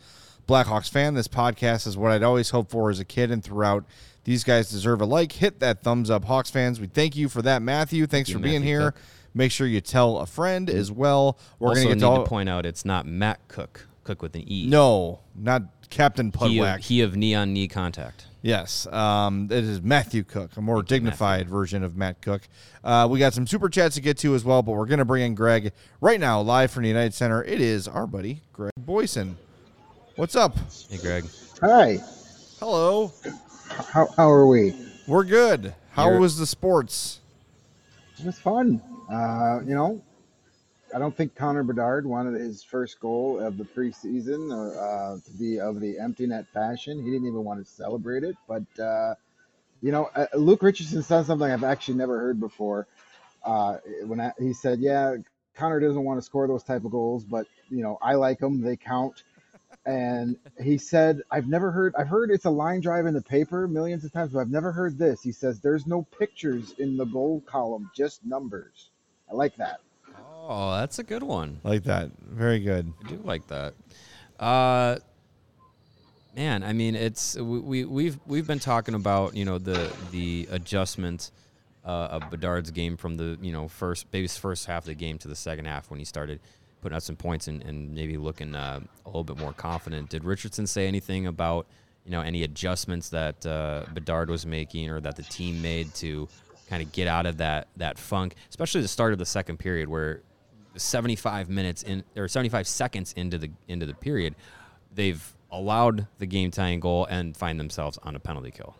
Blackhawks 0.47 0.91
fan, 0.91 1.15
this 1.15 1.27
podcast 1.27 1.87
is 1.87 1.97
what 1.97 2.11
I'd 2.11 2.21
always 2.21 2.51
hoped 2.51 2.69
for 2.69 2.91
as 2.91 2.99
a 2.99 3.05
kid 3.05 3.31
and 3.31 3.43
throughout. 3.43 3.83
These 4.25 4.43
guys 4.43 4.69
deserve 4.69 5.01
a 5.01 5.05
like. 5.05 5.31
Hit 5.31 5.59
that 5.61 5.81
thumbs 5.81 6.11
up, 6.11 6.25
Hawks 6.25 6.51
fans. 6.51 6.79
We 6.79 6.85
thank 6.85 7.15
you 7.15 7.29
for 7.29 7.41
that, 7.41 7.63
Matthew. 7.63 8.05
Thanks 8.05 8.29
you, 8.29 8.35
for 8.35 8.39
being 8.43 8.61
Matthew 8.61 8.67
here. 8.79 8.91
Cook. 8.91 9.01
Make 9.33 9.51
sure 9.51 9.65
you 9.65 9.81
tell 9.81 10.19
a 10.19 10.27
friend 10.27 10.69
as 10.69 10.91
well. 10.91 11.39
We're 11.57 11.69
also 11.69 11.81
gonna 11.81 11.95
need 11.95 11.99
get 12.01 12.05
to 12.05 12.11
all. 12.11 12.23
to 12.23 12.29
point 12.29 12.47
out 12.47 12.65
it's 12.67 12.85
not 12.85 13.07
Matt 13.07 13.39
Cook. 13.47 13.87
Cook 14.03 14.21
with 14.21 14.35
an 14.35 14.43
E. 14.47 14.67
no, 14.67 15.21
not 15.35 15.74
Captain 15.89 16.27
he 16.27 16.59
of, 16.59 16.65
Pudwack. 16.65 16.79
he 16.81 17.01
of 17.01 17.15
neon 17.15 17.53
knee 17.53 17.67
contact. 17.67 18.25
Yes, 18.41 18.85
um, 18.87 19.45
it 19.51 19.63
is 19.63 19.81
Matthew 19.81 20.23
Cook, 20.23 20.55
a 20.55 20.61
more 20.61 20.83
dignified 20.83 21.49
version 21.49 21.83
of 21.83 21.97
Matt 21.97 22.21
Cook. 22.21 22.43
Uh, 22.83 23.07
we 23.09 23.17
got 23.17 23.33
some 23.33 23.47
super 23.47 23.69
chats 23.69 23.95
to 23.95 24.01
get 24.01 24.19
to 24.19 24.35
as 24.35 24.43
well, 24.45 24.61
but 24.61 24.73
we're 24.73 24.85
going 24.85 24.99
to 24.99 25.05
bring 25.05 25.23
in 25.23 25.33
Greg 25.33 25.71
right 25.99 26.19
now, 26.19 26.41
live 26.41 26.69
from 26.69 26.83
the 26.83 26.89
United 26.89 27.15
Center. 27.15 27.43
It 27.43 27.59
is 27.59 27.87
our 27.87 28.05
buddy 28.05 28.41
Greg 28.53 28.71
Boysen. 28.79 29.33
What's 30.15 30.35
up? 30.35 30.55
Hey, 30.89 30.97
Greg. 30.97 31.25
Hi. 31.61 31.97
Hello. 32.59 33.11
How, 33.91 34.07
how 34.15 34.29
are 34.29 34.45
we? 34.45 34.75
We're 35.07 35.23
good. 35.23 35.73
How 35.91 36.09
You're- 36.09 36.19
was 36.19 36.37
the 36.37 36.45
sports? 36.45 37.21
It 38.19 38.25
was 38.25 38.37
fun. 38.39 38.79
Uh, 39.11 39.61
you 39.65 39.73
know, 39.73 40.01
I 40.95 40.97
don't 40.97 41.15
think 41.15 41.35
Connor 41.35 41.63
Bedard 41.63 42.05
wanted 42.05 42.39
his 42.39 42.63
first 42.63 43.01
goal 43.01 43.37
of 43.41 43.57
the 43.57 43.65
preseason 43.65 44.49
uh, 44.49 45.19
to 45.19 45.31
be 45.37 45.59
of 45.59 45.81
the 45.81 45.99
empty 45.99 46.25
net 46.25 46.45
fashion. 46.53 47.03
He 47.03 47.11
didn't 47.11 47.27
even 47.27 47.43
want 47.43 47.59
to 47.59 47.69
celebrate 47.69 48.23
it. 48.23 48.37
But, 48.47 48.63
uh, 48.81 49.15
you 49.81 49.91
know, 49.91 50.09
uh, 50.15 50.27
Luke 50.35 50.63
Richardson 50.63 51.03
said 51.03 51.25
something 51.25 51.51
I've 51.51 51.65
actually 51.65 51.95
never 51.95 52.17
heard 52.17 52.39
before. 52.39 52.87
Uh, 53.43 53.79
when 54.05 54.21
I, 54.21 54.31
he 54.39 54.53
said, 54.53 54.79
Yeah, 54.79 55.17
Connor 55.55 55.81
doesn't 55.81 56.01
want 56.01 56.17
to 56.17 56.25
score 56.25 56.47
those 56.47 56.63
type 56.63 56.85
of 56.85 56.91
goals, 56.91 57.25
but, 57.25 57.45
you 57.69 57.83
know, 57.83 57.97
I 58.01 58.13
like 58.13 58.39
them. 58.39 58.61
They 58.61 58.77
count. 58.77 59.21
And 59.85 60.37
he 60.63 60.77
said, 60.77 61.23
I've 61.29 61.49
never 61.49 61.71
heard, 61.71 61.93
I've 61.95 62.07
heard 62.07 62.31
it's 62.31 62.45
a 62.45 62.49
line 62.49 62.79
drive 62.79 63.05
in 63.05 63.13
the 63.13 63.21
paper 63.21 63.67
millions 63.67 64.05
of 64.05 64.13
times, 64.13 64.31
but 64.31 64.39
I've 64.39 64.49
never 64.49 64.71
heard 64.71 64.97
this. 64.97 65.21
He 65.21 65.33
says, 65.33 65.59
There's 65.59 65.85
no 65.85 66.03
pictures 66.17 66.73
in 66.79 66.95
the 66.95 67.05
goal 67.05 67.43
column, 67.45 67.91
just 67.93 68.25
numbers. 68.25 68.91
I 69.29 69.33
like 69.33 69.57
that. 69.57 69.81
Oh, 70.47 70.75
that's 70.77 70.99
a 70.99 71.03
good 71.03 71.23
one. 71.23 71.59
Like 71.63 71.83
that. 71.85 72.11
Very 72.21 72.59
good. 72.59 72.93
I 73.03 73.07
do 73.09 73.19
like 73.23 73.47
that. 73.47 73.73
Uh, 74.39 74.97
man, 76.35 76.63
I 76.63 76.73
mean, 76.73 76.95
it's 76.95 77.35
we, 77.35 77.59
we 77.59 77.85
we've 77.85 78.19
we've 78.27 78.45
been 78.45 78.59
talking 78.59 78.93
about 78.93 79.35
you 79.35 79.43
know 79.43 79.57
the 79.57 79.91
the 80.11 80.47
adjustment 80.51 81.31
uh, 81.83 82.09
of 82.11 82.29
Bedard's 82.29 82.69
game 82.69 82.95
from 82.95 83.17
the 83.17 83.39
you 83.41 83.51
know 83.51 83.67
first 83.67 84.05
maybe 84.13 84.27
first 84.27 84.67
half 84.67 84.83
of 84.83 84.87
the 84.87 84.93
game 84.93 85.17
to 85.19 85.27
the 85.27 85.35
second 85.35 85.65
half 85.65 85.89
when 85.89 85.97
he 85.97 86.05
started 86.05 86.39
putting 86.81 86.95
out 86.95 87.01
some 87.01 87.15
points 87.15 87.47
and, 87.47 87.63
and 87.63 87.95
maybe 87.95 88.15
looking 88.17 88.53
uh, 88.53 88.79
a 89.05 89.09
little 89.09 89.23
bit 89.23 89.39
more 89.39 89.53
confident. 89.53 90.09
Did 90.09 90.23
Richardson 90.23 90.67
say 90.67 90.87
anything 90.87 91.25
about 91.25 91.65
you 92.05 92.11
know 92.11 92.21
any 92.21 92.43
adjustments 92.43 93.09
that 93.09 93.43
uh, 93.47 93.85
Bedard 93.95 94.29
was 94.29 94.45
making 94.45 94.91
or 94.91 94.99
that 95.01 95.15
the 95.15 95.23
team 95.23 95.59
made 95.63 95.91
to 95.95 96.27
kind 96.69 96.83
of 96.83 96.91
get 96.91 97.07
out 97.07 97.25
of 97.25 97.37
that 97.37 97.67
that 97.77 97.97
funk, 97.97 98.35
especially 98.49 98.81
the 98.81 98.87
start 98.87 99.11
of 99.11 99.17
the 99.17 99.25
second 99.25 99.57
period 99.57 99.89
where 99.89 100.21
75 100.77 101.49
minutes 101.49 101.83
in 101.83 102.03
or 102.15 102.27
75 102.27 102.67
seconds 102.67 103.13
into 103.13 103.37
the 103.37 103.51
into 103.67 103.85
the 103.85 103.93
period, 103.93 104.35
they've 104.93 105.33
allowed 105.51 106.07
the 106.17 106.25
game 106.25 106.51
tying 106.51 106.79
goal 106.79 107.05
and 107.05 107.35
find 107.35 107.59
themselves 107.59 107.97
on 108.03 108.15
a 108.15 108.19
penalty 108.19 108.51
kill. 108.51 108.75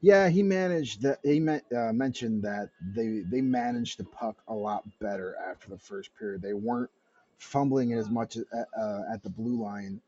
Yeah, 0.00 0.28
he 0.28 0.42
managed 0.42 1.02
that. 1.02 1.18
He 1.24 1.46
uh, 1.48 1.92
mentioned 1.92 2.42
that 2.44 2.70
they 2.94 3.22
they 3.28 3.40
managed 3.40 3.98
the 3.98 4.04
puck 4.04 4.36
a 4.46 4.54
lot 4.54 4.84
better 5.00 5.36
after 5.50 5.68
the 5.70 5.78
first 5.78 6.10
period. 6.16 6.40
They 6.40 6.54
weren't 6.54 6.90
fumbling 7.38 7.92
as 7.94 8.08
much 8.10 8.36
at, 8.36 8.68
uh, 8.78 9.02
at 9.12 9.22
the 9.22 9.30
blue 9.30 9.60
line, 9.60 10.00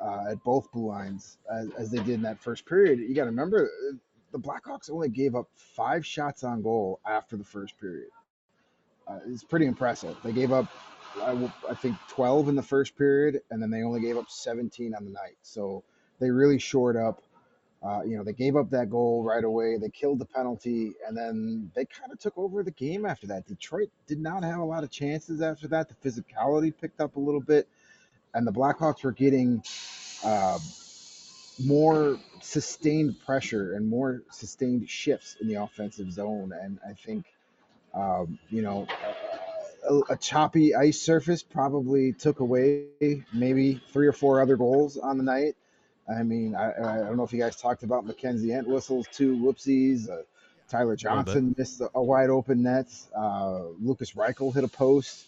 uh, 0.00 0.26
at 0.30 0.42
both 0.44 0.70
blue 0.72 0.88
lines, 0.88 1.38
as, 1.52 1.70
as 1.78 1.90
they 1.90 1.98
did 1.98 2.10
in 2.10 2.22
that 2.22 2.40
first 2.42 2.66
period. 2.66 2.98
You 2.98 3.14
got 3.14 3.24
to 3.24 3.30
remember, 3.30 3.70
uh, 3.90 3.96
the 4.32 4.38
Blackhawks 4.38 4.90
only 4.90 5.08
gave 5.08 5.34
up 5.34 5.48
five 5.54 6.04
shots 6.04 6.44
on 6.44 6.62
goal 6.62 7.00
after 7.06 7.36
the 7.36 7.44
first 7.44 7.78
period. 7.78 8.08
Uh, 9.08 9.18
it's 9.28 9.44
pretty 9.44 9.66
impressive. 9.66 10.16
They 10.22 10.32
gave 10.32 10.52
up, 10.52 10.66
I 11.22 11.74
think, 11.74 11.96
12 12.08 12.48
in 12.48 12.54
the 12.54 12.62
first 12.62 12.96
period, 12.96 13.40
and 13.50 13.62
then 13.62 13.70
they 13.70 13.82
only 13.82 14.00
gave 14.00 14.16
up 14.16 14.28
17 14.28 14.94
on 14.94 15.04
the 15.04 15.10
night. 15.10 15.36
So 15.42 15.82
they 16.20 16.30
really 16.30 16.58
shored 16.58 16.96
up. 16.96 17.22
Uh, 17.80 18.02
you 18.04 18.16
know, 18.16 18.24
they 18.24 18.32
gave 18.32 18.56
up 18.56 18.70
that 18.70 18.90
goal 18.90 19.22
right 19.22 19.44
away. 19.44 19.78
They 19.78 19.88
killed 19.88 20.18
the 20.18 20.24
penalty, 20.24 20.94
and 21.06 21.16
then 21.16 21.70
they 21.74 21.84
kind 21.84 22.12
of 22.12 22.18
took 22.18 22.36
over 22.36 22.62
the 22.64 22.72
game 22.72 23.06
after 23.06 23.28
that. 23.28 23.46
Detroit 23.46 23.88
did 24.08 24.20
not 24.20 24.42
have 24.42 24.58
a 24.58 24.64
lot 24.64 24.82
of 24.82 24.90
chances 24.90 25.40
after 25.40 25.68
that. 25.68 25.88
The 25.88 25.94
physicality 26.08 26.74
picked 26.76 27.00
up 27.00 27.16
a 27.16 27.20
little 27.20 27.40
bit, 27.40 27.68
and 28.34 28.44
the 28.46 28.52
Blackhawks 28.52 29.04
were 29.04 29.12
getting 29.12 29.62
uh, 30.24 30.58
more 31.64 32.18
sustained 32.40 33.16
pressure 33.24 33.74
and 33.74 33.88
more 33.88 34.22
sustained 34.30 34.88
shifts 34.88 35.36
in 35.40 35.46
the 35.46 35.54
offensive 35.54 36.10
zone. 36.10 36.52
And 36.52 36.80
I 36.86 36.94
think, 36.94 37.26
um, 37.94 38.38
you 38.50 38.62
know, 38.62 38.86
a, 39.88 40.12
a 40.12 40.16
choppy 40.16 40.74
ice 40.74 41.00
surface 41.00 41.42
probably 41.42 42.12
took 42.12 42.40
away 42.40 42.86
maybe 43.32 43.80
three 43.92 44.06
or 44.06 44.12
four 44.12 44.40
other 44.40 44.56
goals 44.56 44.96
on 44.96 45.18
the 45.18 45.24
night. 45.24 45.54
I 46.08 46.22
mean, 46.22 46.54
I, 46.54 46.72
I 46.72 46.96
don't 46.98 47.16
know 47.16 47.24
if 47.24 47.32
you 47.32 47.38
guys 47.38 47.56
talked 47.56 47.82
about 47.82 48.06
Mackenzie 48.06 48.48
Entwistle's 48.48 49.06
two 49.12 49.36
whoopsies. 49.36 50.08
Uh, 50.08 50.22
Tyler 50.68 50.96
Johnson 50.96 51.54
missed 51.58 51.80
a, 51.80 51.90
a 51.94 52.02
wide 52.02 52.30
open 52.30 52.62
net. 52.62 52.88
Uh, 53.16 53.64
Lukas 53.80 54.12
Reichel 54.12 54.54
hit 54.54 54.64
a 54.64 54.68
post. 54.68 55.26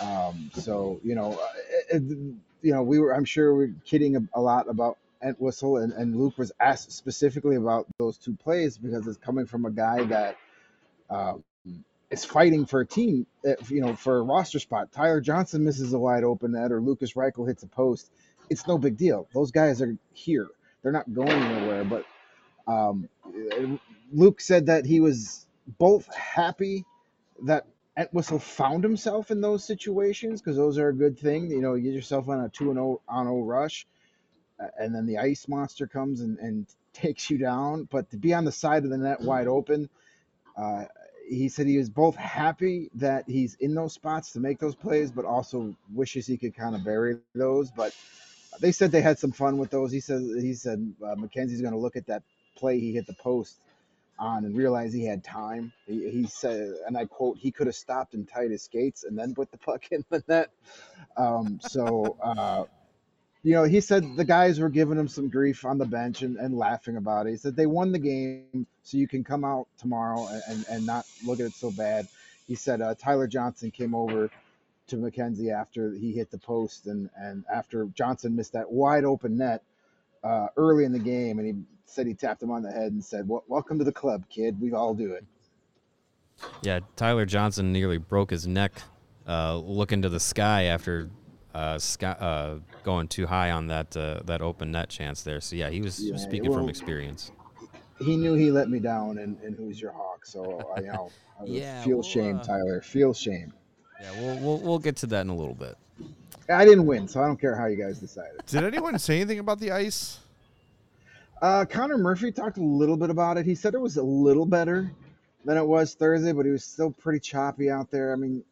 Um, 0.00 0.50
so 0.54 1.00
you 1.04 1.14
know, 1.14 1.32
uh, 1.32 1.48
it, 1.90 2.02
it- 2.02 2.34
you 2.64 2.72
know, 2.72 2.84
we 2.84 3.00
were. 3.00 3.12
I'm 3.12 3.24
sure 3.24 3.52
we 3.56 3.64
are 3.64 3.74
kidding 3.84 4.14
a, 4.14 4.20
a 4.34 4.40
lot 4.40 4.68
about 4.68 4.96
Entwistle, 5.20 5.78
and, 5.78 5.92
and 5.92 6.14
Luke 6.16 6.38
was 6.38 6.52
asked 6.60 6.92
specifically 6.92 7.56
about 7.56 7.88
those 7.98 8.18
two 8.18 8.36
plays 8.36 8.78
because 8.78 9.04
it's 9.08 9.18
coming 9.18 9.46
from 9.46 9.64
a 9.64 9.70
guy 9.72 10.04
that 10.04 10.36
uh, 11.10 11.34
is 12.12 12.24
fighting 12.24 12.66
for 12.66 12.82
a 12.82 12.86
team. 12.88 13.26
uh, 13.48 13.54
You 13.68 13.82
know, 13.82 13.96
for 13.96 14.18
a 14.18 14.22
roster 14.22 14.60
spot. 14.60 14.92
Tyler 14.92 15.22
Johnson 15.22 15.64
misses 15.64 15.94
a 15.94 16.00
wide 16.00 16.24
open 16.24 16.52
net, 16.52 16.72
or 16.72 16.82
Lukas 16.82 17.14
Reichel 17.14 17.48
hits 17.48 17.64
a 17.64 17.68
post 17.68 18.06
it's 18.50 18.66
no 18.66 18.78
big 18.78 18.96
deal. 18.96 19.28
Those 19.34 19.50
guys 19.50 19.82
are 19.82 19.96
here. 20.12 20.48
They're 20.82 20.92
not 20.92 21.12
going 21.12 21.44
anywhere. 21.44 21.84
But 21.84 22.06
um, 22.66 23.08
Luke 24.12 24.40
said 24.40 24.66
that 24.66 24.86
he 24.86 25.00
was 25.00 25.46
both 25.78 26.12
happy 26.14 26.86
that 27.44 27.66
Entwistle 27.98 28.40
found 28.40 28.84
himself 28.84 29.30
in 29.30 29.40
those 29.40 29.66
situations 29.66 30.42
because 30.42 30.56
those 30.56 30.78
are 30.78 30.88
a 30.88 30.94
good 30.96 31.18
thing. 31.18 31.50
You 31.50 31.62
know, 31.62 31.74
you 31.74 31.84
get 31.84 31.94
yourself 31.94 32.28
on 32.28 32.40
a 32.40 32.48
two 32.50 32.70
and 32.70 32.76
zero 32.78 33.02
on 33.08 33.26
zero 33.26 33.42
rush, 33.42 33.86
uh, 34.62 34.68
and 34.78 34.94
then 34.94 35.06
the 35.06 35.18
ice 35.18 35.48
monster 35.48 35.86
comes 35.86 36.20
and, 36.22 36.38
and 36.38 36.68
takes 36.94 37.30
you 37.30 37.38
down. 37.38 37.88
But 37.90 38.10
to 38.10 38.18
be 38.18 38.34
on 38.34 38.44
the 38.44 38.52
side 38.52 38.84
of 38.84 38.90
the 38.90 38.98
net 38.98 39.20
wide 39.20 39.48
open, 39.48 39.90
uh, 40.56 40.84
he 41.28 41.48
said 41.48 41.66
he 41.66 41.78
was 41.78 41.90
both 41.90 42.16
happy 42.16 42.90
that 42.94 43.24
he's 43.28 43.54
in 43.56 43.74
those 43.74 43.94
spots 43.94 44.32
to 44.32 44.40
make 44.40 44.58
those 44.58 44.74
plays, 44.74 45.10
but 45.10 45.24
also 45.24 45.74
wishes 45.92 46.26
he 46.26 46.36
could 46.36 46.54
kind 46.54 46.74
of 46.74 46.84
bury 46.84 47.16
those. 47.34 47.70
But 47.70 47.94
they 48.60 48.72
said 48.72 48.92
they 48.92 49.02
had 49.02 49.18
some 49.18 49.32
fun 49.32 49.58
with 49.58 49.70
those. 49.70 49.92
He 49.92 50.00
said 50.00 50.22
he 50.40 50.54
said 50.54 50.94
uh, 51.04 51.14
Mackenzie's 51.16 51.60
going 51.60 51.72
to 51.72 51.78
look 51.78 51.96
at 51.96 52.06
that 52.06 52.22
play 52.56 52.78
he 52.78 52.92
hit 52.92 53.06
the 53.06 53.14
post 53.14 53.56
on 54.18 54.44
and 54.44 54.56
realize 54.56 54.92
he 54.92 55.04
had 55.04 55.24
time. 55.24 55.72
He, 55.86 56.10
he 56.10 56.26
said, 56.26 56.74
and 56.86 56.96
I 56.96 57.06
quote, 57.06 57.38
he 57.38 57.50
could 57.50 57.66
have 57.66 57.76
stopped 57.76 58.14
and 58.14 58.28
tied 58.28 58.50
his 58.50 58.62
skates 58.62 59.04
and 59.04 59.18
then 59.18 59.34
put 59.34 59.50
the 59.50 59.58
puck 59.58 59.84
in 59.90 60.04
the 60.10 60.22
net. 60.28 60.50
Um, 61.16 61.58
so, 61.60 62.16
uh, 62.22 62.64
you 63.42 63.54
know, 63.54 63.64
he 63.64 63.80
said 63.80 64.16
the 64.16 64.24
guys 64.24 64.60
were 64.60 64.68
giving 64.68 64.98
him 64.98 65.08
some 65.08 65.28
grief 65.28 65.64
on 65.64 65.78
the 65.78 65.84
bench 65.84 66.22
and, 66.22 66.36
and 66.36 66.56
laughing 66.56 66.96
about 66.96 67.26
it. 67.26 67.30
He 67.30 67.36
said 67.36 67.56
they 67.56 67.66
won 67.66 67.90
the 67.90 67.98
game, 67.98 68.66
so 68.82 68.96
you 68.96 69.08
can 69.08 69.24
come 69.24 69.44
out 69.44 69.66
tomorrow 69.78 70.28
and, 70.28 70.42
and, 70.48 70.64
and 70.70 70.86
not 70.86 71.04
look 71.24 71.40
at 71.40 71.46
it 71.46 71.54
so 71.54 71.70
bad. 71.72 72.06
He 72.46 72.54
said 72.54 72.80
uh, 72.80 72.94
Tyler 72.94 73.26
Johnson 73.26 73.70
came 73.70 73.94
over 73.94 74.30
to 74.88 74.96
Mackenzie 74.96 75.50
after 75.50 75.92
he 75.92 76.12
hit 76.12 76.30
the 76.30 76.38
post 76.38 76.86
and, 76.86 77.10
and 77.16 77.44
after 77.52 77.86
Johnson 77.94 78.36
missed 78.36 78.52
that 78.52 78.70
wide 78.70 79.04
open 79.04 79.36
net 79.36 79.62
uh, 80.22 80.48
early 80.56 80.84
in 80.84 80.92
the 80.92 80.98
game, 80.98 81.38
and 81.38 81.46
he 81.46 81.54
said 81.84 82.06
he 82.06 82.14
tapped 82.14 82.42
him 82.42 82.50
on 82.50 82.62
the 82.62 82.70
head 82.70 82.92
and 82.92 83.04
said, 83.04 83.28
"Wel- 83.28 83.44
"Welcome 83.48 83.78
to 83.78 83.84
the 83.84 83.92
club, 83.92 84.24
kid. 84.28 84.60
We 84.60 84.72
all 84.72 84.94
do 84.94 85.12
it." 85.12 85.24
Yeah, 86.62 86.80
Tyler 86.94 87.26
Johnson 87.26 87.72
nearly 87.72 87.98
broke 87.98 88.30
his 88.30 88.46
neck 88.46 88.82
uh, 89.26 89.56
looking 89.56 90.02
to 90.02 90.08
the 90.08 90.20
sky 90.20 90.64
after 90.64 91.10
uh, 91.54 91.78
sky, 91.78 92.12
uh, 92.12 92.58
going 92.82 93.08
too 93.08 93.26
high 93.26 93.50
on 93.50 93.68
that 93.68 93.96
uh, 93.96 94.20
that 94.24 94.40
open 94.40 94.72
net 94.72 94.88
chance 94.88 95.22
there. 95.22 95.40
So 95.40 95.56
yeah, 95.56 95.70
he 95.70 95.80
was, 95.80 96.00
Yeah, 96.00 96.16
speaking 96.16 96.52
from 96.52 96.68
experience. 96.68 97.30
He 97.98 98.16
knew 98.16 98.34
he 98.34 98.50
let 98.50 98.68
me 98.68 98.80
down, 98.80 99.18
and, 99.18 99.38
and 99.42 99.56
who's 99.56 99.80
your 99.80 99.92
hawk? 99.92 100.24
So 100.26 100.72
I 100.76 100.80
you 100.80 100.86
know, 100.86 101.10
I 101.40 101.44
Yeah, 101.44 101.84
feel 101.84 101.98
well, 101.98 102.02
shame, 102.02 102.38
uh, 102.38 102.44
Tyler. 102.44 102.80
Feel 102.80 103.14
shame. 103.14 103.52
Yeah, 104.00 104.10
we'll, 104.20 104.38
we'll 104.38 104.58
we'll 104.58 104.78
get 104.78 104.96
to 104.96 105.06
that 105.08 105.20
in 105.20 105.28
a 105.28 105.36
little 105.36 105.54
bit. 105.54 105.76
I 106.48 106.64
didn't 106.64 106.86
win, 106.86 107.06
so 107.06 107.22
I 107.22 107.26
don't 107.26 107.40
care 107.40 107.54
how 107.56 107.66
you 107.66 107.76
guys 107.76 108.00
decided. 108.00 108.44
Did 108.46 108.64
anyone 108.64 108.98
say 108.98 109.16
anything 109.16 109.38
about 109.38 109.60
the 109.60 109.70
ice? 109.70 110.18
Uh, 111.40 111.64
Connor 111.64 111.98
Murphy 111.98 112.30
talked 112.30 112.58
a 112.58 112.62
little 112.62 112.96
bit 112.96 113.10
about 113.10 113.36
it. 113.36 113.44
He 113.46 113.54
said 113.54 113.74
it 113.74 113.80
was 113.80 113.96
a 113.96 114.02
little 114.02 114.46
better 114.46 114.92
than 115.44 115.56
it 115.56 115.66
was 115.66 115.94
Thursday, 115.94 116.32
but 116.32 116.46
he 116.46 116.52
was 116.52 116.64
still 116.64 116.90
pretty 116.90 117.18
choppy 117.18 117.68
out 117.70 117.90
there. 117.90 118.12
I 118.12 118.16
mean, 118.16 118.44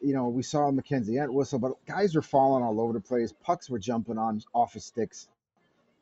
you 0.00 0.14
know, 0.14 0.28
we 0.28 0.42
saw 0.42 0.70
Mackenzie 0.70 1.18
Entwistle, 1.18 1.58
but 1.58 1.72
guys 1.86 2.14
were 2.14 2.22
falling 2.22 2.62
all 2.62 2.80
over 2.80 2.92
the 2.92 3.00
place. 3.00 3.32
Pucks 3.42 3.68
were 3.70 3.78
jumping 3.78 4.18
on 4.18 4.42
off 4.54 4.74
of 4.76 4.82
sticks. 4.82 5.28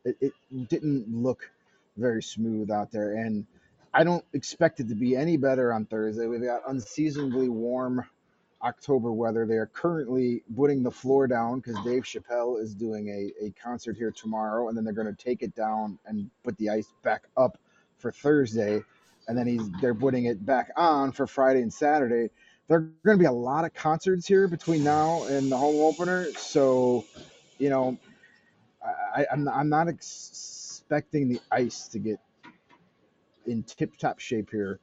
It, 0.04 0.16
it 0.20 0.32
didn't 0.68 1.08
look 1.08 1.50
very 1.96 2.22
smooth 2.22 2.70
out 2.70 2.90
there, 2.92 3.14
and 3.14 3.46
I 3.92 4.04
don't 4.04 4.24
expect 4.34 4.80
it 4.80 4.88
to 4.88 4.94
be 4.94 5.16
any 5.16 5.36
better 5.36 5.72
on 5.72 5.86
Thursday. 5.86 6.26
We've 6.26 6.42
got 6.42 6.62
unseasonably 6.68 7.48
warm 7.48 8.04
October 8.62 9.12
weather. 9.12 9.46
They 9.46 9.56
are 9.56 9.66
currently 9.66 10.42
putting 10.54 10.82
the 10.82 10.90
floor 10.90 11.26
down 11.26 11.60
because 11.60 11.76
Dave 11.84 12.04
Chappelle 12.04 12.60
is 12.60 12.74
doing 12.74 13.08
a, 13.08 13.46
a 13.46 13.50
concert 13.62 13.96
here 13.96 14.10
tomorrow, 14.10 14.68
and 14.68 14.76
then 14.76 14.84
they're 14.84 14.94
going 14.94 15.14
to 15.14 15.24
take 15.24 15.42
it 15.42 15.54
down 15.54 15.98
and 16.06 16.30
put 16.44 16.56
the 16.58 16.70
ice 16.70 16.92
back 17.02 17.24
up 17.36 17.58
for 17.98 18.12
Thursday, 18.12 18.82
and 19.28 19.36
then 19.36 19.46
he's 19.46 19.70
they're 19.80 19.94
putting 19.94 20.26
it 20.26 20.44
back 20.44 20.70
on 20.76 21.12
for 21.12 21.26
Friday 21.26 21.62
and 21.62 21.72
Saturday. 21.72 22.30
There 22.68 22.78
are 22.78 22.90
going 23.04 23.16
to 23.16 23.22
be 23.22 23.26
a 23.26 23.32
lot 23.32 23.64
of 23.64 23.74
concerts 23.74 24.26
here 24.26 24.48
between 24.48 24.82
now 24.82 25.24
and 25.24 25.50
the 25.50 25.56
home 25.56 25.76
opener, 25.76 26.26
so 26.36 27.04
you 27.58 27.70
know, 27.70 27.96
I, 28.84 29.26
I'm 29.32 29.48
I'm 29.48 29.68
not 29.68 29.88
expecting 29.88 31.28
the 31.28 31.40
ice 31.50 31.88
to 31.88 31.98
get 31.98 32.18
in 33.46 33.62
tip 33.62 33.96
top 33.96 34.18
shape 34.18 34.50
here 34.50 34.80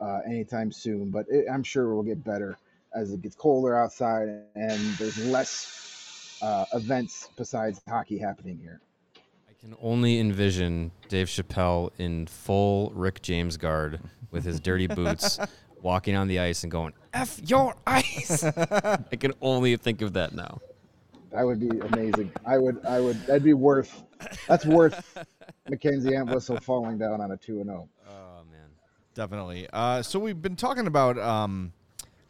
uh, 0.00 0.20
anytime 0.26 0.70
soon, 0.72 1.10
but 1.10 1.26
it, 1.28 1.46
I'm 1.52 1.62
sure 1.62 1.90
it 1.90 1.94
will 1.94 2.02
get 2.02 2.22
better 2.24 2.56
as 2.94 3.12
it 3.12 3.22
gets 3.22 3.34
colder 3.34 3.76
outside 3.76 4.28
and 4.54 4.80
there's 4.98 5.18
less 5.26 6.38
uh, 6.42 6.64
events 6.74 7.30
besides 7.36 7.80
hockey 7.88 8.18
happening 8.18 8.58
here. 8.62 8.80
I 9.48 9.52
can 9.60 9.74
only 9.82 10.20
envision 10.20 10.92
Dave 11.08 11.26
Chappelle 11.28 11.90
in 11.98 12.26
full 12.26 12.90
Rick 12.94 13.22
James 13.22 13.56
guard 13.56 14.00
with 14.30 14.44
his 14.44 14.60
dirty 14.60 14.86
boots, 14.86 15.38
walking 15.84 16.16
on 16.16 16.26
the 16.26 16.40
ice 16.40 16.64
and 16.64 16.72
going 16.72 16.92
"F 17.12 17.38
your 17.44 17.76
ice." 17.86 18.42
I 18.56 19.16
can 19.20 19.32
only 19.40 19.76
think 19.76 20.02
of 20.02 20.14
that 20.14 20.34
now. 20.34 20.60
That 21.30 21.44
would 21.44 21.60
be 21.60 21.78
amazing. 21.78 22.32
I 22.46 22.58
would, 22.58 22.84
I 22.86 23.00
would. 23.00 23.20
That'd 23.26 23.44
be 23.44 23.54
worth. 23.54 24.02
That's 24.48 24.64
worth 24.64 25.24
Mackenzie 25.68 26.14
Entwistle 26.14 26.58
falling 26.58 26.98
down 26.98 27.20
on 27.20 27.30
a 27.32 27.36
two 27.36 27.60
and 27.60 27.66
zero. 27.66 27.88
Oh 28.08 28.44
man, 28.50 28.68
Definitely. 29.14 29.68
Uh, 29.72 30.02
so 30.02 30.18
we've 30.18 30.40
been 30.40 30.56
talking 30.56 30.86
about 30.86 31.18
um, 31.18 31.72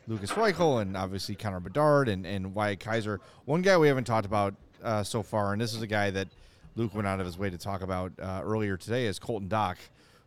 Lukas 0.07 0.31
Reichel 0.33 0.83
and 0.83 0.97
obviously 0.97 1.35
Connor 1.35 1.61
Bedard 1.61 2.09
and, 2.09 2.27
and 2.27 2.55
Wyatt 2.55 2.81
Kaiser. 2.81 3.21
One 3.45 3.63
guy 3.63 3.77
we 3.77 3.89
haven't 3.89 4.05
talked 4.05 4.27
about 4.27 4.55
uh, 4.83 5.03
so 5.03 5.23
far, 5.23 5.53
and 5.53 5.61
this 5.61 5.75
is 5.75 5.83
a 5.83 5.87
guy 5.87 6.11
that 6.11 6.29
Luke 6.75 6.95
went 6.95 7.07
out 7.07 7.21
of 7.21 7.27
his 7.27 7.39
way 7.39 7.51
to 7.51 7.59
talk 7.59 7.83
about 7.83 8.13
uh, 8.21 8.41
earlier 8.43 8.77
today, 8.77 9.07
is 9.07 9.19
Colton 9.19 9.49
Dach, 9.49 9.77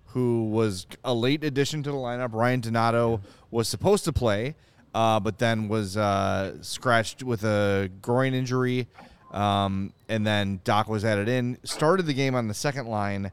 who 0.08 0.50
was 0.50 0.88
a 1.04 1.14
late 1.14 1.44
addition 1.44 1.84
to 1.84 1.92
the 1.92 1.98
lineup. 1.98 2.34
Ryan 2.34 2.62
Donato 2.62 3.22
was 3.52 3.68
supposed 3.68 4.06
to 4.06 4.14
play, 4.14 4.56
uh, 4.94 5.20
but 5.20 5.38
then 5.38 5.68
was 5.68 5.98
uh, 5.98 6.62
scratched 6.62 7.24
with 7.24 7.44
a 7.44 7.90
groin 8.02 8.34
injury. 8.34 8.88
Um, 9.32 9.94
and 10.08 10.26
then 10.26 10.62
Dach 10.64 10.88
was 10.88 11.04
added 11.04 11.28
in, 11.28 11.58
started 11.64 12.06
the 12.06 12.14
game 12.14 12.34
on 12.34 12.48
the 12.48 12.54
second 12.54 12.88
line, 12.88 13.32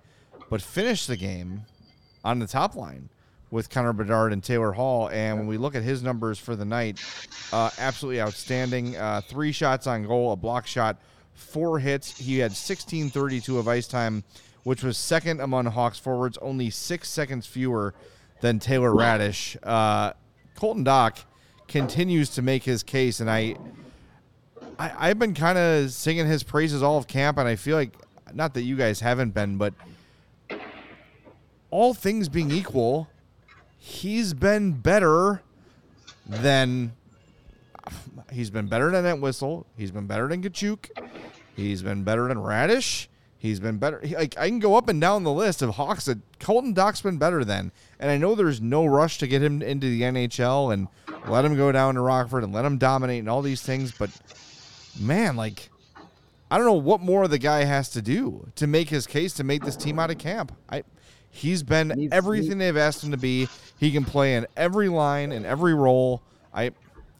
but 0.51 0.61
finished 0.61 1.07
the 1.07 1.17
game 1.17 1.63
on 2.25 2.39
the 2.41 2.47
top 2.47 2.75
line 2.75 3.09
with 3.51 3.71
Connor 3.71 3.93
Bedard 3.93 4.33
and 4.33 4.43
Taylor 4.43 4.73
Hall. 4.73 5.09
And 5.09 5.39
when 5.39 5.47
we 5.47 5.57
look 5.57 5.77
at 5.77 5.83
his 5.85 6.03
numbers 6.03 6.39
for 6.39 6.57
the 6.57 6.65
night, 6.65 7.01
uh, 7.53 7.71
absolutely 7.79 8.21
outstanding. 8.21 8.97
Uh, 8.97 9.21
three 9.21 9.53
shots 9.53 9.87
on 9.87 10.05
goal, 10.07 10.33
a 10.33 10.37
block 10.37 10.67
shot, 10.67 10.97
four 11.35 11.79
hits. 11.79 12.19
He 12.19 12.39
had 12.39 12.51
16:32 12.51 13.59
of 13.59 13.69
ice 13.69 13.87
time, 13.87 14.25
which 14.65 14.83
was 14.83 14.99
second 14.99 15.41
among 15.41 15.67
Hawks 15.67 15.99
forwards, 15.99 16.37
only 16.39 16.71
six 16.71 17.09
seconds 17.09 17.47
fewer 17.47 17.95
than 18.41 18.59
Taylor 18.59 18.91
Raddysh. 18.91 19.57
Uh, 19.63 20.13
Colton 20.57 20.85
Dach 20.85 21.25
continues 21.69 22.31
to 22.31 22.43
make 22.43 22.65
his 22.65 22.83
case, 22.83 23.21
and 23.21 23.31
I, 23.31 23.57
I 24.79 25.11
I've 25.11 25.19
been 25.19 25.35
kind 25.35 25.59
of 25.59 25.91
singing 25.93 26.27
his 26.27 26.43
praises 26.43 26.83
all 26.83 26.99
of 26.99 27.07
camp, 27.07 27.39
and 27.39 27.47
I 27.47 27.57
feel 27.57 27.77
like 27.77 27.95
not 28.33 28.55
that 28.55 28.63
you 28.63 28.77
guys 28.77 29.01
haven't 29.01 29.31
been, 29.33 29.57
but 29.57 29.75
all 31.71 31.95
things 31.95 32.29
being 32.29 32.51
equal, 32.51 33.09
he's 33.79 34.33
been 34.33 34.73
better 34.73 35.43
than 36.27 36.93
he's 38.33 38.51
been 38.51 38.67
better 38.67 38.91
than 38.91 39.05
that 39.05 39.21
whistle. 39.21 39.67
He's 39.77 39.91
been 39.91 40.07
better 40.07 40.29
than 40.29 40.43
Katchouk. 40.43 40.89
He's 41.55 41.83
been 41.83 42.03
better 42.05 42.29
than 42.29 42.39
Raddysh. 42.39 43.09
He's 43.45 43.61
been 43.61 43.77
better. 43.77 44.01
he- 44.01 44.17
Like 44.17 44.39
I 44.39 44.49
can 44.49 44.59
go 44.59 44.75
up 44.75 44.89
and 44.89 44.99
down 44.99 45.23
the 45.23 45.31
list 45.31 45.61
of 45.61 45.75
Hawks 45.75 46.07
that 46.07 46.19
Colton 46.41 46.73
Dach's 46.75 47.03
been 47.03 47.19
better 47.19 47.45
than. 47.45 47.73
And 48.01 48.11
I 48.11 48.17
know 48.17 48.35
there's 48.35 48.59
no 48.59 48.87
rush 48.87 49.19
to 49.19 49.27
get 49.27 49.43
him 49.43 49.61
into 49.61 49.87
the 49.87 50.01
NHL 50.01 50.73
and 50.73 50.89
let 51.29 51.45
him 51.45 51.55
go 51.55 51.71
down 51.71 51.97
to 51.97 52.01
Rockford 52.01 52.43
and 52.43 52.55
let 52.55 52.65
him 52.65 52.79
dominate 52.79 53.19
and 53.19 53.29
all 53.29 53.43
these 53.43 53.61
things. 53.61 53.93
But 53.93 54.09
man, 54.99 55.37
like 55.37 55.69
I 56.51 56.57
don't 56.57 56.65
know 56.67 56.73
what 56.73 57.03
more 57.03 57.29
the 57.29 57.37
guy 57.39 57.65
has 57.65 57.91
to 57.91 58.01
do 58.01 58.49
to 58.57 58.67
make 58.67 58.89
his 58.89 59.07
case 59.07 59.35
to 59.35 59.45
make 59.45 59.63
this 59.63 59.77
team 59.77 59.99
out 59.99 60.11
of 60.11 60.17
camp. 60.17 60.51
I 60.71 60.83
he's 61.29 61.63
been 61.63 61.89
Needs- 61.89 62.15
everything 62.15 62.57
they've 62.57 62.79
asked 62.79 63.05
him 63.05 63.11
to 63.11 63.19
be. 63.19 63.47
He 63.79 63.91
can 63.93 64.07
play 64.07 64.37
in 64.37 64.47
every 64.57 64.89
line 64.89 65.33
and 65.33 65.45
every 65.45 65.75
role. 65.75 66.23
I 66.55 66.71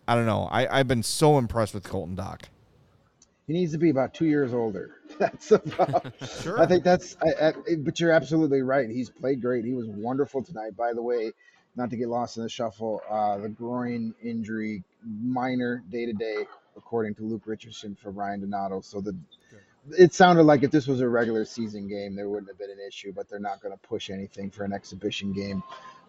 I 0.09 0.15
don't 0.15 0.25
know. 0.25 0.49
I, 0.51 0.79
I've 0.81 0.89
been 0.89 1.03
so 1.03 1.37
impressed 1.37 1.75
with 1.75 1.83
Colton 1.85 2.17
Dach. 2.17 2.45
He 3.47 3.53
needs 3.53 3.73
to 3.73 3.79
be 3.79 3.91
about 3.91 4.15
two 4.15 4.25
years 4.25 4.55
older. 4.55 4.93
That's 5.19 5.51
about. 5.53 6.07
I 6.59 6.67
think 6.67 6.85
that's. 6.85 7.17
I, 7.23 7.49
I, 7.49 7.53
but 7.79 8.01
you're 8.01 8.11
absolutely 8.11 8.63
right. 8.63 8.89
He's 8.89 9.11
played 9.11 9.41
great. 9.41 9.65
He 9.65 9.75
was 9.75 9.87
wonderful 9.87 10.43
tonight. 10.43 10.77
By 10.77 10.93
the 10.93 11.03
way, 11.03 11.33
not 11.77 11.91
to 11.91 11.97
get 11.97 12.09
lost 12.09 12.37
in 12.37 12.43
the 12.43 12.49
shuffle, 12.49 13.03
uh, 13.09 13.39
the 13.39 13.49
groin 13.49 14.15
injury, 14.23 14.83
minor 15.05 15.83
day 15.91 16.07
to 16.07 16.13
day, 16.13 16.47
according 16.77 17.15
to 17.17 17.23
Luke 17.23 17.43
Richardson 17.47 17.95
for 17.95 18.11
Ryan 18.11 18.41
Donato. 18.41 18.81
So 18.81 19.01
the. 19.01 19.17
It 19.99 20.15
sounded 20.15 20.45
like 20.45 20.63
if 20.63 20.71
this 20.71 20.87
was 20.87 21.03
a 21.03 21.09
regular 21.09 21.45
season 21.45 21.87
game, 21.89 22.17
there 22.17 22.27
wouldn't 22.29 22.49
have 22.49 22.59
been 22.59 22.71
an 22.71 22.79
issue, 22.89 23.13
but 23.13 23.29
they're 23.29 23.39
not 23.39 23.61
going 23.61 23.75
to 23.75 23.81
push 23.87 24.09
anything 24.09 24.51
for 24.51 24.65
an 24.65 24.73
exhibition 24.73 25.35
game. 25.35 25.63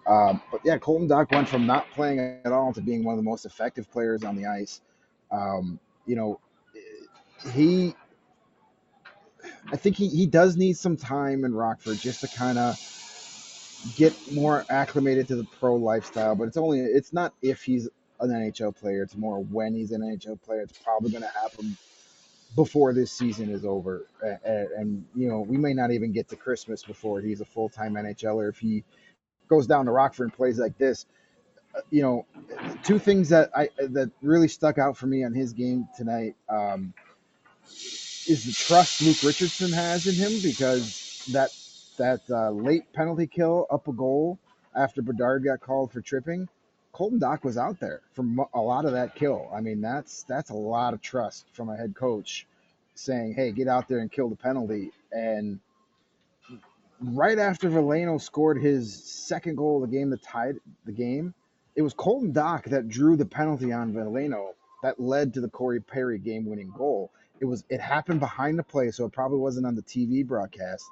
Um, 0.08 0.42
but 0.50 0.62
yeah, 0.64 0.78
Colton 0.78 1.10
Dach 1.10 1.30
went 1.32 1.50
from 1.50 1.66
not 1.68 1.90
playing 1.92 2.40
at 2.46 2.54
all 2.54 2.72
to 2.72 2.80
being 2.80 3.04
one 3.04 3.14
of 3.14 3.18
the 3.18 3.30
most 3.30 3.46
effective 3.46 3.92
players 3.92 4.24
on 4.24 4.38
the 4.38 4.46
ice. 4.46 4.80
Um, 5.30 5.78
you 6.06 6.16
know, 6.16 6.40
he 7.54 7.96
I 9.72 9.78
think 9.78 9.98
he, 9.98 10.10
he 10.10 10.28
does 10.28 10.58
need 10.58 10.78
some 10.78 10.98
time 10.98 11.46
in 11.46 11.54
Rockford 11.54 12.00
just 12.00 12.22
to 12.22 12.28
kind 12.28 12.58
of 12.58 12.78
get 13.96 14.14
more 14.34 14.66
acclimated 14.70 15.28
to 15.30 15.36
the 15.36 15.46
pro 15.46 15.76
lifestyle. 15.76 16.36
But 16.36 16.46
it's 16.46 16.58
only 16.58 16.80
it's 16.82 17.14
not 17.14 17.34
if 17.42 17.64
he's 17.64 17.90
an 18.20 18.30
NHL 18.32 18.76
player. 18.76 19.04
It's 19.04 19.16
more 19.18 19.40
when 19.44 19.76
he's 19.76 19.92
an 19.92 20.02
NHL 20.02 20.42
player. 20.42 20.62
It's 20.62 20.74
probably 20.84 21.12
going 21.12 21.24
to 21.24 21.30
happen 21.42 21.78
before 22.56 22.94
this 22.94 23.12
season 23.12 23.50
is 23.50 23.66
over. 23.66 24.08
And, 24.22 24.68
and 24.78 25.06
you 25.16 25.30
know 25.30 25.42
we 25.42 25.58
may 25.58 25.74
not 25.74 25.92
even 25.92 26.12
get 26.12 26.30
to 26.30 26.36
Christmas 26.36 26.84
before 26.84 27.22
he's 27.22 27.42
a 27.42 27.46
full 27.46 27.70
time 27.70 27.96
NHLer 27.96 28.50
if 28.50 28.60
he 28.60 28.84
goes 29.50 29.68
down 29.68 29.86
to 29.86 29.92
Rockford 29.92 30.26
and 30.26 30.34
plays 30.34 30.60
like 30.60 30.78
this. 30.78 31.06
Uh, 31.76 31.82
You 31.92 32.02
know, 32.04 32.26
two 32.84 33.00
things 33.00 33.30
that 33.30 33.52
I 33.56 33.70
that 33.80 34.12
really 34.22 34.48
stuck 34.48 34.78
out 34.78 34.98
for 34.98 35.08
me 35.08 35.24
on 35.24 35.34
his 35.34 35.54
game 35.54 35.88
tonight. 35.98 36.36
Um, 36.50 36.94
is 38.28 38.46
the 38.46 38.54
trust 38.54 39.02
Luke 39.02 39.22
Richardson 39.24 39.72
has 39.72 40.08
in 40.08 40.16
him 40.16 40.42
because 40.42 41.26
that 41.32 41.50
that 41.98 42.22
uh, 42.30 42.52
late 42.52 42.92
penalty 42.94 43.28
kill 43.28 43.68
up 43.70 43.88
a 43.88 43.94
goal 43.94 44.40
after 44.76 45.02
Bedard 45.02 45.44
got 45.44 45.62
called 45.62 45.92
for 45.92 46.02
tripping, 46.02 46.50
Colton 46.92 47.20
Dach 47.20 47.44
was 47.44 47.58
out 47.58 47.80
there 47.80 48.02
for 48.14 48.26
a 48.54 48.60
lot 48.62 48.86
of 48.86 48.94
that 48.94 49.16
kill. 49.16 49.50
I 49.54 49.62
mean, 49.62 49.82
that's 49.82 50.24
that's 50.24 50.50
a 50.50 50.56
lot 50.56 50.94
of 50.94 51.02
trust 51.02 51.46
from 51.54 51.70
a 51.70 51.78
head 51.78 51.96
coach 51.96 52.48
saying, 52.96 53.34
"Hey, 53.36 53.52
get 53.52 53.68
out 53.68 53.88
there 53.88 54.00
and 54.00 54.12
kill 54.12 54.30
the 54.30 54.36
penalty." 54.36 54.92
And 55.12 55.60
right 57.02 57.38
after 57.38 57.70
Veleno 57.70 58.20
scored 58.20 58.62
his 58.62 58.94
second 59.04 59.58
goal 59.58 59.84
of 59.84 59.90
the 59.90 59.96
game 59.96 60.10
that 60.10 60.24
tied 60.24 60.58
the 60.86 60.92
game, 60.92 61.34
it 61.76 61.82
was 61.82 61.94
Colton 61.94 62.34
Dach 62.34 62.64
that 62.66 62.90
drew 62.90 63.16
the 63.16 63.26
penalty 63.26 63.72
on 63.72 63.94
Veleno 63.94 64.54
that 64.82 65.00
led 65.00 65.34
to 65.34 65.42
the 65.42 65.50
Corey 65.50 65.80
Perry 65.80 66.20
game-winning 66.20 66.72
goal 66.78 67.12
it 67.40 67.46
was 67.46 67.64
it 67.70 67.82
happened 67.82 68.20
behind 68.20 68.58
the 68.58 68.64
play, 68.64 68.92
so 68.92 69.06
it 69.06 69.12
probably 69.12 69.40
wasn't 69.40 69.66
on 69.66 69.76
the 69.76 69.82
TV 69.82 70.26
broadcast. 70.26 70.86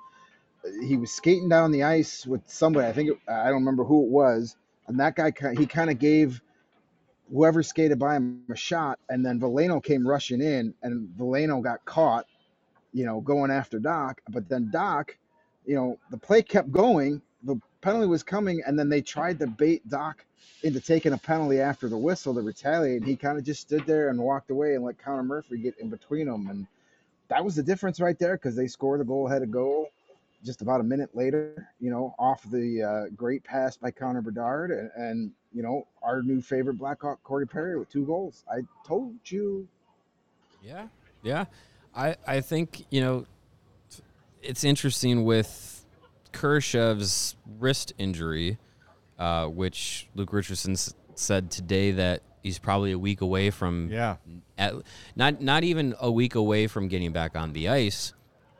He 0.85 0.97
was 0.97 1.11
skating 1.11 1.49
down 1.49 1.71
the 1.71 1.83
ice 1.83 2.25
with 2.25 2.41
somebody. 2.49 2.87
I 2.87 2.93
think 2.93 3.09
it, 3.11 3.17
I 3.27 3.45
don't 3.45 3.55
remember 3.65 3.83
who 3.83 4.03
it 4.03 4.09
was, 4.09 4.55
and 4.87 4.99
that 4.99 5.15
guy 5.15 5.31
he 5.57 5.65
kind 5.65 5.89
of 5.89 5.99
gave 5.99 6.41
whoever 7.31 7.63
skated 7.63 7.99
by 7.99 8.15
him 8.15 8.43
a 8.51 8.55
shot, 8.55 8.99
and 9.09 9.25
then 9.25 9.39
Veleno 9.39 9.83
came 9.83 10.07
rushing 10.07 10.41
in, 10.41 10.73
and 10.83 11.09
Veleno 11.17 11.63
got 11.63 11.83
caught, 11.85 12.25
you 12.93 13.05
know, 13.05 13.21
going 13.21 13.51
after 13.51 13.79
Dach. 13.79 14.15
But 14.29 14.49
then 14.49 14.69
Dach, 14.73 15.09
you 15.65 15.75
know, 15.75 15.97
the 16.11 16.17
play 16.17 16.43
kept 16.43 16.71
going, 16.71 17.21
the 17.43 17.59
penalty 17.81 18.07
was 18.07 18.23
coming, 18.23 18.61
and 18.65 18.77
then 18.77 18.89
they 18.89 19.01
tried 19.01 19.39
to 19.39 19.47
bait 19.47 19.87
Dach 19.89 20.15
into 20.63 20.79
taking 20.79 21.13
a 21.13 21.17
penalty 21.17 21.59
after 21.59 21.89
the 21.89 21.97
whistle 21.97 22.33
to 22.33 22.41
retaliate. 22.41 23.01
And 23.01 23.05
he 23.05 23.15
kind 23.15 23.37
of 23.37 23.43
just 23.43 23.61
stood 23.61 23.85
there 23.85 24.09
and 24.09 24.19
walked 24.19 24.49
away 24.49 24.75
and 24.75 24.83
let 24.83 24.97
Connor 24.97 25.23
Murphy 25.23 25.57
get 25.57 25.77
in 25.79 25.89
between 25.89 26.27
them. 26.27 26.47
And 26.49 26.67
that 27.27 27.43
was 27.43 27.55
the 27.55 27.63
difference 27.63 27.99
right 27.99 28.17
there 28.17 28.35
because 28.35 28.55
they 28.55 28.67
scored 28.67 29.01
a 29.01 29.03
goal 29.03 29.27
ahead 29.27 29.43
of 29.43 29.51
goal 29.51 29.89
just 30.43 30.61
about 30.61 30.81
a 30.81 30.83
minute 30.83 31.09
later, 31.13 31.69
you 31.79 31.89
know, 31.89 32.13
off 32.19 32.43
the 32.51 32.83
uh, 32.83 33.15
great 33.15 33.43
pass 33.43 33.77
by 33.77 33.91
Connor 33.91 34.21
Bedard 34.21 34.71
and, 34.71 34.91
and, 34.95 35.31
you 35.53 35.63
know, 35.63 35.87
our 36.01 36.21
new 36.21 36.41
favorite 36.41 36.77
Blackhawk, 36.77 37.23
Corey 37.23 37.47
Perry, 37.47 37.79
with 37.79 37.89
two 37.89 38.05
goals. 38.05 38.43
I 38.51 38.61
told 38.85 39.15
you. 39.25 39.67
Yeah, 40.61 40.87
yeah. 41.21 41.45
I 41.95 42.15
I 42.25 42.41
think 42.41 42.85
you 42.89 43.01
know 43.01 43.25
it's 44.41 44.63
interesting 44.63 45.23
with 45.23 45.72
Kurashev's 46.34 47.36
wrist 47.59 47.93
injury, 47.97 48.57
uh, 49.17 49.47
which 49.47 50.07
Luke 50.15 50.34
Richardson 50.34 50.73
s- 50.73 50.93
said 51.15 51.49
today 51.51 51.91
that 51.91 52.21
he's 52.41 52.59
probably 52.59 52.91
a 52.91 52.99
week 52.99 53.21
away 53.21 53.49
from 53.49 53.89
Yeah. 53.91 54.17
at, 54.57 54.73
not 55.15 55.41
not 55.41 55.63
even 55.63 55.95
a 55.99 56.11
week 56.11 56.36
away 56.36 56.67
from 56.67 56.88
getting 56.88 57.11
back 57.13 57.36
on 57.36 57.53
the 57.53 57.69
ice, 57.69 58.13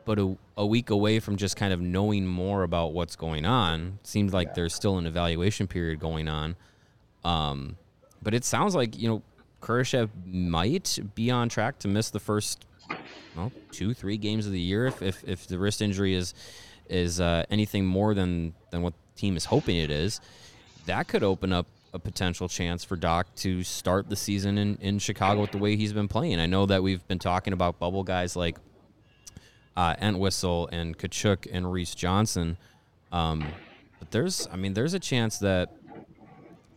but 0.04 0.18
a, 0.18 0.36
a 0.56 0.64
week 0.66 0.90
away 0.90 1.18
from 1.20 1.36
just 1.36 1.56
kind 1.56 1.72
of 1.72 1.80
knowing 1.80 2.26
more 2.26 2.62
about 2.62 2.92
what's 2.92 3.16
going 3.16 3.44
on. 3.44 3.98
Seems 4.02 4.32
like 4.32 4.54
there's 4.54 4.74
still 4.74 4.96
an 4.98 5.06
evaluation 5.06 5.66
period 5.66 5.98
going 6.00 6.28
on. 6.28 6.56
Um, 7.24 7.76
but 8.22 8.34
it 8.34 8.44
sounds 8.44 8.74
like 8.74 8.98
you 8.98 9.08
know 9.08 9.22
Kurashev 9.60 10.10
might 10.26 10.98
be 11.14 11.30
on 11.30 11.48
track 11.48 11.78
to 11.80 11.88
miss 11.88 12.10
the 12.10 12.20
first 12.20 12.64
well 13.34 13.50
two 13.72 13.94
three 13.94 14.18
games 14.18 14.44
of 14.46 14.52
the 14.52 14.60
year 14.60 14.86
if 14.86 15.00
if, 15.02 15.24
if 15.26 15.46
the 15.46 15.58
wrist 15.58 15.80
injury 15.80 16.14
is 16.14 16.34
is 16.88 17.20
uh, 17.20 17.44
anything 17.50 17.84
more 17.84 18.14
than 18.14 18.54
than 18.70 18.82
what 18.82 18.94
the 18.94 19.20
team 19.20 19.36
is 19.36 19.46
hoping 19.46 19.76
it 19.76 19.90
is. 19.90 20.20
That 20.86 21.08
could 21.08 21.22
open 21.22 21.52
up 21.52 21.66
a 21.94 21.98
potential 21.98 22.48
chance 22.48 22.82
for 22.84 22.96
Dach 22.96 23.24
to 23.36 23.62
start 23.62 24.08
the 24.08 24.16
season 24.16 24.58
in, 24.58 24.76
in 24.80 24.98
Chicago 24.98 25.40
with 25.40 25.52
the 25.52 25.58
way 25.58 25.76
he's 25.76 25.92
been 25.92 26.08
playing. 26.08 26.40
I 26.40 26.46
know 26.46 26.66
that 26.66 26.82
we've 26.82 27.06
been 27.06 27.20
talking 27.20 27.52
about 27.52 27.78
bubble 27.78 28.02
guys 28.02 28.34
like 28.34 28.58
uh, 29.76 29.94
Entwistle 30.00 30.68
and 30.72 30.98
Katchouk 30.98 31.46
and 31.50 31.72
Reese 31.72 31.94
Johnson. 31.94 32.56
Um, 33.12 33.46
but 34.00 34.10
there's, 34.10 34.48
I 34.52 34.56
mean, 34.56 34.74
there's 34.74 34.92
a 34.92 34.98
chance 34.98 35.38
that, 35.38 35.72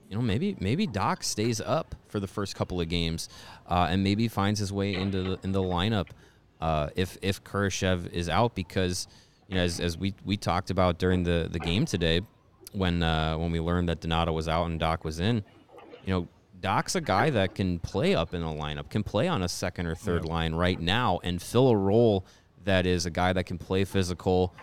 you 0.09 0.15
know, 0.15 0.21
maybe 0.21 0.55
maybe 0.59 0.87
Dach 0.87 1.23
stays 1.23 1.59
up 1.59 1.95
for 2.07 2.19
the 2.19 2.27
first 2.27 2.55
couple 2.55 2.79
of 2.79 2.87
games, 2.87 3.27
uh, 3.67 3.87
and 3.89 4.03
maybe 4.03 4.27
finds 4.27 4.59
his 4.59 4.71
way 4.71 4.93
into 4.93 5.23
the 5.23 5.39
in 5.43 5.51
the 5.51 5.61
lineup 5.61 6.07
uh, 6.61 6.89
if 6.95 7.17
if 7.21 7.43
Kurashev 7.43 8.11
is 8.13 8.29
out 8.29 8.55
because 8.55 9.07
you 9.47 9.55
know 9.55 9.63
as, 9.63 9.79
as 9.79 9.97
we 9.97 10.13
we 10.25 10.37
talked 10.37 10.69
about 10.69 10.97
during 10.97 11.23
the 11.23 11.47
the 11.51 11.59
game 11.59 11.85
today 11.85 12.21
when 12.73 13.01
uh, 13.03 13.37
when 13.37 13.51
we 13.51 13.59
learned 13.59 13.89
that 13.89 14.01
Donato 14.01 14.31
was 14.31 14.47
out 14.47 14.65
and 14.65 14.79
Dach 14.79 15.03
was 15.03 15.19
in, 15.19 15.43
you 16.05 16.13
know. 16.13 16.27
Dach's 16.59 16.95
a 16.95 17.01
guy 17.01 17.29
that 17.29 17.53
can 17.53 17.77
play 17.77 18.15
up 18.15 18.33
in 18.33 18.41
the 18.41 18.47
lineup, 18.47 18.89
can 18.89 19.03
play 19.03 19.27
on 19.27 19.43
a 19.43 19.47
second 19.47 19.85
or 19.85 19.93
third 19.93 20.25
line 20.25 20.55
right 20.55 20.79
now 20.79 21.19
and 21.23 21.39
fill 21.39 21.69
a 21.69 21.77
role 21.77 22.25
that 22.63 22.87
is 22.87 23.05
a 23.05 23.11
guy 23.11 23.31
that 23.31 23.45
can 23.45 23.59
play 23.59 23.85
physical, 23.85 24.55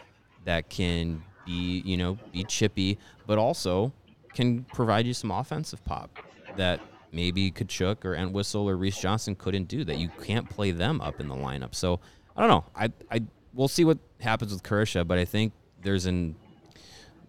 that 0.44 0.68
can 0.68 1.22
be, 1.46 1.82
you 1.84 1.96
know, 1.96 2.18
be 2.32 2.42
chippy, 2.42 2.98
but 3.28 3.38
also 3.38 3.92
can 4.34 4.64
provide 4.64 5.06
you 5.06 5.14
some 5.14 5.30
offensive 5.30 5.84
pop 5.84 6.18
that 6.56 6.80
maybe 7.12 7.50
Katchouk 7.50 8.04
or 8.04 8.16
Entwistle 8.16 8.68
or 8.68 8.76
Reese 8.76 8.98
Johnson 8.98 9.36
couldn't 9.36 9.68
do 9.68 9.84
that 9.84 9.98
you 9.98 10.08
can't 10.22 10.50
play 10.50 10.72
them 10.72 11.00
up 11.00 11.20
in 11.20 11.28
the 11.28 11.36
lineup. 11.36 11.74
So 11.76 12.00
I 12.36 12.40
don't 12.40 12.50
know. 12.50 12.64
I 12.74 12.90
I 13.10 13.22
we'll 13.54 13.68
see 13.68 13.84
what 13.84 13.98
happens 14.20 14.52
with 14.52 14.62
Kurashev, 14.62 15.06
but 15.06 15.18
I 15.18 15.24
think 15.24 15.52
there's 15.82 16.06
an 16.06 16.36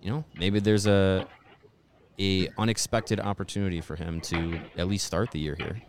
you 0.02 0.12
know, 0.12 0.24
maybe 0.38 0.60
there's 0.60 0.86
a 0.86 1.28
a 2.20 2.48
unexpected 2.58 3.20
opportunity 3.20 3.82
for 3.82 3.96
him 3.96 4.22
to 4.22 4.60
at 4.78 4.88
least 4.88 5.06
start 5.06 5.32
the 5.32 5.40
year 5.40 5.56
here. 5.58 5.82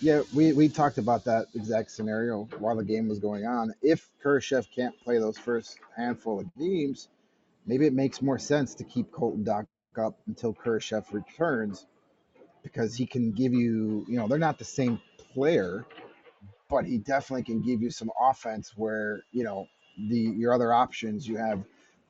Yeah, 0.00 0.22
we, 0.34 0.52
we 0.52 0.68
talked 0.68 0.98
about 0.98 1.24
that 1.24 1.46
exact 1.54 1.90
scenario 1.90 2.48
while 2.58 2.74
the 2.74 2.84
game 2.84 3.08
was 3.08 3.18
going 3.18 3.46
on. 3.46 3.72
If 3.82 4.08
Kurashev 4.22 4.66
can't 4.74 4.98
play 5.00 5.18
those 5.18 5.38
first 5.38 5.78
handful 5.96 6.40
of 6.40 6.46
games, 6.58 7.08
maybe 7.66 7.86
it 7.86 7.92
makes 7.92 8.20
more 8.20 8.38
sense 8.38 8.74
to 8.74 8.84
keep 8.84 9.12
Colton 9.12 9.44
Dach 9.44 9.66
up 9.96 10.18
until 10.26 10.52
Kurashev 10.52 11.12
returns 11.12 11.86
because 12.62 12.94
he 12.94 13.06
can 13.06 13.30
give 13.30 13.54
you, 13.54 14.04
you 14.08 14.16
know, 14.16 14.26
they're 14.26 14.38
not 14.38 14.58
the 14.58 14.64
same 14.64 15.00
player, 15.32 15.86
but 16.68 16.84
he 16.84 16.98
definitely 16.98 17.44
can 17.44 17.62
give 17.62 17.82
you 17.82 17.90
some 17.90 18.10
offense 18.20 18.72
where, 18.76 19.22
you 19.32 19.44
know, 19.44 19.66
the 20.08 20.18
your 20.18 20.52
other 20.52 20.72
options, 20.72 21.26
you 21.26 21.36
have 21.36 21.62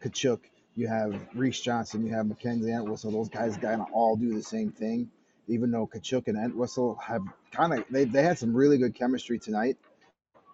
Katchouk, 0.03 0.41
you 0.75 0.89
have 0.89 1.15
Reese 1.35 1.61
Johnson, 1.61 2.05
you 2.05 2.13
have 2.13 2.27
Mackenzie 2.27 2.73
Entwistle, 2.73 3.11
those 3.13 3.29
guys 3.29 3.57
kind 3.57 3.81
of 3.81 3.89
all 3.93 4.17
do 4.17 4.35
the 4.35 4.43
same 4.43 4.71
thing 4.71 5.11
even 5.49 5.71
though 5.71 5.87
Katchouk 5.87 6.29
and 6.29 6.37
Entwistle 6.37 6.97
have 6.97 7.23
kind 7.53 7.73
of 7.75 7.85
they, 7.91 8.05
they 8.05 8.23
had 8.23 8.39
some 8.39 8.55
really 8.55 8.79
good 8.79 8.95
chemistry 8.95 9.39
tonight. 9.39 9.77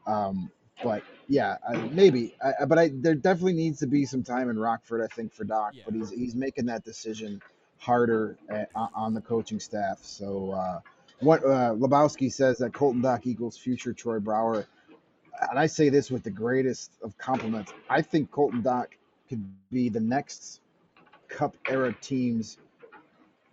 Um, 0.07 0.50
but 0.82 1.03
yeah, 1.28 1.57
I, 1.66 1.76
maybe. 1.76 2.34
I, 2.42 2.64
but 2.64 2.78
I 2.78 2.90
there 2.92 3.14
definitely 3.14 3.55
needs 3.55 3.80
to 3.80 3.86
be 3.86 4.05
some 4.05 4.22
time 4.22 4.50
in 4.50 4.59
Rockford, 4.59 5.03
I 5.03 5.14
think, 5.14 5.32
for 5.32 5.44
Dach. 5.44 5.72
But 5.84 5.94
he's 5.94 6.11
he's 6.11 6.34
making 6.34 6.66
that 6.66 6.84
decision 6.84 7.40
harder 7.78 8.36
at, 8.48 8.70
on 8.74 9.14
the 9.14 9.20
coaching 9.20 9.61
staff. 9.61 9.98
So 10.03 10.53
uh, 10.53 10.80
what 11.23 11.45
uh, 11.45 11.75
Lebowski 11.75 12.33
says 12.33 12.59
that 12.59 12.73
Colton 12.73 13.03
Dach 13.03 13.27
equals 13.27 13.57
future 13.57 13.93
Troy 13.93 14.18
Brouwer, 14.18 14.66
and 15.51 15.59
I 15.59 15.66
say 15.66 15.89
this 15.89 16.11
with 16.11 16.23
the 16.23 16.31
greatest 16.31 16.91
of 17.03 17.16
compliments. 17.16 17.73
I 17.89 18.03
think 18.03 18.31
Colton 18.31 18.62
Dach 18.62 18.89
could 19.29 19.45
be 19.70 19.89
the 19.89 20.01
next 20.01 20.61
Cup 21.29 21.57
era 21.68 21.95
team's 22.01 22.59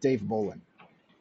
Dave 0.01 0.22
Bolland 0.22 0.61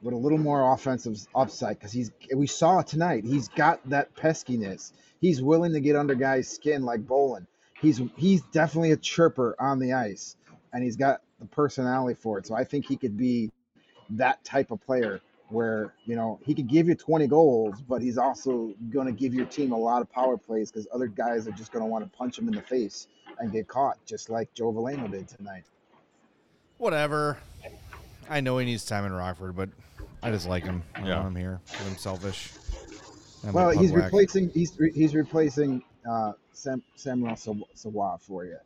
with 0.03 0.15
a 0.15 0.17
little 0.17 0.39
more 0.39 0.73
offensive 0.73 1.19
upside 1.35 1.79
because 1.79 1.93
he's 1.93 2.11
we 2.35 2.47
saw 2.47 2.83
tonight 2.83 3.25
he's 3.25 3.49
got 3.49 3.87
that 3.91 4.15
peskiness. 4.15 4.93
He's 5.21 5.43
willing 5.43 5.73
to 5.73 5.81
get 5.81 5.97
under 5.97 6.15
guys' 6.15 6.49
skin 6.49 6.83
like 6.83 7.07
Bolland. 7.07 7.47
He's 7.81 8.01
he's 8.17 8.43
definitely 8.53 8.93
a 8.93 8.97
chirper 8.97 9.55
on 9.59 9.79
the 9.79 9.93
ice, 9.93 10.37
and 10.73 10.83
he's 10.83 10.97
got 10.97 11.21
the 11.41 11.47
personality 11.47 12.19
for 12.21 12.39
it. 12.39 12.47
So 12.47 12.55
I 12.55 12.65
think 12.65 12.87
he 12.87 12.97
could 12.97 13.17
be 13.17 13.51
that 14.11 14.43
type 14.45 14.71
of 14.71 14.81
player 14.81 15.21
where 15.49 15.95
you 16.05 16.15
know 16.17 16.39
he 16.45 16.55
could 16.55 16.69
give 16.69 16.89
you 16.89 16.95
20 16.95 17.27
goals, 17.27 17.81
but 17.89 18.03
he's 18.03 18.19
also 18.19 18.73
going 18.91 19.07
to 19.07 19.13
give 19.13 19.35
your 19.35 19.47
team 19.47 19.73
a 19.73 19.77
lot 19.79 20.03
of 20.03 20.11
power 20.13 20.37
plays 20.37 20.71
because 20.71 20.87
other 20.93 21.07
guys 21.07 21.47
are 21.49 21.53
just 21.53 21.73
going 21.73 21.83
to 21.85 21.87
want 21.89 22.05
to 22.11 22.17
punch 22.19 22.39
him 22.39 22.49
in 22.49 22.55
the 22.55 22.63
face 22.63 23.09
and 23.39 23.53
get 23.53 23.69
caught, 23.69 23.97
just 24.07 24.29
like 24.31 24.53
Joe 24.55 24.73
Veleno 24.73 25.11
did 25.11 25.29
tonight. 25.29 25.65
Whatever. 26.79 27.39
I 28.29 28.41
know 28.41 28.59
he 28.59 28.67
needs 28.67 28.85
time 28.85 29.05
in 29.05 29.13
Rockford, 29.13 29.57
but 29.57 29.71
I 30.23 30.31
just 30.31 30.47
like 30.47 30.65
him. 30.65 30.83
I 30.97 31.07
Yeah. 31.07 31.17
want 31.17 31.29
him 31.29 31.37
here. 31.37 31.61
I'm 31.87 31.97
selfish. 31.97 32.53
I'm 33.47 33.53
Well, 33.53 33.71
he's 33.71 33.93
whack. 33.93 34.05
replacing 34.05 34.51
he's 34.51 34.79
re- 34.79 34.93
he's 34.93 35.15
replacing 35.15 35.83
uh, 36.09 36.33
Sam, 36.53 36.83
Samuel 36.95 37.37
Saw- 37.37 37.55
Sawa 37.75 38.19
for 38.21 38.45
you. 38.45 38.57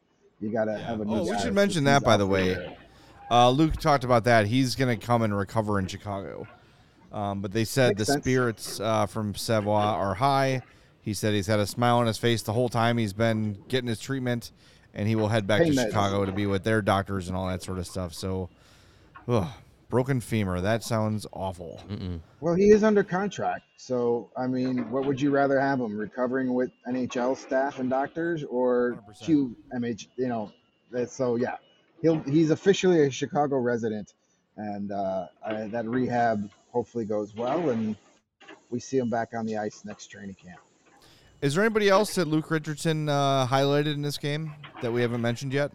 You 0.41 0.51
got 0.51 0.65
to 0.65 0.77
have 0.79 1.01
a 1.01 1.05
new. 1.05 1.15
Oh, 1.15 1.23
we 1.31 1.39
should 1.39 1.55
mention 1.55 1.85
that, 1.85 2.03
by 2.03 2.17
the 2.17 2.27
way. 2.27 2.77
Uh, 3.31 3.51
Luke 3.51 3.77
talked 3.77 4.05
about 4.05 4.25
that. 4.25 4.47
He's 4.47 4.75
going 4.75 4.99
to 4.99 5.07
come 5.07 5.23
and 5.23 5.37
recover 5.37 5.79
in 5.79 5.87
Chicago. 5.87 6.47
Um, 7.13 7.41
but 7.43 7.53
they 7.53 7.65
said 7.65 7.91
Makes 7.91 7.99
the 7.99 8.05
sense. 8.07 8.23
spirits 8.25 8.81
uh, 8.81 9.07
from 9.07 9.35
Savoie 9.35 9.75
are 9.75 10.15
high. 10.15 10.63
He 11.03 11.15
said 11.15 11.35
he's 11.35 11.47
had 11.47 11.61
a 11.61 11.67
smile 11.67 11.99
on 11.99 12.07
his 12.07 12.17
face 12.19 12.43
the 12.43 12.53
whole 12.53 12.69
time 12.69 12.97
he's 12.97 13.13
been 13.13 13.59
getting 13.69 13.89
his 13.89 14.01
treatment, 14.01 14.53
and 14.95 15.09
he 15.09 15.15
will 15.17 15.29
head 15.29 15.47
back 15.47 15.63
Pain 15.63 15.73
to 15.75 15.79
meds. 15.79 15.87
Chicago 15.89 16.25
to 16.25 16.33
be 16.33 16.47
with 16.47 16.65
their 16.65 16.81
doctors 16.81 17.29
and 17.29 17.37
all 17.37 17.47
that 17.49 17.63
sort 17.63 17.79
of 17.79 17.87
stuff. 17.87 18.15
So, 18.15 18.49
ugh, 19.29 19.49
broken 19.91 20.21
femur. 20.21 20.61
That 20.61 20.83
sounds 20.85 21.27
awful. 21.33 21.83
Well, 22.41 22.55
he 22.55 22.71
is 22.71 22.83
under 22.85 23.03
contract, 23.03 23.65
so 23.77 24.31
I 24.37 24.47
mean, 24.47 24.91
what 24.91 25.05
would 25.05 25.21
you 25.21 25.31
rather 25.31 25.61
have 25.61 25.81
him 25.81 25.99
recovering 25.99 26.55
with 26.55 26.71
NHL 26.89 27.37
staff 27.37 27.79
and 27.79 27.91
doctors 27.91 28.45
or 28.45 29.03
100%. 29.23 29.55
QMH? 29.75 30.07
You 30.17 30.29
know, 30.29 30.53
so 31.09 31.37
yeah, 31.37 31.57
he'll 32.01 32.21
he's 32.21 32.51
officially 32.51 33.03
a 33.07 33.11
Chicago 33.11 33.57
resident, 33.59 34.15
and 34.57 34.93
uh, 34.93 35.27
I, 35.45 35.67
that 35.67 35.87
rehab 35.87 36.49
hopefully 36.73 37.05
goes 37.05 37.35
well, 37.35 37.71
and 37.71 37.97
we 38.71 38.81
see 38.81 38.99
him 38.99 39.11
back 39.11 39.31
on 39.35 39.47
the 39.47 39.59
ice 39.59 39.85
next 39.85 40.07
training 40.09 40.37
camp. 40.43 40.61
Is 41.41 41.55
there 41.55 41.65
anybody 41.65 41.89
else 41.89 42.15
that 42.15 42.29
Luke 42.29 42.51
Richardson 42.51 43.09
uh, 43.09 43.47
highlighted 43.47 43.95
in 43.95 44.03
this 44.03 44.17
game 44.17 44.55
that 44.81 44.93
we 44.93 45.03
haven't 45.03 45.21
mentioned 45.21 45.53
yet? 45.53 45.73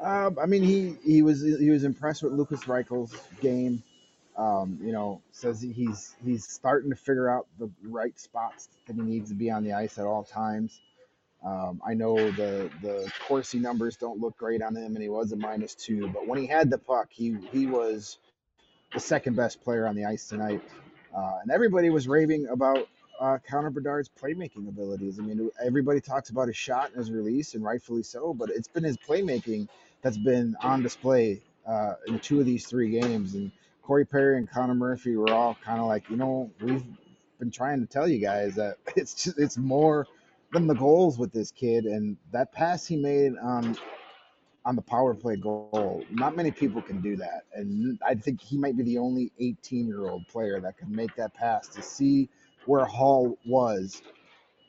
Uh, 0.00 0.30
I 0.40 0.46
mean, 0.46 0.62
he 0.62 0.96
he 1.04 1.22
was 1.22 1.42
he 1.42 1.70
was 1.70 1.84
impressed 1.84 2.22
with 2.22 2.32
Lukas 2.32 2.66
Reichel's 2.66 3.14
game. 3.40 3.82
Um, 4.36 4.78
you 4.82 4.92
know, 4.92 5.22
says 5.32 5.60
he's 5.60 6.14
he's 6.24 6.46
starting 6.46 6.90
to 6.90 6.96
figure 6.96 7.28
out 7.28 7.46
the 7.58 7.70
right 7.82 8.18
spots 8.18 8.68
that 8.86 8.96
he 8.96 9.02
needs 9.02 9.30
to 9.30 9.34
be 9.34 9.50
on 9.50 9.64
the 9.64 9.72
ice 9.72 9.98
at 9.98 10.04
all 10.04 10.24
times. 10.24 10.80
Um, 11.44 11.80
I 11.86 11.94
know 11.94 12.16
the 12.32 12.70
the 12.82 13.12
Corsi 13.26 13.58
numbers 13.58 13.96
don't 13.96 14.20
look 14.20 14.36
great 14.36 14.62
on 14.62 14.74
him, 14.74 14.94
and 14.94 15.02
he 15.02 15.08
was 15.08 15.32
a 15.32 15.36
minus 15.36 15.74
two. 15.74 16.08
But 16.08 16.26
when 16.26 16.38
he 16.38 16.46
had 16.46 16.70
the 16.70 16.78
puck, 16.78 17.08
he 17.10 17.36
he 17.52 17.66
was 17.66 18.18
the 18.94 19.00
second 19.00 19.36
best 19.36 19.62
player 19.62 19.86
on 19.86 19.94
the 19.94 20.04
ice 20.04 20.28
tonight, 20.28 20.60
uh, 21.16 21.38
and 21.42 21.50
everybody 21.50 21.90
was 21.90 22.08
raving 22.08 22.46
about 22.48 22.88
uh, 23.20 23.38
Connor 23.48 23.70
Bedard's 23.70 24.10
playmaking 24.10 24.68
abilities. 24.68 25.18
I 25.18 25.22
mean, 25.22 25.50
everybody 25.64 26.00
talks 26.00 26.30
about 26.30 26.48
his 26.48 26.56
shot 26.56 26.88
and 26.90 26.98
his 26.98 27.10
release, 27.10 27.54
and 27.54 27.64
rightfully 27.64 28.02
so. 28.02 28.34
But 28.34 28.50
it's 28.50 28.68
been 28.68 28.84
his 28.84 28.96
playmaking 28.98 29.68
that's 30.02 30.18
been 30.18 30.56
on 30.62 30.82
display 30.82 31.42
uh, 31.66 31.94
in 32.08 32.18
two 32.20 32.40
of 32.40 32.46
these 32.46 32.66
three 32.66 32.90
games. 33.00 33.34
And 33.34 33.50
Corey 33.82 34.04
Perry 34.04 34.38
and 34.38 34.48
Connor 34.48 34.74
Murphy 34.74 35.16
were 35.16 35.32
all 35.32 35.56
kind 35.64 35.80
of 35.80 35.86
like, 35.86 36.08
you 36.10 36.16
know, 36.16 36.50
we've 36.60 36.84
been 37.38 37.50
trying 37.50 37.80
to 37.80 37.86
tell 37.86 38.08
you 38.08 38.18
guys 38.18 38.54
that 38.56 38.76
it's 38.96 39.14
just 39.14 39.38
it's 39.38 39.56
more 39.56 40.06
than 40.52 40.66
the 40.66 40.74
goals 40.74 41.18
with 41.18 41.32
this 41.32 41.50
kid. 41.50 41.84
And 41.84 42.16
that 42.32 42.52
pass 42.52 42.86
he 42.86 42.96
made 42.96 43.32
on 43.42 43.76
on 44.66 44.74
the 44.74 44.82
power 44.82 45.14
play 45.14 45.36
goal, 45.36 46.04
not 46.10 46.36
many 46.36 46.50
people 46.50 46.82
can 46.82 47.00
do 47.00 47.14
that. 47.16 47.44
And 47.54 47.98
I 48.04 48.16
think 48.16 48.42
he 48.42 48.58
might 48.58 48.76
be 48.76 48.82
the 48.82 48.98
only 48.98 49.30
18 49.38 49.86
year 49.86 50.08
old 50.08 50.26
player 50.26 50.60
that 50.60 50.76
can 50.76 50.94
make 50.94 51.14
that 51.14 51.32
pass 51.34 51.68
to 51.68 51.80
see 51.80 52.28
where 52.66 52.84
Hall 52.84 53.38
was 53.46 54.02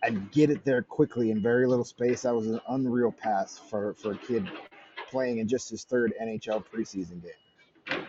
and 0.04 0.32
get 0.32 0.52
it 0.52 0.64
there 0.64 0.84
quickly 0.84 1.32
in 1.32 1.42
very 1.42 1.68
little 1.68 1.84
space. 1.84 2.22
That 2.22 2.36
was 2.36 2.46
an 2.46 2.62
unreal 2.70 3.12
pass 3.12 3.58
for, 3.58 3.96
for 3.96 4.12
a 4.12 4.18
kid 4.20 4.48
playing 5.10 5.40
in 5.40 5.48
just 5.48 5.72
his 5.72 5.84
third 5.84 6.14
NHL 6.22 6.64
preseason 6.64 7.24
game. 7.24 8.06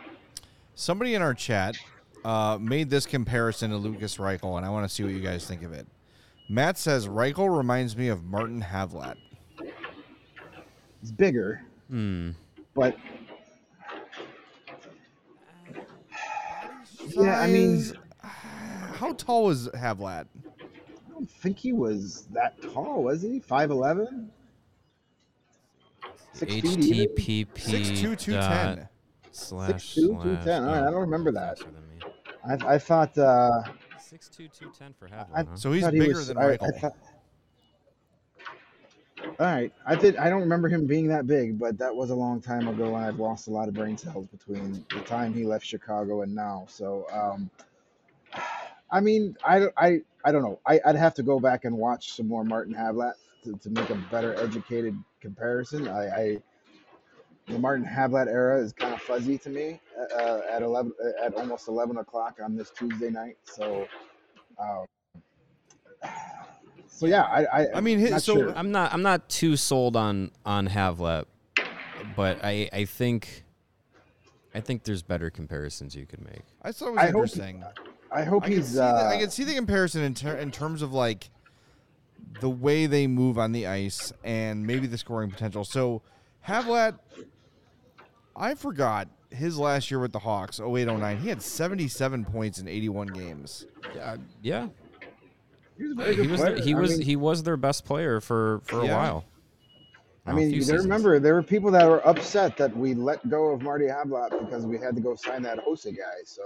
Somebody 0.75 1.15
in 1.15 1.23
our 1.23 1.33
chat 1.33 1.79
uh, 2.23 2.59
made 2.61 2.91
this 2.91 3.07
comparison 3.07 3.71
to 3.71 3.79
Lukas 3.79 4.19
Reichel, 4.19 4.59
and 4.59 4.67
I 4.67 4.69
want 4.69 4.87
to 4.87 4.95
see 4.95 5.05
what 5.05 5.13
you 5.13 5.21
guys 5.21 5.47
think 5.47 5.63
of 5.63 5.73
it. 5.73 5.87
Matt 6.51 6.77
says 6.77 7.09
Reichel 7.09 7.57
reminds 7.57 7.97
me 7.97 8.09
of 8.09 8.25
Martin 8.25 8.63
Havlat. 8.63 9.17
He's 11.01 11.13
bigger, 11.13 11.63
Hmm. 11.91 12.31
but 12.75 12.97
yeah, 17.11 17.41
I 17.41 17.47
mean, 17.47 17.83
how 18.95 19.13
tall 19.15 19.45
was 19.45 19.69
Havlat? 19.69 20.27
I 20.61 21.11
don't 21.13 21.31
think 21.31 21.59
he 21.59 21.73
was 21.73 22.27
that 22.33 22.61
tall, 22.73 23.03
was 23.05 23.23
he? 23.23 23.41
Five 23.41 23.71
eleven. 23.71 24.31
Six 26.35 26.53
feet 26.55 26.65
even? 26.67 27.09
HTTP 27.17 27.47
6'2", 27.47 28.33
dot 28.35 28.61
210. 28.77 28.89
slash 29.33 29.71
6'2", 29.71 29.81
slash- 29.81 29.95
210. 29.95 30.63
All 30.63 30.69
right, 30.69 30.77
I 30.77 30.87
oh, 30.87 30.91
don't 30.93 31.01
remember 31.01 31.33
that. 31.33 31.59
faster 31.59 31.71
than 31.73 31.89
me. 31.89 32.65
I, 32.69 32.75
I 32.75 32.79
thought. 32.79 33.17
Uh, 33.19 33.51
6'2", 33.99 34.37
210 34.37 34.95
for 34.99 35.07
I 35.07 35.11
Havlat, 35.11 35.49
huh? 35.49 35.57
So 35.57 35.73
he's 35.73 35.83
thought 35.83 35.95
he 35.95 35.99
bigger 36.01 36.15
was- 36.19 36.29
than 36.29 36.39
I- 36.39 36.53
I 36.53 36.57
Reichel. 36.57 36.81
thought- 36.81 36.97
all 39.25 39.35
right, 39.41 39.73
I 39.87 39.97
did. 39.97 40.17
I 40.17 40.31
don't 40.31 40.41
remember 40.41 40.69
him 40.69 40.87
being 40.87 41.09
that 41.09 41.27
big, 41.27 41.59
but 41.59 41.79
that 41.79 41.95
was 41.95 42.11
a 42.11 42.15
long 42.15 42.41
time 42.41 42.69
ago, 42.69 42.97
and 42.97 43.05
I've 43.05 43.19
lost 43.19 43.49
a 43.49 43.51
lot 43.51 43.69
of 43.69 43.75
brain 43.75 43.97
cells 43.97 44.27
between 44.27 44.85
the 44.91 45.01
time 45.03 45.33
he 45.35 45.45
left 45.45 45.65
Chicago 45.67 46.23
and 46.23 46.35
now. 46.35 46.67
So, 46.69 47.07
um, 47.13 47.51
I 48.91 49.01
mean, 49.01 49.37
I, 49.45 49.67
I, 49.77 50.01
I 50.25 50.33
don't 50.33 50.43
know. 50.43 50.61
I, 50.67 50.81
I'd 50.85 50.97
have 50.97 51.15
to 51.15 51.23
go 51.23 51.41
back 51.41 51.65
and 51.65 51.77
watch 51.77 52.13
some 52.13 52.29
more 52.29 52.45
Martin 52.45 52.75
Havlat 52.75 53.15
to, 53.45 53.57
to 53.59 53.71
make 53.71 53.91
a 53.91 53.97
better 54.11 54.35
educated 54.41 54.97
comparison. 55.21 55.89
I, 55.89 56.09
I 56.09 56.39
the 57.49 57.59
Martin 57.59 57.87
Havlat 57.87 58.29
era 58.29 58.61
is 58.63 58.73
kind 58.73 58.95
of 58.95 59.01
fuzzy 59.03 59.39
to 59.39 59.51
me 59.51 59.81
uh, 60.17 60.41
at 60.51 60.63
eleven 60.63 60.93
at 61.23 61.35
almost 61.35 61.69
eleven 61.69 61.99
o'clock 61.99 62.39
on 62.43 62.57
this 62.57 62.71
Tuesday 62.71 63.11
night. 63.11 63.37
So, 63.45 63.87
um, 64.61 64.87
so 66.89 67.07
yeah, 67.07 67.23
I, 67.23 67.45
I, 67.63 67.67
I 67.77 67.81
mean, 67.81 67.99
his- 67.99 68.11
not 68.11 68.23
so- 68.23 68.35
sure. 68.35 68.53
I'm 68.57 68.73
not 68.73 68.93
I'm 68.93 69.03
not 69.03 69.29
too 69.29 69.57
sold 69.57 69.95
on 69.97 70.31
on 70.45 70.69
Havlat, 70.69 71.27
but 72.17 72.39
I 72.45 72.69
I 72.73 72.85
think 72.87 73.45
I 74.55 74.61
think 74.61 74.85
there's 74.85 75.03
better 75.03 75.31
comparisons 75.31 75.95
you 75.95 76.07
could 76.07 76.25
make. 76.25 76.43
I 76.63 76.73
thought 76.73 76.89
it 76.89 76.91
was 76.93 76.99
I 76.99 77.07
hope- 77.07 77.15
interesting. 77.15 77.65
I 78.11 78.25
hope 78.25 78.45
I 78.45 78.47
can, 78.49 78.57
he's. 78.57 78.69
see 78.69 78.75
the, 78.77 78.85
uh, 78.85 79.11
I 79.15 79.19
can 79.19 79.31
see 79.31 79.45
the 79.45 79.55
comparison 79.55 80.03
in, 80.03 80.15
ter- 80.15 80.37
in 80.39 80.51
terms 80.51 80.81
of 80.81 80.95
like 80.95 81.29
the 82.41 82.49
way 82.49 82.87
they 82.87 83.07
move 83.07 83.37
on 83.39 83.53
the 83.53 83.67
ice 83.67 84.15
and 84.25 84.67
maybe 84.67 84.87
the 84.87 84.97
scoring 84.97 85.31
potential. 85.31 85.63
So 85.63 86.01
Havlat, 86.47 86.99
I 88.35 88.55
forgot 88.55 89.09
his 89.31 89.59
last 89.59 89.91
year 89.91 90.01
with 90.01 90.13
the 90.13 90.21
Hawks, 90.21 90.59
0809. 90.59 91.19
He 91.19 91.29
had 91.29 91.43
77 91.43 92.25
points 92.25 92.59
in 92.59 92.67
81 92.67 93.09
games. 93.09 93.67
Yeah, 93.95 94.17
yeah. 94.41 94.69
He 95.79 95.85
was 95.87 95.99
a 95.99 96.13
He 96.13 96.27
was 96.27 96.41
player. 96.41 96.57
he 96.61 96.75
I 96.75 96.79
was 96.79 96.91
mean- 96.99 97.03
he 97.03 97.17
was 97.17 97.43
their 97.45 97.57
best 97.57 97.85
player 97.85 98.21
for 98.21 98.61
for 98.65 98.85
Yeah. 98.85 98.93
a 98.93 98.97
while. 98.97 99.25
I 100.27 100.33
mean, 100.35 100.51
you 100.51 100.63
remember 100.67 101.19
there 101.19 101.35
were 101.35 101.43
people 101.43 101.71
that 101.71 101.89
were 101.89 102.07
upset 102.07 102.59
that 102.59 102.77
we 102.77 102.93
let 102.95 103.27
go 103.31 103.47
of 103.49 103.63
Marty 103.63 103.87
Havlat 103.87 104.39
because 104.45 104.67
we 104.67 104.77
had 104.77 104.95
to 104.95 105.01
go 105.01 105.15
sign 105.15 105.41
that 105.45 105.59
Hossa 105.65 105.97
guy. 105.97 106.03
So 106.25 106.43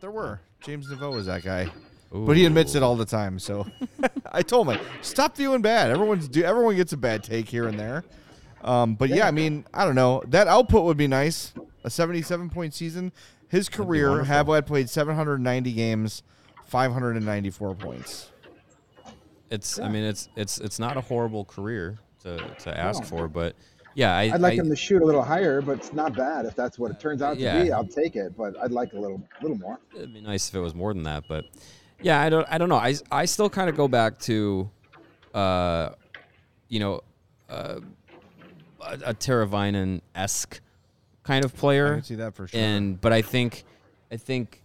There 0.00 0.10
were. 0.10 0.40
James 0.60 0.88
Neveau 0.88 1.12
was 1.14 1.26
that 1.26 1.42
guy. 1.44 1.70
But 2.10 2.36
he 2.36 2.44
admits 2.46 2.74
it 2.74 2.82
all 2.82 2.96
the 2.96 3.04
time. 3.04 3.38
So 3.38 3.66
I 4.32 4.42
told 4.42 4.70
him, 4.70 4.80
stop 5.02 5.36
feeling 5.36 5.60
bad. 5.62 5.90
Everyone's 5.90 6.28
do 6.28 6.42
everyone 6.42 6.76
gets 6.76 6.92
a 6.92 6.96
bad 6.96 7.22
take 7.22 7.48
here 7.48 7.66
and 7.68 7.78
there. 7.78 8.04
Um, 8.62 8.94
but 8.94 9.08
yeah, 9.10 9.26
I 9.26 9.30
mean, 9.30 9.64
I 9.74 9.84
don't 9.84 9.94
know. 9.94 10.22
That 10.28 10.46
output 10.48 10.84
would 10.84 10.96
be 10.96 11.08
nice. 11.08 11.52
A 11.84 11.90
77 11.90 12.48
point 12.48 12.72
season. 12.74 13.12
His 13.48 13.68
career, 13.68 14.08
wonderful. 14.10 14.34
Havlat 14.34 14.66
played 14.66 14.88
790 14.88 15.72
games, 15.72 16.22
594 16.72 17.74
points. 17.74 18.30
It's 19.50 19.78
I 19.78 19.88
mean 19.90 20.04
it's 20.04 20.30
it's 20.36 20.58
it's 20.58 20.78
not 20.78 20.96
a 20.96 21.02
horrible 21.02 21.44
career 21.44 21.98
to 22.22 22.38
to 22.60 22.78
ask 22.78 23.02
No. 23.02 23.08
for, 23.08 23.28
but 23.28 23.54
yeah, 23.94 24.16
I 24.16 24.22
I'd 24.32 24.40
like 24.40 24.54
I, 24.54 24.56
him 24.56 24.70
to 24.70 24.76
shoot 24.76 25.02
a 25.02 25.04
little 25.04 25.22
higher, 25.22 25.60
but 25.60 25.76
it's 25.76 25.92
not 25.92 26.16
bad 26.16 26.46
if 26.46 26.56
that's 26.56 26.78
what 26.78 26.90
it 26.90 26.98
turns 26.98 27.20
out 27.20 27.34
to 27.34 27.62
be. 27.62 27.70
I'll 27.70 27.86
take 27.86 28.16
it, 28.16 28.34
but 28.34 28.58
I'd 28.58 28.72
like 28.72 28.94
a 28.94 28.98
little, 28.98 29.22
little 29.42 29.58
more. 29.58 29.78
It'd 29.94 30.14
be 30.14 30.22
nice 30.22 30.48
if 30.48 30.54
it 30.54 30.60
was 30.60 30.74
more 30.74 30.94
than 30.94 31.02
that, 31.02 31.24
but 31.28 31.44
yeah, 32.00 32.22
I 32.22 32.30
don't 32.30 32.46
I 32.50 32.56
don't 32.56 32.70
know. 32.70 32.76
I 32.76 32.94
I 33.10 33.26
still 33.26 33.50
kind 33.50 33.68
of 33.68 33.76
go 33.76 33.86
back 33.86 34.18
to 34.20 34.70
uh 35.34 35.90
you 36.70 36.80
know 36.80 37.02
uh 37.50 37.80
a, 38.80 38.94
a 39.04 39.14
Teravainen 39.14 40.00
esque 40.14 40.62
kind 41.22 41.44
of 41.44 41.54
I 41.54 41.58
player. 41.58 41.94
can 41.96 42.04
see 42.04 42.14
that 42.14 42.34
for 42.34 42.48
sure. 42.48 42.58
And 42.58 42.98
but 42.98 43.12
I 43.12 43.20
think 43.20 43.64
I 44.10 44.16
think 44.16 44.61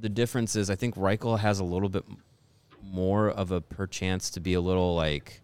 the 0.00 0.08
difference 0.08 0.56
is 0.56 0.70
I 0.70 0.74
think 0.74 0.94
Reichel 0.96 1.38
has 1.38 1.60
a 1.60 1.64
little 1.64 1.88
bit 1.88 2.04
more 2.82 3.28
of 3.30 3.50
a 3.52 3.60
perchance 3.60 4.30
to 4.30 4.40
be 4.40 4.54
a 4.54 4.60
little 4.60 4.94
like 4.94 5.40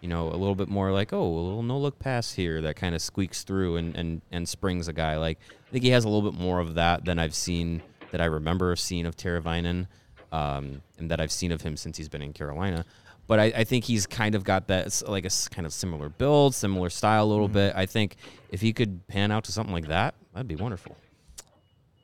you 0.00 0.08
know 0.08 0.28
a 0.28 0.36
little 0.36 0.54
bit 0.54 0.68
more 0.68 0.92
like 0.92 1.12
oh 1.12 1.22
a 1.22 1.42
little 1.42 1.62
no 1.62 1.78
look 1.78 1.98
pass 1.98 2.32
here 2.32 2.62
that 2.62 2.76
kind 2.76 2.94
of 2.94 3.02
squeaks 3.02 3.42
through 3.42 3.76
and, 3.76 3.96
and 3.96 4.22
and 4.30 4.48
springs 4.48 4.88
a 4.88 4.92
guy 4.92 5.16
like 5.16 5.38
I 5.68 5.72
think 5.72 5.84
he 5.84 5.90
has 5.90 6.04
a 6.04 6.08
little 6.08 6.30
bit 6.30 6.38
more 6.40 6.60
of 6.60 6.74
that 6.74 7.04
than 7.04 7.18
I've 7.18 7.34
seen 7.34 7.82
that 8.12 8.20
I 8.20 8.26
remember 8.26 8.74
seeing 8.76 9.04
of 9.04 9.16
Teravainen 9.16 9.88
um, 10.32 10.82
and 10.98 11.10
that 11.10 11.20
I've 11.20 11.32
seen 11.32 11.52
of 11.52 11.62
him 11.62 11.76
since 11.76 11.96
he's 11.96 12.08
been 12.08 12.22
in 12.22 12.32
Carolina. 12.32 12.84
But 13.26 13.40
I, 13.40 13.44
I 13.44 13.64
think 13.64 13.84
he's 13.84 14.06
kind 14.06 14.34
of 14.34 14.44
got 14.44 14.68
that 14.68 15.02
like 15.08 15.24
a 15.24 15.26
s- 15.26 15.48
kind 15.48 15.66
of 15.66 15.72
similar 15.72 16.08
build, 16.08 16.54
similar 16.54 16.90
style 16.90 17.24
a 17.24 17.26
little 17.26 17.48
bit. 17.48 17.74
I 17.74 17.86
think 17.86 18.16
if 18.50 18.60
he 18.60 18.72
could 18.72 19.06
pan 19.08 19.32
out 19.32 19.44
to 19.44 19.52
something 19.52 19.72
like 19.74 19.88
that, 19.88 20.14
that'd 20.32 20.46
be 20.46 20.54
wonderful. 20.56 20.96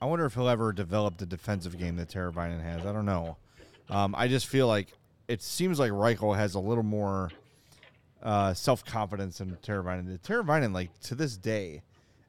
I 0.02 0.04
wonder 0.06 0.26
if 0.26 0.34
he'll 0.34 0.48
ever 0.48 0.72
develop 0.72 1.18
the 1.18 1.26
defensive 1.26 1.78
game 1.78 1.94
that 1.94 2.08
Teravainen 2.08 2.60
has. 2.60 2.84
I 2.84 2.92
don't 2.92 3.06
know. 3.06 3.36
Um, 3.88 4.16
I 4.18 4.26
just 4.26 4.48
feel 4.48 4.66
like 4.66 4.88
it 5.28 5.40
seems 5.42 5.78
like 5.78 5.92
Reichel 5.92 6.34
has 6.34 6.56
a 6.56 6.58
little 6.58 6.82
more 6.82 7.30
uh, 8.20 8.52
self 8.52 8.84
confidence 8.84 9.38
than 9.38 9.56
Teravainen. 9.62 10.18
Teravainen, 10.18 10.74
like 10.74 10.90
to 11.02 11.14
this 11.14 11.36
day, 11.36 11.82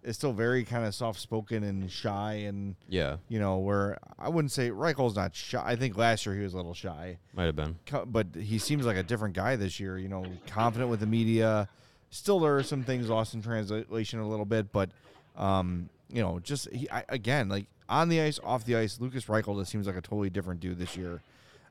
is 0.03 0.15
still 0.15 0.33
very 0.33 0.63
kind 0.63 0.85
of 0.85 0.93
soft 0.93 1.19
spoken 1.19 1.63
and 1.63 1.89
shy, 1.89 2.43
and 2.45 2.75
Yeah, 2.87 3.17
you 3.27 3.39
know 3.39 3.57
where 3.57 3.97
I 4.19 4.29
wouldn't 4.29 4.51
say 4.51 4.69
Reichel's 4.69 5.15
not 5.15 5.35
shy. 5.35 5.63
I 5.65 5.75
think 5.75 5.97
last 5.97 6.27
year 6.27 6.35
he 6.35 6.43
was 6.43 6.53
a 6.53 6.57
little 6.57 6.75
shy, 6.75 7.17
might 7.33 7.45
have 7.45 7.55
been. 7.55 7.77
But 8.05 8.27
he 8.39 8.59
seems 8.59 8.85
like 8.85 8.97
a 8.97 9.03
different 9.03 9.33
guy 9.33 9.55
this 9.55 9.79
year. 9.79 9.97
You 9.97 10.09
know, 10.09 10.27
confident 10.45 10.91
with 10.91 10.99
the 10.99 11.07
media. 11.07 11.67
Still, 12.11 12.39
there 12.39 12.55
are 12.55 12.61
some 12.61 12.83
things 12.83 13.09
lost 13.09 13.33
in 13.33 13.41
translation 13.41 14.19
a 14.19 14.29
little 14.29 14.45
bit, 14.45 14.71
but 14.71 14.91
um, 15.35 15.89
you 16.13 16.21
know, 16.21 16.39
just 16.39 16.69
he, 16.71 16.89
I, 16.89 17.03
again, 17.09 17.49
like 17.49 17.65
on 17.89 18.07
the 18.09 18.21
ice, 18.21 18.39
off 18.43 18.63
the 18.65 18.75
ice, 18.77 18.99
Lukas 19.01 19.25
Reichel 19.25 19.59
just 19.59 19.71
seems 19.71 19.87
like 19.87 19.95
a 19.97 20.01
totally 20.01 20.29
different 20.29 20.59
dude 20.61 20.77
this 20.79 20.95
year. 20.95 21.21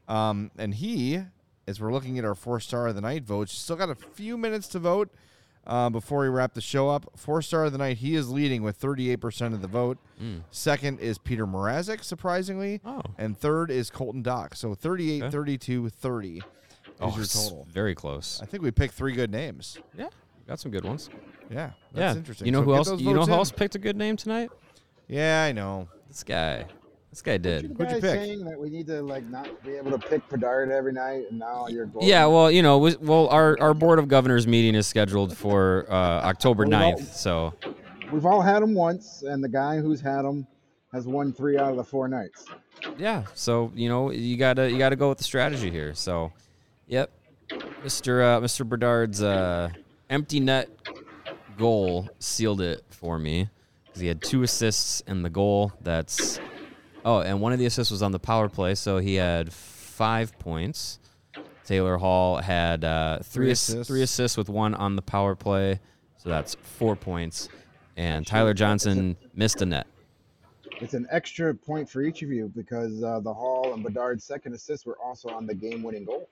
Um, 0.08 0.50
and 0.58 0.74
he, 0.74 1.20
as 1.66 1.80
we're 1.80 1.92
looking 1.92 2.18
at 2.18 2.24
our 2.24 2.34
four 2.34 2.60
star 2.60 2.88
of 2.88 2.94
the 2.94 3.00
night 3.00 3.22
votes, 3.24 3.52
still 3.52 3.76
got 3.76 3.88
a 3.88 3.94
few 3.94 4.36
minutes 4.36 4.68
to 4.68 4.78
vote 4.78 5.08
uh, 5.66 5.88
before 5.90 6.20
we 6.22 6.28
wrap 6.28 6.54
the 6.54 6.60
show 6.60 6.88
up. 6.90 7.06
Four 7.16 7.40
star 7.40 7.64
of 7.66 7.72
the 7.72 7.78
night, 7.78 7.98
he 7.98 8.14
is 8.16 8.28
leading 8.30 8.62
with 8.62 8.80
38% 8.80 9.54
of 9.54 9.62
the 9.62 9.68
vote. 9.68 9.98
Second 10.50 11.00
is 11.00 11.18
Petr 11.18 11.50
Mrazek, 11.50 12.04
surprisingly. 12.04 12.80
Oh. 12.84 13.02
And 13.18 13.36
third 13.38 13.70
is 13.70 13.90
Colton 13.90 14.22
Dach. 14.22 14.54
So 14.56 14.74
38, 14.74 15.22
Okay. 15.22 15.30
32, 15.30 15.88
30 15.88 16.36
is 16.38 16.42
Oh, 17.00 17.16
your 17.16 17.24
total. 17.26 17.66
Very 17.70 17.94
close. 17.96 18.38
I 18.42 18.46
think 18.46 18.62
we 18.62 18.70
picked 18.70 18.94
three 18.94 19.12
good 19.14 19.30
names. 19.32 19.78
Yeah, 19.96 20.08
got 20.46 20.58
some 20.60 20.70
good 20.70 20.84
ones. 20.84 21.10
Yeah, 21.50 21.70
that's 21.92 22.14
yeah, 22.14 22.18
interesting. 22.18 22.46
You 22.46 22.52
know 22.52 22.60
So 22.60 22.64
who 22.64 22.74
else? 22.74 22.88
You 23.00 23.12
know 23.14 23.20
who 23.24 23.32
in. 23.32 23.38
else 23.38 23.50
picked 23.52 23.74
a 23.74 23.78
good 23.78 23.96
name 23.96 24.16
tonight? 24.16 24.50
Yeah, 25.08 25.44
I 25.44 25.52
know. 25.52 25.88
This 26.08 26.22
guy. 26.22 26.64
This 27.10 27.20
guy 27.20 27.36
did. 27.36 27.64
Who'd 27.76 27.78
you 27.78 27.86
pick? 27.86 28.02
saying 28.04 28.44
that 28.46 28.58
we 28.58 28.70
need 28.70 28.86
to 28.86 29.02
like 29.02 29.24
not 29.28 29.62
be 29.62 29.72
able 29.72 29.90
to 29.90 29.98
pick 29.98 30.26
Bedard 30.30 30.70
every 30.70 30.94
night, 30.94 31.24
and 31.28 31.38
now 31.38 31.66
you're 31.68 31.84
going. 31.84 32.06
Yeah, 32.06 32.24
well, 32.26 32.50
you 32.50 32.62
know, 32.62 32.78
we- 32.78 32.96
well, 32.96 33.28
our, 33.28 33.58
our 33.60 33.74
board 33.74 33.98
of 33.98 34.08
governors 34.08 34.46
meeting 34.46 34.74
is 34.74 34.86
scheduled 34.86 35.36
for 35.36 35.84
uh, 35.90 35.94
October 35.94 36.64
Well, 36.66 36.94
we 36.96 37.02
9th, 37.02 37.12
so 37.12 37.52
we've 38.10 38.24
all 38.24 38.40
had 38.40 38.62
him 38.62 38.72
once, 38.72 39.24
and 39.24 39.44
the 39.44 39.48
guy 39.48 39.76
who's 39.78 40.00
had 40.00 40.24
him 40.24 40.46
has 40.90 41.06
won 41.06 41.34
three 41.34 41.58
out 41.58 41.70
of 41.70 41.76
the 41.76 41.84
four 41.84 42.08
nights. 42.08 42.46
yeah, 42.96 43.24
so 43.34 43.70
you 43.74 43.90
know, 43.90 44.10
you 44.10 44.38
gotta 44.38 44.70
you 44.70 44.78
gotta 44.78 44.96
go 44.96 45.10
with 45.10 45.18
the 45.18 45.24
strategy 45.24 45.70
here. 45.70 45.92
So, 45.94 46.32
yep, 46.86 47.10
Mr. 47.84 48.22
Uh, 48.24 48.40
Mr. 48.40 48.66
Bernard's 48.66 49.22
uh, 49.22 49.68
empty 50.12 50.38
net 50.40 50.68
goal 51.56 52.08
sealed 52.18 52.60
it 52.60 52.84
for 52.90 53.18
me 53.18 53.48
because 53.86 54.00
he 54.00 54.06
had 54.06 54.22
two 54.22 54.42
assists 54.42 55.00
in 55.06 55.22
the 55.22 55.30
goal. 55.30 55.72
That's 55.80 56.38
oh, 57.04 57.20
and 57.20 57.40
one 57.40 57.52
of 57.52 57.58
the 57.58 57.66
assists 57.66 57.90
was 57.90 58.02
on 58.02 58.12
the 58.12 58.18
power 58.18 58.48
play, 58.48 58.74
so 58.74 58.98
he 58.98 59.14
had 59.16 59.52
five 59.52 60.38
points. 60.38 60.98
Taylor 61.64 61.96
Hall 61.96 62.36
had 62.38 62.84
uh, 62.84 63.18
three 63.22 63.44
Three 63.46 63.50
ass- 63.52 63.68
assists. 63.70 63.88
three 63.88 64.02
assists 64.02 64.36
with 64.36 64.48
one 64.48 64.74
on 64.74 64.96
the 64.96 65.02
power 65.02 65.34
play, 65.34 65.80
so 66.18 66.28
that's 66.28 66.54
four 66.56 66.94
points. 66.94 67.48
And 67.96 68.26
Tyler 68.26 68.54
Johnson 68.54 69.16
missed 69.34 69.62
a 69.62 69.66
net. 69.66 69.86
It's 70.80 70.94
an 70.94 71.06
extra 71.10 71.54
point 71.54 71.88
for 71.88 72.02
each 72.02 72.22
of 72.22 72.30
you 72.30 72.50
because 72.54 73.02
uh, 73.04 73.20
the 73.20 73.32
Hall 73.32 73.72
and 73.72 73.84
Bedard's 73.84 74.24
second 74.24 74.52
assists 74.54 74.84
were 74.84 74.96
also 74.98 75.28
on 75.28 75.46
the 75.46 75.54
game-winning 75.54 76.04
goal. 76.04 76.28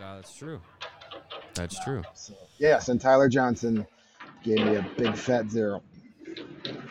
that's 0.00 0.34
true. 0.34 0.60
That's 1.54 1.82
true. 1.84 2.02
So 2.14 2.34
yes, 2.58 2.88
and 2.88 3.00
Tyler 3.00 3.28
Johnson 3.28 3.86
gave 4.42 4.58
me 4.58 4.76
a 4.76 4.86
big 4.96 5.14
fat 5.16 5.50
zero. 5.50 5.82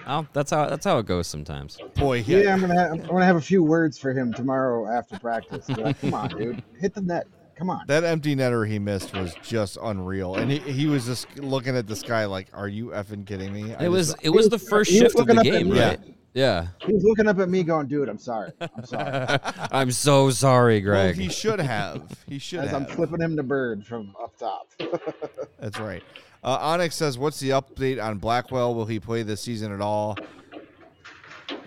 Oh, 0.07 0.27
that's 0.33 0.51
how 0.51 0.67
that's 0.69 0.85
how 0.85 0.97
it 0.99 1.05
goes 1.05 1.27
sometimes. 1.27 1.77
Boy, 1.95 2.19
Yeah, 2.25 2.37
yeah. 2.39 2.53
I'm 2.53 2.61
gonna 2.61 2.79
have, 2.79 2.91
I'm 2.91 3.07
gonna 3.07 3.25
have 3.25 3.35
a 3.35 3.41
few 3.41 3.63
words 3.63 3.97
for 3.97 4.11
him 4.13 4.33
tomorrow 4.33 4.87
after 4.87 5.17
practice. 5.19 5.67
Like, 5.69 5.99
come 5.99 6.13
on, 6.13 6.29
dude, 6.37 6.63
hit 6.79 6.93
the 6.93 7.01
net. 7.01 7.27
Come 7.55 7.69
on. 7.69 7.81
That 7.87 8.03
empty 8.03 8.35
netter 8.35 8.67
he 8.67 8.79
missed 8.79 9.13
was 9.15 9.35
just 9.43 9.77
unreal, 9.81 10.35
and 10.35 10.49
he, 10.51 10.57
he 10.59 10.87
was 10.87 11.05
just 11.05 11.37
looking 11.37 11.75
at 11.77 11.85
the 11.87 11.95
sky 11.95 12.25
like, 12.25 12.47
"Are 12.53 12.67
you 12.67 12.87
effing 12.87 13.25
kidding 13.27 13.53
me?" 13.53 13.75
I 13.75 13.85
It 13.85 13.89
was 13.89 14.07
just- 14.13 14.23
it 14.25 14.29
was 14.29 14.49
the 14.49 14.57
first 14.59 14.91
shift 14.91 15.15
of 15.19 15.27
the 15.27 15.33
looking 15.35 15.37
up 15.37 15.45
at 15.45 15.51
game, 15.59 15.69
right? 15.69 15.99
Yeah. 16.03 16.13
He 16.33 16.41
He's 16.85 17.03
looking 17.03 17.27
up 17.27 17.37
at 17.39 17.47
me, 17.49 17.61
going, 17.63 17.87
"Dude, 17.87 18.09
I'm 18.09 18.17
sorry. 18.17 18.51
I'm 18.59 18.85
sorry." 18.85 19.39
I'm 19.71 19.91
so 19.91 20.31
sorry, 20.31 20.81
Greg. 20.81 20.95
Well, 20.95 21.05
Greg. 21.13 21.15
he 21.17 21.29
should 21.29 21.59
have. 21.59 22.01
He 22.27 22.39
should 22.39 22.61
As 22.61 22.73
I'm 22.73 22.85
flipping 22.85 23.21
him 23.21 23.35
the 23.35 23.43
bird 23.43 23.85
from 23.85 24.15
up 24.21 24.35
top. 24.37 24.67
That's 25.59 25.79
right. 25.79 26.03
Uh, 26.43 26.57
Onyx 26.59 26.95
says, 26.95 27.17
"What's 27.17 27.39
the 27.39 27.51
update 27.51 28.03
on 28.03 28.17
Blackwell? 28.17 28.73
Will 28.73 28.85
he 28.85 28.99
play 28.99 29.21
this 29.23 29.41
season 29.41 29.71
at 29.71 29.81
all?" 29.81 30.17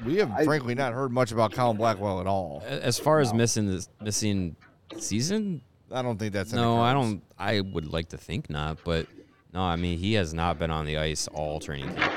We 0.04 0.16
have 0.16 0.32
I- 0.32 0.44
frankly 0.44 0.74
not 0.74 0.92
heard 0.92 1.12
much 1.12 1.30
about 1.32 1.52
Colin 1.52 1.76
Blackwell 1.76 2.20
at 2.20 2.26
all. 2.26 2.62
as 2.66 2.98
far 2.98 3.20
as 3.20 3.32
missing 3.32 3.66
this 3.66 3.88
missing 4.02 4.56
season, 4.98 5.62
I 5.92 6.02
don't 6.02 6.18
think 6.18 6.32
that's 6.32 6.50
in 6.50 6.56
the 6.56 6.62
no, 6.62 6.80
I 6.80 6.92
don't. 6.92 7.22
I 7.38 7.60
would 7.60 7.86
like 7.92 8.08
to 8.08 8.18
think 8.18 8.50
not, 8.50 8.78
but 8.84 9.06
no, 9.54 9.62
I 9.62 9.76
mean 9.76 9.98
he 9.98 10.14
has 10.14 10.34
not 10.34 10.58
been 10.58 10.70
on 10.72 10.86
the 10.86 10.98
ice 10.98 11.28
all 11.28 11.60
training 11.60 11.94
camp. 11.94 12.12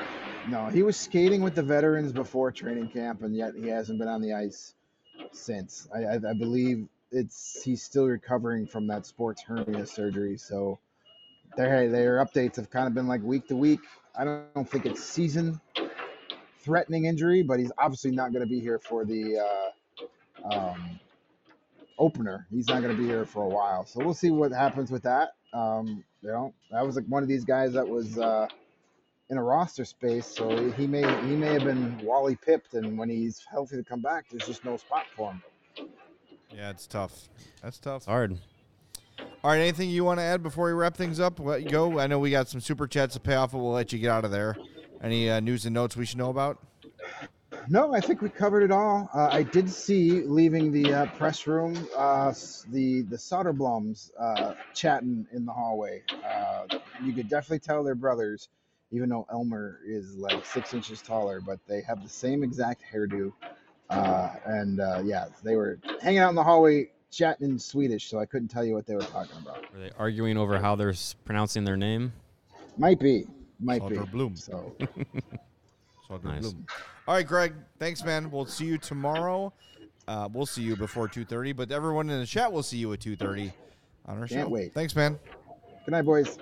No, 0.50 0.68
he 0.68 0.84
was 0.84 0.98
skating 0.98 1.42
with 1.42 1.56
the 1.56 1.64
veterans 1.64 2.12
before 2.12 2.52
training 2.52 2.90
camp, 2.90 3.22
and 3.24 3.36
yet 3.36 3.54
he 3.56 3.68
hasn't 3.68 4.00
been 4.00 4.08
on 4.08 4.22
the 4.22 4.34
ice 4.34 4.74
since. 5.32 5.88
I, 5.94 6.04
I, 6.04 6.16
I 6.16 6.34
believe 6.34 6.88
it's 7.12 7.62
he's 7.64 7.84
still 7.84 8.06
recovering 8.06 8.68
from 8.68 8.88
that 8.88 9.06
sports 9.06 9.42
hernia 9.42 9.86
surgery. 9.86 10.38
So 10.38 10.80
their 11.58 11.90
their 11.90 12.24
updates 12.24 12.56
have 12.56 12.70
kind 12.70 12.88
of 12.88 12.94
been 12.94 13.08
like 13.08 13.22
week 13.24 13.48
to 13.48 13.56
week. 13.56 13.82
I 14.16 14.24
don't, 14.24 14.54
don't 14.54 14.70
think 14.70 14.86
it's 14.86 15.04
season 15.04 15.60
threatening 16.62 17.06
injury, 17.06 17.44
but 17.44 17.60
he's 17.60 17.72
obviously 17.78 18.12
not 18.12 18.32
going 18.32 18.44
to 18.44 18.50
be 18.50 18.60
here 18.60 18.80
for 18.80 19.06
the 19.06 19.40
uh, 19.40 20.54
um, 20.54 21.00
opener. 21.98 22.48
He's 22.52 22.68
not 22.68 22.82
going 22.82 22.96
to 22.96 23.02
be 23.02 23.08
here 23.08 23.26
for 23.26 23.44
a 23.44 23.48
while, 23.48 23.86
so 23.86 24.04
we'll 24.04 24.14
see 24.14 24.32
what 24.32 24.52
happens 24.52 24.92
with 24.92 25.04
that. 25.04 25.30
Um, 25.54 26.04
you 26.22 26.30
know, 26.30 26.54
that 26.72 26.86
was 26.86 26.96
like 26.96 27.06
one 27.06 27.24
of 27.24 27.30
these 27.30 27.46
guys 27.46 27.74
that 27.74 27.88
was 27.88 28.18
uh, 28.18 28.48
in 29.30 29.38
a 29.38 29.44
roster 29.44 29.86
space, 29.86 30.26
so 30.26 30.72
he 30.72 30.88
may 30.88 31.02
he 31.28 31.36
may 31.36 31.54
have 31.54 31.64
been 31.64 32.00
Wally 32.04 32.36
pipped, 32.36 32.74
and 32.74 32.98
when 32.98 33.10
he's 33.10 33.46
healthy 33.50 33.78
to 33.78 33.84
come 33.84 34.02
back, 34.02 34.26
there's 34.30 34.46
just 34.46 34.66
no 34.66 34.78
spot 34.78 35.06
for 35.16 35.32
him. 35.32 35.44
Yeah, 36.52 36.72
it's 36.72 36.88
tough. 36.88 37.30
That's 37.62 37.78
tough. 37.78 37.98
It's 37.98 38.06
hard. 38.08 38.38
All 39.44 39.52
right, 39.52 39.60
anything 39.60 39.90
you 39.90 40.04
want 40.04 40.20
to 40.20 40.24
add 40.24 40.44
before 40.44 40.66
we 40.66 40.74
wrap 40.74 40.98
things 40.98 41.20
up? 41.20 41.40
Let 41.40 41.64
you 41.64 41.70
go. 41.70 42.00
I 42.00 42.08
know 42.08 42.20
we 42.20 42.32
got 42.32 42.50
some 42.50 42.60
super 42.60 42.88
chats 42.88 43.14
to 43.14 43.20
pay 43.20 43.36
off, 43.36 43.52
but 43.52 43.60
we'll 43.60 43.72
let 43.72 43.94
you 43.94 44.00
get 44.00 44.10
out 44.10 44.26
of 44.26 44.32
there. 44.32 44.58
Any 45.02 45.30
uh, 45.30 45.40
news 45.40 45.66
and 45.66 45.74
notes 45.74 45.96
we 45.96 46.06
should 46.06 46.18
know 46.18 46.30
about? 46.30 46.58
No, 47.68 47.94
I 47.94 48.00
think 48.00 48.22
we 48.22 48.30
covered 48.30 48.64
it 48.64 48.72
all. 48.72 49.10
Uh, 49.14 49.30
I 49.32 49.44
did 49.44 49.70
see 49.70 50.24
leaving 50.24 50.72
the 50.72 50.94
uh, 50.94 51.06
press 51.18 51.46
room 51.48 51.76
uh, 51.96 52.34
the 52.70 53.02
the 53.04 53.16
Soderbloms 53.16 54.12
uh, 54.20 54.54
chatting 54.74 55.28
in 55.32 55.46
the 55.46 55.54
hallway. 55.54 56.02
Uh, 56.26 56.66
you 57.04 57.14
could 57.14 57.30
definitely 57.30 57.60
tell 57.60 57.84
they're 57.84 57.96
brothers, 57.96 58.50
even 58.92 59.10
though 59.10 59.26
Elmer 59.32 59.80
is 59.86 60.16
like 60.16 60.46
six 60.46 60.74
inches 60.74 61.02
taller. 61.02 61.42
But 61.42 61.60
they 61.68 61.82
have 61.82 62.02
the 62.04 62.10
same 62.10 62.44
exact 62.44 62.84
hairdo, 62.94 63.32
uh, 63.90 64.30
and 64.46 64.80
uh, 64.80 65.02
yeah, 65.04 65.26
they 65.44 65.56
were 65.56 65.80
hanging 66.02 66.20
out 66.20 66.30
in 66.30 66.36
the 66.36 66.44
hallway 66.44 66.90
chatting 67.12 67.50
in 67.50 67.60
Swedish. 67.60 68.10
So 68.10 68.20
I 68.20 68.26
couldn't 68.26 68.50
tell 68.50 68.64
you 68.64 68.74
what 68.74 68.86
they 68.86 68.96
were 68.96 69.04
talking 69.04 69.38
about. 69.42 69.64
Were 69.74 69.80
they 69.80 69.92
arguing 69.98 70.38
over 70.38 70.60
how 70.60 70.76
they're 70.76 70.94
pronouncing 71.26 71.64
their 71.64 71.78
name? 71.78 72.14
Might 72.78 73.00
be, 73.00 73.26
might 73.60 73.88
be. 73.90 73.96
Soderblom. 73.96 74.38
So 74.38 74.74
So 76.08 76.20
Nice. 76.24 76.42
bloom. 76.42 76.68
All 77.08 77.16
right, 77.16 77.28
Greg. 77.28 77.54
Thanks, 77.78 78.04
man. 78.04 78.32
We'll 78.32 78.46
see 78.46 78.66
you 78.66 78.78
tomorrow. 78.78 79.54
Uh, 80.08 80.28
we'll 80.32 80.46
see 80.48 80.64
you 80.64 80.76
before 80.76 81.08
two 81.08 81.24
thirty, 81.24 81.54
but 81.54 81.72
everyone 81.72 82.10
in 82.10 82.20
the 82.20 82.26
chat 82.26 82.52
will 82.52 82.64
see 82.64 82.78
you 82.78 82.92
at 82.94 83.00
two 83.00 83.16
thirty 83.16 83.54
on 84.08 84.18
our 84.18 84.28
Can't 84.28 84.50
show. 84.50 84.54
wait. 84.54 84.74
Thanks, 84.74 84.96
man. 84.96 85.20
good 85.86 85.92
night, 85.92 86.02
boys. 86.04 86.40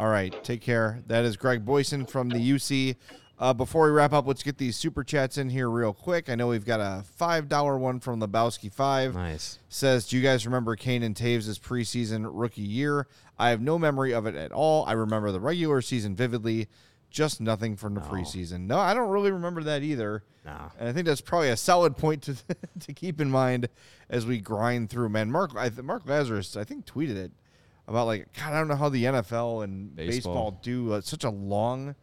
All 0.00 0.08
right, 0.08 0.32
take 0.42 0.62
care. 0.62 1.02
That 1.08 1.26
is 1.26 1.36
Greg 1.36 1.66
Boysen 1.66 2.08
from 2.08 2.30
the 2.30 2.38
UC. 2.38 2.96
Uh, 3.38 3.52
before 3.52 3.84
we 3.84 3.90
wrap 3.90 4.14
up, 4.14 4.26
let's 4.26 4.42
get 4.42 4.56
these 4.56 4.74
super 4.74 5.04
chats 5.04 5.36
in 5.36 5.50
here 5.50 5.68
real 5.68 5.92
quick. 5.92 6.30
I 6.30 6.36
know 6.36 6.46
we've 6.46 6.64
got 6.64 6.80
a 6.80 7.04
five 7.04 7.50
dollar 7.50 7.76
one 7.76 8.00
from 8.00 8.18
Lebowski 8.18 8.72
Five. 8.72 9.14
Nice. 9.14 9.58
says, 9.68 10.08
"Do 10.08 10.16
you 10.16 10.22
guys 10.22 10.46
remember 10.46 10.74
Kane 10.74 11.02
and 11.02 11.14
Toews' 11.14 11.60
preseason 11.60 12.26
rookie 12.32 12.62
year? 12.62 13.08
I 13.38 13.50
have 13.50 13.60
no 13.60 13.78
memory 13.78 14.14
of 14.14 14.24
it 14.24 14.34
at 14.34 14.52
all. 14.52 14.86
I 14.86 14.92
remember 14.92 15.32
the 15.32 15.40
regular 15.40 15.82
season 15.82 16.16
vividly, 16.16 16.68
just 17.10 17.38
nothing 17.38 17.76
from 17.76 17.92
the 17.92 18.00
preseason. 18.00 18.60
No, 18.60 18.78
I 18.78 18.94
don't 18.94 19.10
really 19.10 19.32
remember 19.32 19.62
that 19.64 19.82
either. 19.82 20.24
No. 20.46 20.72
And 20.78 20.88
I 20.88 20.94
think 20.94 21.06
that's 21.06 21.20
probably 21.20 21.50
a 21.50 21.58
solid 21.58 21.98
point 21.98 22.22
to 22.22 22.36
to 22.86 22.94
keep 22.94 23.20
in 23.20 23.30
mind 23.30 23.68
as 24.08 24.24
we 24.24 24.38
grind 24.38 24.88
through. 24.88 25.10
Man, 25.10 25.30
Mark, 25.30 25.50
I, 25.54 25.68
th- 25.68 25.82
Mark 25.82 26.06
Lazerus, 26.06 26.56
I 26.58 26.64
think 26.64 26.86
tweeted 26.86 27.16
it 27.16 27.32
about 27.90 28.06
like, 28.06 28.32
God, 28.32 28.52
I 28.52 28.58
don't 28.58 28.68
know 28.68 28.76
how 28.76 28.88
the 28.88 29.04
NFL 29.04 29.64
and 29.64 29.94
baseball, 29.94 30.52
Baseball. 30.52 30.60
do 30.62 30.92
uh, 30.94 31.00
such 31.00 31.24
a 31.24 31.30
long 31.30 31.94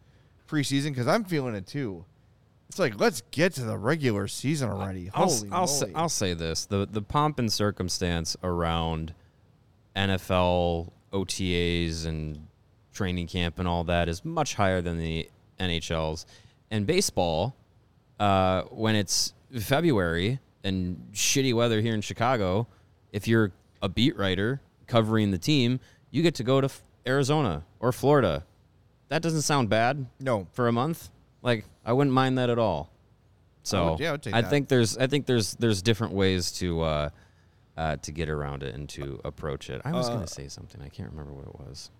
preseason 0.46 0.90
because 0.90 1.08
I'm 1.08 1.24
feeling 1.24 1.54
it 1.54 1.66
too. 1.66 2.04
It's 2.68 2.78
like 2.78 3.00
let's 3.00 3.22
get 3.30 3.54
to 3.54 3.62
the 3.62 3.78
regular 3.78 4.28
season 4.28 4.68
already. 4.68 5.10
I'll, 5.14 5.28
Holy 5.28 5.50
I'll, 5.50 5.66
say. 5.66 5.90
I'll 5.94 6.08
say 6.10 6.34
this: 6.34 6.66
the 6.66 6.86
the 6.86 7.00
pomp 7.00 7.38
and 7.38 7.50
circumstance 7.50 8.36
around 8.42 9.14
NFL 9.96 10.92
OTAs 11.12 12.06
and 12.06 12.46
training 12.92 13.26
camp 13.26 13.58
and 13.58 13.66
all 13.66 13.84
that 13.84 14.08
is 14.08 14.24
much 14.24 14.54
higher 14.54 14.82
than 14.82 14.98
the 14.98 15.30
NHL's. 15.58 16.26
And 16.70 16.86
baseball, 16.86 17.56
uh, 18.20 18.62
when 18.64 18.94
it's 18.94 19.32
February 19.58 20.38
and 20.62 21.08
shitty 21.14 21.54
weather 21.54 21.80
here 21.80 21.94
in 21.94 22.02
Chicago, 22.02 22.66
if 23.12 23.26
you're 23.26 23.52
a 23.80 23.88
beat 23.88 24.16
writer 24.18 24.60
covering 24.88 25.30
the 25.30 25.38
team, 25.38 25.78
you 26.10 26.22
get 26.22 26.34
to 26.36 26.42
go 26.42 26.60
to 26.60 26.68
Arizona 27.06 27.64
or 27.78 27.92
Florida. 27.92 28.44
That 29.08 29.22
doesn't 29.22 29.42
sound 29.42 29.68
bad 29.70 30.06
no, 30.20 30.46
for 30.52 30.66
a 30.68 30.72
month. 30.72 31.08
Like 31.42 31.64
I 31.84 31.92
wouldn't 31.92 32.12
mind 32.14 32.36
that 32.38 32.50
at 32.50 32.58
all. 32.58 32.90
So 33.62 33.92
would- 33.92 34.00
yeah, 34.00 34.08
I 34.08 34.12
would 34.12 34.22
take 34.22 34.34
I 34.34 34.40
that. 34.40 34.50
think 34.50 34.68
there's 34.68 34.98
I 34.98 35.06
think 35.06 35.26
there's 35.26 35.54
there's 35.54 35.80
different 35.82 36.12
ways 36.14 36.50
to 36.52 36.80
uh, 36.82 37.08
uh, 37.76 37.96
to 37.96 38.10
get 38.12 38.28
around 38.28 38.62
it 38.64 38.74
and 38.74 38.88
to 38.90 39.20
approach 39.24 39.70
it. 39.70 39.80
I 39.84 39.92
was 39.92 40.08
Uh, 40.08 40.14
gonna 40.14 40.26
say 40.26 40.48
something. 40.48 40.82
I 40.82 40.88
can't 40.88 41.10
remember 41.10 41.32
what 41.32 41.46
it 41.46 41.68
was. 41.68 41.90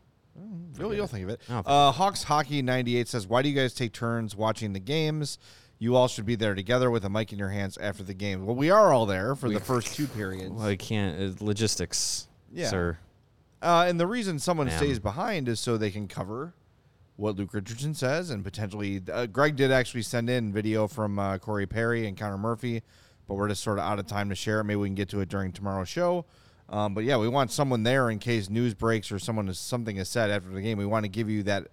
Really, 0.76 0.96
you'll 0.96 1.08
think 1.08 1.24
of 1.24 1.30
it. 1.30 1.40
Think 1.42 1.64
Uh, 1.66 1.90
Hawks 1.90 2.22
Hockey 2.22 2.62
98 2.62 3.08
says, 3.08 3.26
Why 3.26 3.42
do 3.42 3.48
you 3.48 3.56
guys 3.56 3.74
take 3.74 3.92
turns 3.92 4.36
watching 4.36 4.72
the 4.72 4.78
games? 4.78 5.36
You 5.80 5.96
all 5.96 6.06
should 6.06 6.26
be 6.26 6.36
there 6.36 6.54
together 6.54 6.90
with 6.92 7.04
a 7.04 7.08
mic 7.08 7.32
in 7.32 7.40
your 7.40 7.48
hands 7.48 7.76
after 7.78 8.04
the 8.04 8.14
game. 8.14 8.46
Well, 8.46 8.54
we 8.54 8.70
are 8.70 8.92
all 8.92 9.04
there 9.06 9.34
for 9.34 9.48
the 9.50 9.58
first 9.58 9.94
two 9.96 10.06
periods. 10.06 10.52
Well, 10.52 10.66
I 10.66 10.76
can't. 10.76 11.40
Uh, 11.40 11.44
logistics, 11.44 12.27
Yeah. 12.52 12.68
sir. 12.68 12.98
Uh, 13.60 13.86
and 13.88 13.98
the 13.98 14.06
reason 14.06 14.38
someone 14.38 14.68
Ma'am. 14.68 14.76
stays 14.78 14.98
behind 14.98 15.48
is 15.48 15.58
so 15.58 15.76
they 15.76 15.90
can 15.90 16.06
cover 16.08 16.54
what 17.16 17.34
Luke 17.36 17.52
Richardson 17.52 17.94
says, 17.94 18.30
and 18.30 18.44
potentially 18.44 19.02
uh, 19.12 19.26
Greg 19.26 19.56
did 19.56 19.72
actually 19.72 20.02
send 20.02 20.30
in 20.30 20.52
video 20.52 20.86
from 20.86 21.18
uh, 21.18 21.38
Corey 21.38 21.66
Perry 21.66 22.06
and 22.06 22.16
Connor 22.16 22.38
Murphy, 22.38 22.82
but 23.26 23.34
we're 23.34 23.48
just 23.48 23.62
sort 23.64 23.78
of 23.78 23.84
out 23.84 23.98
of 23.98 24.06
time 24.06 24.28
to 24.28 24.36
share 24.36 24.60
it. 24.60 24.64
Maybe 24.64 24.76
we 24.76 24.86
can 24.88 24.94
get 24.94 25.08
to 25.08 25.20
it 25.20 25.28
during 25.28 25.50
tomorrow's 25.52 25.88
show. 25.88 26.24
Um, 26.68 26.94
but 26.94 27.02
yeah, 27.02 27.16
we 27.16 27.28
want 27.28 27.50
someone 27.50 27.82
there 27.82 28.10
in 28.10 28.20
case 28.20 28.48
news 28.48 28.74
breaks 28.74 29.10
or 29.10 29.18
someone 29.18 29.48
is 29.48 29.58
something 29.58 29.96
is 29.96 30.08
said 30.08 30.30
after 30.30 30.50
the 30.50 30.60
game. 30.60 30.78
We 30.78 30.86
want 30.86 31.04
to 31.04 31.08
give 31.08 31.28
you 31.28 31.42
that 31.44 31.66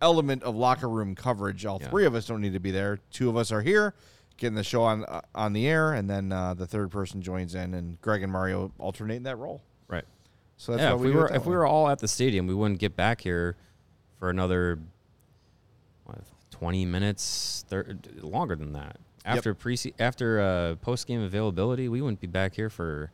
element 0.00 0.42
of 0.44 0.54
locker 0.56 0.88
room 0.88 1.14
coverage. 1.14 1.66
All 1.66 1.78
Yeah. 1.82 1.88
three 1.90 2.06
of 2.06 2.14
us 2.14 2.26
don't 2.26 2.40
need 2.40 2.52
to 2.54 2.60
be 2.60 2.70
there. 2.70 2.98
Two 3.10 3.28
of 3.28 3.36
us 3.36 3.52
are 3.52 3.60
here, 3.62 3.94
getting 4.38 4.54
the 4.54 4.64
show 4.64 4.82
on 4.84 5.04
uh, 5.04 5.20
on 5.34 5.52
the 5.52 5.66
air, 5.66 5.92
and 5.92 6.08
then 6.08 6.32
uh, 6.32 6.54
the 6.54 6.66
third 6.66 6.90
person 6.90 7.20
joins 7.20 7.54
in, 7.54 7.74
and 7.74 8.00
Greg 8.00 8.22
and 8.22 8.32
Mario 8.32 8.72
alternate 8.78 9.16
in 9.16 9.22
that 9.24 9.36
role. 9.36 9.62
So 10.56 10.72
that's 10.72 10.82
yeah. 10.82 10.90
why 10.90 10.94
If 10.96 11.00
we, 11.02 11.06
we 11.10 11.16
were 11.16 11.32
if 11.32 11.46
we 11.46 11.54
were 11.54 11.66
all 11.66 11.88
at 11.88 11.98
the 11.98 12.08
stadium, 12.08 12.46
we 12.46 12.54
wouldn't 12.54 12.80
get 12.80 12.96
back 12.96 13.20
here 13.20 13.56
for 14.18 14.30
another 14.30 14.78
what, 16.04 16.18
twenty 16.50 16.84
minutes, 16.86 17.64
thir- 17.68 17.98
longer 18.20 18.56
than 18.56 18.72
that. 18.72 18.96
After 19.24 19.54
pre 19.54 19.76
after 19.98 20.40
uh, 20.40 20.74
post 20.76 21.06
game 21.06 21.20
availability, 21.22 21.88
we 21.88 22.00
wouldn't 22.00 22.20
be 22.20 22.26
back 22.26 22.54
here 22.54 22.70
for 22.70 23.10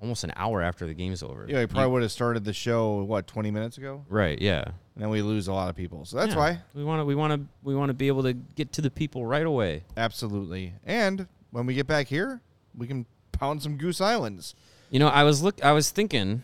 almost 0.00 0.24
an 0.24 0.32
hour 0.36 0.60
after 0.62 0.86
the 0.86 0.94
game's 0.94 1.22
over. 1.22 1.46
Yeah, 1.48 1.60
we 1.60 1.66
probably 1.66 1.84
You- 1.86 1.90
would 1.92 2.02
have 2.02 2.12
started 2.12 2.44
the 2.44 2.52
show 2.52 3.02
what 3.02 3.26
twenty 3.26 3.50
minutes 3.50 3.78
ago, 3.78 4.04
Right. 4.08 4.40
Yeah. 4.40 4.62
and 4.64 5.02
then 5.02 5.08
we 5.10 5.22
lose 5.22 5.48
a 5.48 5.52
lot 5.52 5.68
of 5.70 5.76
people. 5.76 6.04
So 6.04 6.16
that's 6.18 6.32
Yeah. 6.32 6.38
why, 6.38 6.58
we 6.74 6.84
want 6.84 7.00
to 7.00 7.04
we 7.04 7.14
want 7.14 7.32
to 7.40 7.48
we 7.62 7.74
want 7.74 7.88
to 7.90 7.94
be 7.94 8.08
able 8.08 8.22
to 8.24 8.34
get 8.34 8.72
to 8.74 8.82
the 8.82 8.90
people 8.90 9.24
right 9.26 9.46
away. 9.46 9.84
absolutely. 9.96 10.74
And 10.84 11.26
when 11.50 11.66
we 11.66 11.74
get 11.74 11.86
back 11.86 12.08
here, 12.08 12.40
we 12.76 12.86
can 12.86 13.06
pound 13.32 13.62
some 13.62 13.76
Goose 13.76 14.00
Islands. 14.00 14.54
You 14.90 14.98
know, 14.98 15.08
I 15.08 15.22
was 15.24 15.42
look 15.42 15.64
I 15.64 15.72
was 15.72 15.90
thinking 15.90 16.42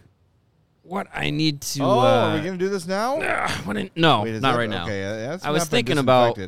what 0.89 1.07
I 1.14 1.30
need 1.30 1.61
to 1.61 1.82
oh, 1.82 2.01
uh, 2.01 2.03
are 2.30 2.34
we 2.36 2.41
gonna 2.45 2.57
do 2.57 2.68
this 2.68 2.86
now? 2.86 3.16
what 3.64 3.76
I- 3.76 3.91
no, 3.95 4.22
Wait, 4.22 4.32
not 4.41 4.53
that- 4.53 4.59
right 4.59 4.70
now. 4.70 4.84
Okay, 4.84 5.05
uh, 5.05 5.30
that's 5.30 5.45
I 5.45 5.51
was 5.51 5.66
thinking 5.66 5.99
about- 5.99 6.39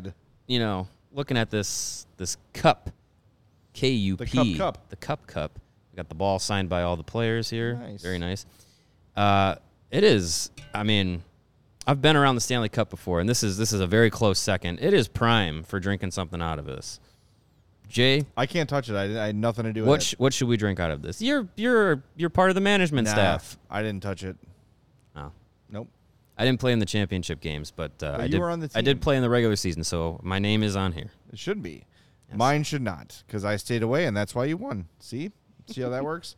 You 0.47 0.59
know, 0.59 0.87
looking 1.13 1.37
at 1.37 1.49
this 1.49 2.05
this 2.17 2.37
cup 2.53 2.89
K 3.73 3.89
U 3.89 4.17
P 4.17 4.25
The 4.25 4.55
Cup 4.55 4.57
Cup. 4.75 4.89
the 4.89 4.95
cup 4.95 5.27
cup. 5.27 5.59
We 5.91 5.97
got 5.97 6.09
the 6.09 6.15
ball 6.15 6.39
signed 6.39 6.69
by 6.69 6.83
all 6.83 6.95
the 6.97 7.03
players 7.03 7.49
here. 7.49 7.75
Nice. 7.75 8.01
Very 8.01 8.17
nice. 8.17 8.45
Uh 9.15 9.55
it 9.91 10.03
is 10.03 10.51
I 10.73 10.83
mean 10.83 11.23
I've 11.87 12.01
been 12.01 12.15
around 12.15 12.35
the 12.35 12.41
Stanley 12.41 12.69
Cup 12.69 12.89
before, 12.89 13.19
and 13.19 13.27
this 13.27 13.43
is 13.43 13.57
this 13.57 13.73
is 13.73 13.81
a 13.81 13.87
very 13.87 14.09
close 14.09 14.39
second. 14.39 14.79
It 14.81 14.93
is 14.93 15.07
prime 15.07 15.63
for 15.63 15.79
drinking 15.79 16.11
something 16.11 16.41
out 16.41 16.59
of 16.59 16.65
this. 16.65 16.99
Jay, 17.91 18.25
I 18.37 18.45
can't 18.45 18.69
touch 18.69 18.89
it. 18.89 18.95
I, 18.95 19.03
I 19.23 19.25
had 19.27 19.35
nothing 19.35 19.65
to 19.65 19.73
do 19.73 19.83
with 19.85 20.13
it. 20.13 20.19
what 20.19 20.33
should 20.33 20.47
we 20.47 20.57
drink 20.57 20.79
out 20.79 20.91
of 20.91 21.01
this? 21.01 21.21
You're 21.21 21.47
you're 21.55 22.01
you're 22.15 22.29
part 22.29 22.49
of 22.49 22.55
the 22.55 22.61
management 22.61 23.05
Nah, 23.07 23.13
staff. 23.13 23.57
I 23.69 23.81
didn't 23.83 24.01
touch 24.01 24.23
it. 24.23 24.37
Oh. 25.15 25.31
Nope. 25.69 25.89
I 26.37 26.45
didn't 26.45 26.59
play 26.59 26.71
in 26.73 26.79
the 26.79 26.85
championship 26.85 27.39
games, 27.41 27.69
but, 27.69 28.01
uh, 28.01 28.17
I 28.19 28.23
you 28.23 28.29
did. 28.29 28.39
were 28.39 28.49
on 28.49 28.61
the 28.61 28.71
I 28.73 28.81
did 28.81 29.01
play 29.01 29.15
in 29.15 29.21
the 29.21 29.29
regular 29.29 29.55
season, 29.55 29.83
so 29.83 30.19
my 30.23 30.39
name 30.39 30.63
is 30.63 30.75
on 30.75 30.93
here. 30.93 31.11
It 31.31 31.37
should 31.37 31.61
be. 31.61 31.83
Mine 32.33 32.63
should 32.63 32.81
not, 32.81 33.23
because 33.27 33.43
I 33.43 33.57
stayed 33.57 33.83
away, 33.83 34.05
and 34.05 34.15
that's 34.15 34.33
why 34.33 34.45
you 34.45 34.55
won. 34.55 34.87
See, 34.99 35.31
see 35.67 35.81
how 35.81 35.89
that 35.89 36.03
works. 36.11 36.37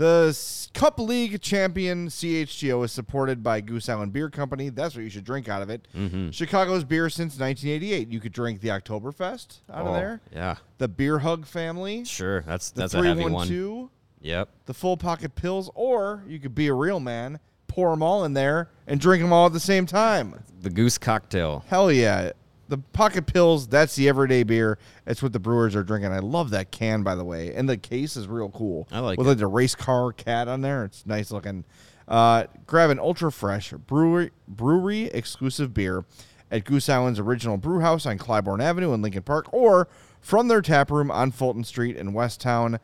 The 0.00 0.34
Cup 0.72 0.98
League 0.98 1.42
champion 1.42 2.08
CHGO 2.08 2.82
is 2.86 2.90
supported 2.90 3.42
by 3.42 3.60
Goose 3.60 3.86
Island 3.86 4.14
Beer 4.14 4.30
Company. 4.30 4.70
That's 4.70 4.94
what 4.94 5.04
you 5.04 5.10
should 5.10 5.24
drink 5.24 5.46
out 5.46 5.60
of 5.60 5.68
it. 5.68 5.86
Mm-hmm. 5.94 6.30
Chicago's 6.30 6.84
beer 6.84 7.10
since 7.10 7.38
1988. 7.38 8.08
You 8.08 8.18
could 8.18 8.32
drink 8.32 8.62
the 8.62 8.70
Oktoberfest 8.70 9.58
out 9.70 9.82
of 9.82 9.86
Oh, 9.88 9.92
there. 9.92 10.22
Yeah, 10.32 10.56
The 10.78 10.88
Beer 10.88 11.18
Hug 11.18 11.44
family. 11.44 12.04
sure. 12.06 12.40
That's 12.46 12.70
that's 12.70 12.94
a 12.94 13.02
heavy 13.04 13.24
one. 13.24 13.46
312. 13.46 13.90
Yep. 14.22 14.48
The 14.64 14.72
full 14.72 14.96
pocket 14.96 15.34
pills, 15.34 15.70
or 15.74 16.24
you 16.26 16.38
could 16.38 16.54
be 16.54 16.68
a 16.68 16.74
real 16.74 16.98
man, 17.00 17.38
pour 17.68 17.90
them 17.90 18.02
all 18.02 18.24
in 18.24 18.32
there, 18.32 18.70
and 18.86 18.98
drink 18.98 19.22
them 19.22 19.34
all 19.34 19.44
at 19.48 19.52
the 19.52 19.60
same 19.60 19.84
time. 19.84 20.42
The 20.62 20.70
goose 20.70 20.96
cocktail. 20.96 21.62
Hell 21.68 21.92
yeah. 21.92 22.32
The 22.70 22.78
pocket 22.78 23.26
pills, 23.26 23.66
that's 23.66 23.96
the 23.96 24.08
everyday 24.08 24.44
beer. 24.44 24.78
It's 25.04 25.22
what 25.22 25.32
the 25.32 25.40
brewers 25.40 25.74
are 25.74 25.82
drinking. 25.82 26.12
I 26.12 26.20
love 26.20 26.50
that 26.50 26.70
can, 26.70 27.02
by 27.02 27.16
the 27.16 27.24
way. 27.24 27.52
And 27.52 27.68
the 27.68 27.76
case 27.76 28.16
is 28.16 28.28
real 28.28 28.48
cool. 28.50 28.86
I 28.92 29.00
like 29.00 29.18
With 29.18 29.26
it. 29.26 29.30
like 29.30 29.38
the 29.38 29.48
race 29.48 29.74
car 29.74 30.12
cat 30.12 30.46
on 30.46 30.60
there. 30.60 30.84
It's 30.84 31.04
nice 31.04 31.32
looking. 31.32 31.64
Uh, 32.06 32.44
grab 32.66 32.90
an 32.90 32.98
ultra 33.00 33.30
fresh 33.32 33.72
brewery 33.72 34.30
brewery 34.48 35.04
exclusive 35.06 35.74
beer 35.74 36.04
at 36.50 36.64
Goose 36.64 36.88
Island's 36.88 37.18
original 37.18 37.56
brew 37.56 37.80
house 37.80 38.06
on 38.06 38.18
Clybourne 38.18 38.62
Avenue 38.62 38.92
in 38.94 39.02
Lincoln 39.02 39.22
Park 39.22 39.52
or 39.52 39.88
from 40.20 40.46
their 40.48 40.62
tap 40.62 40.90
room 40.92 41.10
on 41.10 41.32
Fulton 41.32 41.64
Street 41.64 41.96
in 41.96 42.12
West 42.12 42.40
Town. 42.40 42.78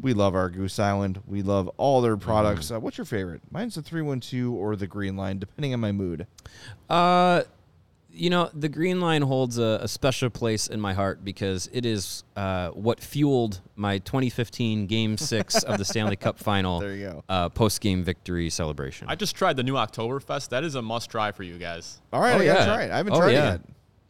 We 0.00 0.14
love 0.14 0.34
our 0.34 0.48
Goose 0.50 0.78
Island. 0.78 1.22
We 1.26 1.42
love 1.42 1.68
all 1.76 2.00
their 2.00 2.16
products. 2.16 2.70
Uh, 2.70 2.78
what's 2.78 2.98
your 2.98 3.04
favorite? 3.04 3.42
Mine's 3.50 3.74
the 3.76 3.82
312 3.82 4.52
or 4.52 4.76
the 4.76 4.86
Green 4.86 5.16
Line, 5.16 5.38
depending 5.38 5.74
on 5.74 5.80
my 5.80 5.90
mood. 5.92 6.26
Uh, 6.88 7.42
you 8.10 8.30
know, 8.30 8.50
the 8.54 8.68
Green 8.68 9.00
Line 9.00 9.22
holds 9.22 9.58
a, 9.58 9.78
a 9.82 9.88
special 9.88 10.30
place 10.30 10.66
in 10.66 10.80
my 10.80 10.92
heart 10.94 11.24
because 11.24 11.68
it 11.72 11.84
is 11.86 12.24
uh, 12.36 12.70
what 12.70 13.00
fueled 13.00 13.60
my 13.76 13.98
2015 13.98 14.86
Game 14.86 15.16
Six 15.18 15.62
of 15.62 15.78
the 15.78 15.84
Stanley 15.84 16.16
Cup 16.16 16.38
Final. 16.38 16.80
There 16.80 16.94
you 16.94 17.06
go. 17.06 17.24
Uh, 17.28 17.48
Post 17.48 17.80
game 17.80 18.02
victory 18.02 18.50
celebration. 18.50 19.06
I 19.08 19.14
just 19.14 19.36
tried 19.36 19.56
the 19.56 19.62
new 19.62 19.74
Oktoberfest. 19.74 20.48
That 20.48 20.64
is 20.64 20.74
a 20.74 20.82
must 20.82 21.10
try 21.10 21.32
for 21.32 21.42
you 21.42 21.58
guys. 21.58 22.00
All 22.12 22.20
right, 22.20 22.32
Oh, 22.32 22.38
I 22.40 22.44
gotta 22.46 22.58
yeah. 22.60 22.64
try 22.64 22.82
it. 22.84 22.90
I 22.90 22.96
haven't 22.96 23.12
Oh, 23.12 23.18
tried 23.20 23.30
yeah. 23.32 23.48
it 23.48 23.50
yet. 23.52 23.60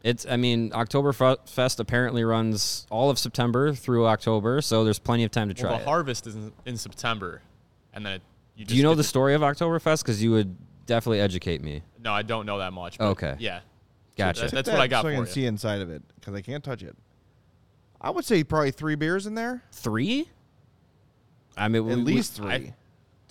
It's, 0.04 0.26
I 0.30 0.36
mean, 0.36 0.70
Oktoberfest 0.70 1.80
apparently 1.80 2.22
runs 2.24 2.86
all 2.90 3.10
of 3.10 3.18
September 3.18 3.74
through 3.74 4.06
October, 4.06 4.60
so 4.62 4.84
there's 4.84 5.00
plenty 5.00 5.24
of 5.24 5.30
time 5.32 5.48
to 5.48 5.54
try 5.54 5.70
Well, 5.70 5.78
the 5.78 5.82
it. 5.84 5.88
harvest 5.88 6.26
is 6.28 6.36
in, 6.36 6.52
in 6.66 6.76
September, 6.76 7.42
and 7.92 8.06
then 8.06 8.12
it, 8.14 8.22
you 8.56 8.64
just 8.64 8.70
Do 8.70 8.76
you 8.76 8.84
know 8.84 8.94
the 8.94 9.04
story 9.04 9.34
of 9.34 9.40
Oktoberfest? 9.42 10.02
Because 10.02 10.22
you 10.22 10.30
would 10.30 10.56
definitely 10.86 11.20
educate 11.20 11.62
me. 11.62 11.82
No, 12.02 12.12
I 12.12 12.22
don't 12.22 12.46
know 12.46 12.58
that 12.58 12.72
much. 12.72 12.96
but 12.96 13.08
Okay. 13.08 13.34
Yeah. 13.40 13.60
Gotcha. 14.18 14.42
that- 14.42 14.50
that's 14.52 14.66
That 14.66 14.72
what 14.74 14.82
I 14.82 14.86
got 14.88 15.02
so 15.02 15.08
I 15.08 15.12
for 15.12 15.16
can 15.18 15.26
you. 15.26 15.32
see 15.32 15.46
inside 15.46 15.80
of 15.80 15.90
it 15.90 16.02
because 16.16 16.34
I 16.34 16.42
can't 16.42 16.62
touch 16.62 16.82
it. 16.82 16.96
I 18.00 18.10
would 18.10 18.24
say 18.24 18.44
probably 18.44 18.70
three 18.70 18.94
beers 18.94 19.26
in 19.26 19.34
there, 19.34 19.62
Three? 19.72 20.28
I 21.56 21.68
mean, 21.68 21.86
we- 21.86 21.92
at 21.92 21.98
we- 21.98 22.04
least 22.04 22.34
three. 22.34 22.48
I- 22.52 22.74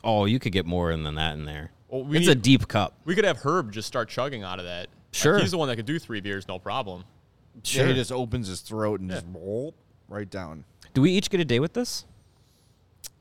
oh, 0.04 0.26
you 0.26 0.40
could 0.40 0.52
get 0.52 0.66
more 0.66 0.92
than 0.96 1.16
that 1.16 1.34
in 1.36 1.46
there. 1.46 1.72
Well, 1.90 2.04
we 2.04 2.18
it's 2.18 2.28
a 2.28 2.36
need- 2.36 2.42
deep 2.42 2.68
cup. 2.68 2.94
We 3.06 3.16
could 3.16 3.24
have 3.26 3.38
Herb 3.46 3.72
just 3.72 3.88
start 3.88 4.10
chugging 4.10 4.44
out 4.44 4.60
of 4.60 4.66
that. 4.66 4.88
Like, 4.88 4.90
Sure. 5.14 5.38
he's 5.40 5.52
the 5.52 5.58
one 5.58 5.68
that 5.70 5.76
could 5.78 5.86
do 5.86 5.98
three 6.00 6.20
beers, 6.20 6.48
no 6.48 6.60
problem. 6.60 7.06
Yeah, 7.64 7.88
he 7.88 7.94
just 7.94 8.12
opens 8.12 8.48
his 8.48 8.60
throat 8.62 9.00
and 9.00 9.10
just 9.10 9.26
whoop, 9.28 9.74
right 10.10 10.30
down. 10.30 10.66
Do 10.94 11.02
we 11.02 11.12
each 11.12 11.30
get 11.30 11.40
a 11.40 11.46
day 11.46 11.60
with 11.60 11.74
this? 11.74 12.06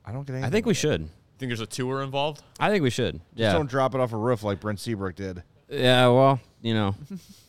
I 0.05 0.13
don't 0.13 0.27
get 0.27 0.35
anything. 0.35 0.47
I 0.47 0.51
think 0.51 0.67
we 0.67 0.71
with 0.71 0.77
it. 0.79 0.81
should. 0.81 1.01
Think 1.39 1.51
there's 1.51 1.61
a 1.61 1.67
tour 1.67 2.03
involved? 2.03 2.43
I 2.59 2.71
think 2.71 2.83
we 2.83 2.91
should. 2.91 3.15
Just 3.15 3.23
Yeah. 3.37 3.53
don't 3.53 3.69
drop 3.71 3.95
it 3.95 4.01
off 4.01 4.13
a 4.13 4.17
roof 4.17 4.43
like 4.43 4.61
Brent 4.61 4.81
Seabrook 4.81 5.15
did. 5.15 5.43
Yeah. 5.69 6.09
Well, 6.09 6.41
you 6.61 6.75
know, 6.75 6.95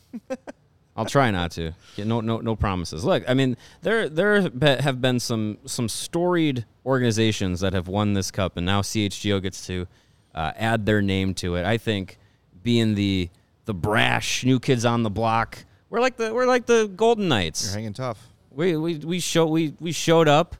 I'll 0.96 1.06
try 1.06 1.30
not 1.30 1.52
to. 1.52 1.72
Yeah, 1.94 2.04
No, 2.04 2.20
no, 2.20 2.38
no 2.38 2.56
promises. 2.56 3.04
Look, 3.04 3.22
I 3.28 3.34
mean, 3.34 3.56
there, 3.82 4.08
there 4.08 4.50
have 4.60 5.00
been 5.00 5.20
some 5.20 5.58
some 5.64 5.88
storied 5.88 6.64
organizations 6.84 7.60
that 7.60 7.72
have 7.72 7.86
won 7.86 8.14
this 8.14 8.32
cup, 8.32 8.56
and 8.56 8.66
now 8.66 8.82
CHGO 8.82 9.40
gets 9.40 9.64
to 9.68 9.86
uh, 10.34 10.52
add 10.56 10.86
their 10.86 11.00
name 11.00 11.34
to 11.34 11.54
it. 11.54 11.64
I 11.64 11.78
think 11.78 12.18
being 12.64 12.96
the 12.96 13.30
the 13.66 13.74
brash 13.74 14.44
new 14.44 14.58
kids 14.58 14.84
on 14.84 15.04
the 15.04 15.10
block, 15.10 15.64
we're 15.88 16.00
like 16.00 16.16
the 16.16 16.34
we're 16.34 16.46
like 16.46 16.66
the 16.66 16.90
Golden 16.96 17.28
Knights. 17.28 17.66
You're 17.66 17.74
hanging 17.74 17.92
tough. 17.92 18.26
We 18.50 18.76
we 18.76 18.96
we 18.96 19.20
show 19.20 19.46
we 19.46 19.74
we 19.78 19.92
showed 19.92 20.26
up. 20.26 20.56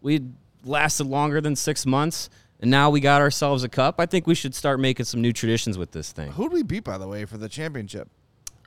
We 0.00 0.22
lasted 0.64 1.06
longer 1.06 1.42
than 1.42 1.56
six 1.56 1.84
months, 1.84 2.30
and 2.60 2.70
now 2.70 2.88
we 2.88 3.00
got 3.00 3.20
ourselves 3.20 3.64
a 3.64 3.68
cup. 3.68 3.96
I 3.98 4.06
think 4.06 4.26
we 4.26 4.34
should 4.34 4.54
start 4.54 4.80
making 4.80 5.04
some 5.04 5.20
new 5.20 5.32
traditions 5.32 5.76
with 5.76 5.90
this 5.92 6.10
thing. 6.10 6.32
Who'd 6.32 6.52
we 6.52 6.62
beat, 6.62 6.84
by 6.84 6.96
the 6.96 7.06
way, 7.06 7.26
for 7.26 7.36
the 7.36 7.48
championship? 7.50 8.08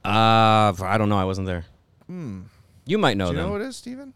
Uh, 0.07 0.73
I 0.83 0.97
don't 0.97 1.09
know. 1.09 1.17
I 1.17 1.25
wasn't 1.25 1.47
there. 1.47 1.65
You 2.09 2.97
might 2.97 3.17
know 3.17 3.25
Hmm. 3.27 3.31
Do 3.31 3.35
you 3.37 3.41
them. 3.43 3.49
know 3.51 3.57
who 3.57 3.61
it 3.63 3.67
is, 3.67 3.75
Steven? 3.75 4.13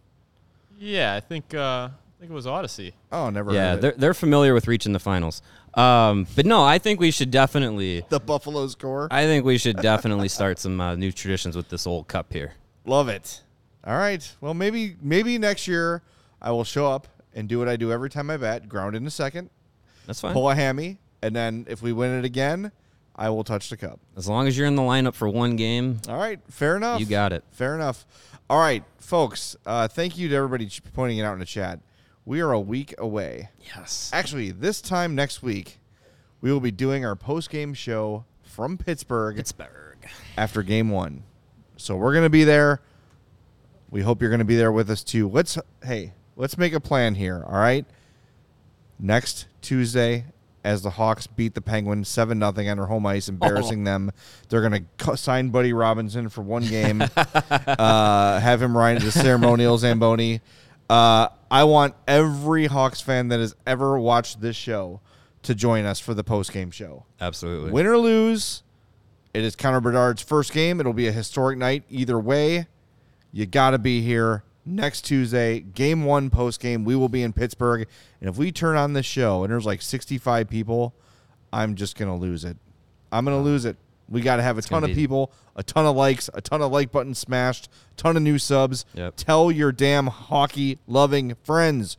Yeah, 0.80 1.14
I 1.14 1.20
think 1.20 1.54
uh, 1.54 1.90
I 1.92 1.92
think 2.20 2.32
it 2.32 2.34
was 2.34 2.48
Odyssey. 2.48 2.94
Oh, 3.12 3.30
never 3.30 3.52
yeah, 3.54 3.70
heard 3.72 3.76
of 3.76 3.82
they're 3.82 3.92
it. 3.92 4.00
they're 4.00 4.14
familiar 4.14 4.54
with 4.54 4.68
reaching 4.68 4.94
the 4.94 5.00
finals. 5.00 5.42
Um, 5.74 6.26
but 6.36 6.46
no, 6.46 6.64
I 6.64 6.78
think 6.80 7.00
we 7.00 7.12
should 7.12 7.32
definitely. 7.32 8.04
The 8.10 8.20
Buffalo's 8.20 8.72
score. 8.74 9.08
I 9.12 9.26
think 9.26 9.46
we 9.46 9.58
should 9.58 9.78
definitely 9.78 10.28
start 10.30 10.60
some 10.60 10.80
uh, 10.82 10.96
new 10.96 11.12
traditions 11.12 11.56
with 11.56 11.70
this 11.70 11.86
old 11.86 12.08
cup 12.08 12.32
here. 12.34 12.54
Love 12.86 13.10
it. 13.10 13.42
All 13.86 13.98
right. 13.98 14.36
Well, 14.42 14.54
maybe 14.54 14.96
maybe 15.02 15.38
next 15.38 15.68
year 15.68 16.02
I 16.42 16.52
will 16.52 16.64
show 16.64 16.88
up 16.88 17.08
and 17.34 17.48
do 17.48 17.60
what 17.60 17.68
I 17.70 17.76
do 17.76 17.92
every 17.92 18.10
time 18.10 18.30
I 18.30 18.38
bet: 18.38 18.68
ground 18.70 18.96
in 18.96 19.06
a 19.06 19.12
second, 19.12 19.50
That's 20.08 20.22
fine. 20.22 20.34
pull 20.34 20.50
a 20.50 20.56
hammy, 20.56 20.98
and 21.22 21.36
then 21.36 21.66
if 21.70 21.82
we 21.82 21.92
win 21.94 22.18
it 22.18 22.26
again, 22.26 22.72
I 23.16 23.30
will 23.30 23.44
touch 23.44 23.70
the 23.70 23.78
cup. 23.78 24.00
As 24.16 24.28
long 24.28 24.48
as 24.48 24.58
you're 24.58 24.68
in 24.68 24.76
the 24.76 24.82
lineup 24.82 25.14
for 25.14 25.28
one 25.30 25.56
game, 25.56 26.00
All 26.08 26.18
right, 26.18 26.40
fair 26.50 26.76
enough. 26.78 27.00
You 27.00 27.06
got 27.06 27.34
it. 27.34 27.44
Fair 27.52 27.76
enough. 27.76 28.06
All 28.50 28.60
right, 28.60 28.84
folks. 29.00 29.56
Uh, 29.66 29.88
thank 29.88 30.18
you 30.18 30.28
to 30.30 30.36
everybody 30.36 30.70
pointing 30.94 31.18
it 31.18 31.24
out 31.24 31.34
in 31.34 31.40
the 31.40 31.46
chat. 31.46 31.80
We 32.26 32.42
are 32.42 32.52
a 32.52 32.60
week 32.60 32.94
away. 32.98 33.50
yes. 33.76 34.10
Actually, 34.14 34.52
this 34.52 34.82
time 34.82 35.16
next 35.16 35.42
week, 35.44 35.80
we 36.42 36.52
will 36.52 36.60
be 36.60 36.72
doing 36.72 37.06
our 37.06 37.16
post 37.16 37.50
game 37.50 37.74
show 37.74 38.26
from 38.44 38.78
Pittsburgh 38.78 39.36
Pittsburgh. 39.38 39.98
after 40.38 40.64
Game 40.64 40.90
One. 40.90 41.24
So 41.78 41.96
we're 41.96 42.14
gonna 42.14 42.30
be 42.30 42.44
there. 42.44 42.82
We 43.90 44.02
hope 44.02 44.22
you're 44.22 44.32
gonna 44.32 44.46
be 44.46 44.56
there 44.56 44.72
with 44.72 44.90
us 44.90 45.04
too. 45.04 45.28
Let's 45.30 45.58
hey, 45.84 46.14
let's 46.36 46.58
make 46.58 46.74
a 46.74 46.80
plan 46.80 47.16
here. 47.16 47.44
All 47.46 47.54
right. 47.60 47.86
Next 49.00 49.48
Tuesday, 49.62 50.26
as 50.64 50.82
the 50.82 50.92
Hawks 50.92 51.28
beat 51.28 51.54
the 51.56 51.62
Penguins 51.62 52.08
seven 52.08 52.40
nothing 52.40 52.70
on 52.70 52.78
their 52.78 52.86
home 52.86 53.06
ice, 53.06 53.28
embarrassing 53.30 53.84
them, 53.84 54.12
they're 54.50 54.62
gonna 54.62 55.18
sign 55.18 55.50
Buddy 55.50 55.74
Robinson 55.74 56.30
for 56.30 56.42
one 56.42 56.66
game. 56.66 57.02
uh, 57.16 58.40
have 58.40 58.62
him 58.62 58.78
ride 58.78 59.02
the 59.02 59.12
ceremonial 59.12 59.78
Zamboni. 59.78 60.42
Uh, 60.90 61.30
I 61.50 61.64
want 61.64 61.96
every 62.08 62.68
Hawks 62.68 63.02
fan 63.02 63.30
that 63.30 63.40
has 63.40 63.56
ever 63.66 64.00
watched 64.00 64.42
this 64.42 64.56
show 64.56 65.00
to 65.44 65.56
join 65.56 65.86
us 65.86 66.00
for 66.00 66.14
the 66.14 66.24
post 66.24 66.52
game 66.52 66.72
show. 66.72 67.06
Absolutely. 67.20 67.72
Win 67.72 67.86
or 67.86 67.98
lose, 67.98 68.64
it 69.34 69.44
is 69.44 69.56
Connor 69.56 69.82
Bedard's 69.82 70.22
first 70.22 70.52
game. 70.52 70.80
It'll 70.80 70.94
be 70.94 71.08
a 71.08 71.12
historic 71.12 71.58
night 71.58 71.84
either 71.90 72.20
way. 72.20 72.68
You 73.32 73.46
got 73.46 73.72
to 73.72 73.80
be 73.80 74.02
here 74.02 74.44
next 74.66 75.02
Tuesday, 75.02 75.60
game 75.60 76.06
one 76.06 76.30
post 76.30 76.60
game. 76.60 76.84
We 76.84 76.96
will 76.96 77.10
be 77.10 77.24
in 77.24 77.34
Pittsburgh. 77.34 77.88
And 78.20 78.30
if 78.30 78.38
we 78.38 78.52
turn 78.52 78.76
on 78.78 78.94
this 78.94 79.06
show 79.06 79.44
and 79.44 79.52
there's 79.52 79.66
like 79.66 79.82
65 79.82 80.50
people, 80.50 80.94
I'm 81.52 81.76
just 81.76 81.98
going 81.98 82.10
to 82.10 82.18
lose 82.18 82.46
it. 82.46 82.58
I'm 83.12 83.26
going 83.26 83.38
to 83.38 83.44
lose 83.44 83.66
it. 83.66 83.78
We 84.10 84.22
got 84.22 84.38
to 84.38 84.44
have 84.44 84.58
a 84.58 84.62
ton 84.62 84.84
of 84.84 84.90
be- 84.90 84.96
people, 84.96 85.32
a 85.56 85.64
ton 85.64 85.86
of 85.86 85.96
likes, 85.96 86.30
a 86.34 86.42
ton 86.42 86.62
of 86.62 86.72
like 86.72 86.92
buttons 86.92 87.18
smashed, 87.18 87.70
a 87.94 87.96
ton 87.96 88.18
of 88.18 88.24
new 88.24 88.38
subs. 88.38 88.86
Yep. 88.94 89.16
Tell 89.16 89.52
your 89.52 89.72
damn 89.72 90.08
hockey 90.08 90.80
loving 90.88 91.36
friends. 91.44 91.98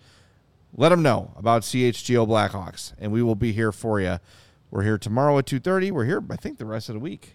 Let 0.76 0.90
them 0.90 1.02
know 1.02 1.32
about 1.36 1.62
CHGO 1.62 2.26
Blackhawks, 2.26 2.92
and 2.98 3.12
we 3.12 3.22
will 3.22 3.34
be 3.34 3.52
here 3.52 3.72
for 3.72 4.00
you. 4.00 4.18
We're 4.70 4.82
here 4.84 4.96
tomorrow 4.98 5.36
at 5.38 5.46
2.30. 5.46 5.90
We're 5.90 6.04
here, 6.06 6.22
I 6.30 6.36
think, 6.36 6.56
the 6.58 6.64
rest 6.64 6.88
of 6.88 6.94
the 6.94 6.98
week. 6.98 7.34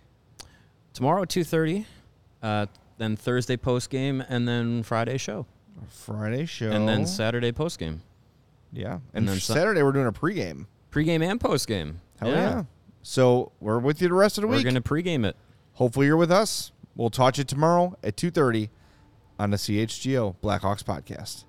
Tomorrow 0.93 1.21
at 1.21 1.29
two 1.29 1.43
thirty, 1.43 1.85
uh, 2.41 2.65
then 2.97 3.15
Thursday 3.15 3.57
post 3.57 3.89
game, 3.89 4.23
and 4.27 4.47
then 4.47 4.83
Friday 4.83 5.17
show, 5.17 5.45
Friday 5.89 6.45
show. 6.45 6.71
and 6.71 6.87
then 6.87 7.05
Saturday 7.05 7.51
post 7.51 7.79
game, 7.79 8.01
Yeah. 8.71 8.93
And, 8.93 9.01
And 9.13 9.27
then 9.29 9.39
Saturday, 9.39 9.83
we're 9.83 9.91
doing 9.91 10.07
a 10.07 10.11
pregame. 10.11 10.65
pregame 10.91 11.23
and 11.23 11.39
post 11.39 11.67
game. 11.67 12.01
Hell 12.19 12.29
yeah. 12.29 12.63
So 13.03 13.51
we're 13.59 13.79
with 13.79 14.01
you 14.01 14.07
the 14.09 14.13
rest 14.15 14.37
of 14.37 14.41
the 14.41 14.47
week. 14.47 14.57
We're 14.65 14.71
gonna 14.71 14.81
pregame 14.81 15.25
it. 15.25 15.35
Hopefully 15.73 16.07
you're 16.07 16.17
with 16.17 16.31
us. 16.31 16.71
We'll 16.95 17.09
talk 17.11 17.35
to 17.35 17.41
you 17.41 17.45
tomorrow 17.45 17.95
at 18.03 18.17
2.30 18.17 18.69
on 19.39 19.51
the 19.51 19.57
CHGO 19.57 20.35
Blackhawks 20.41 20.83
podcast. 20.83 21.43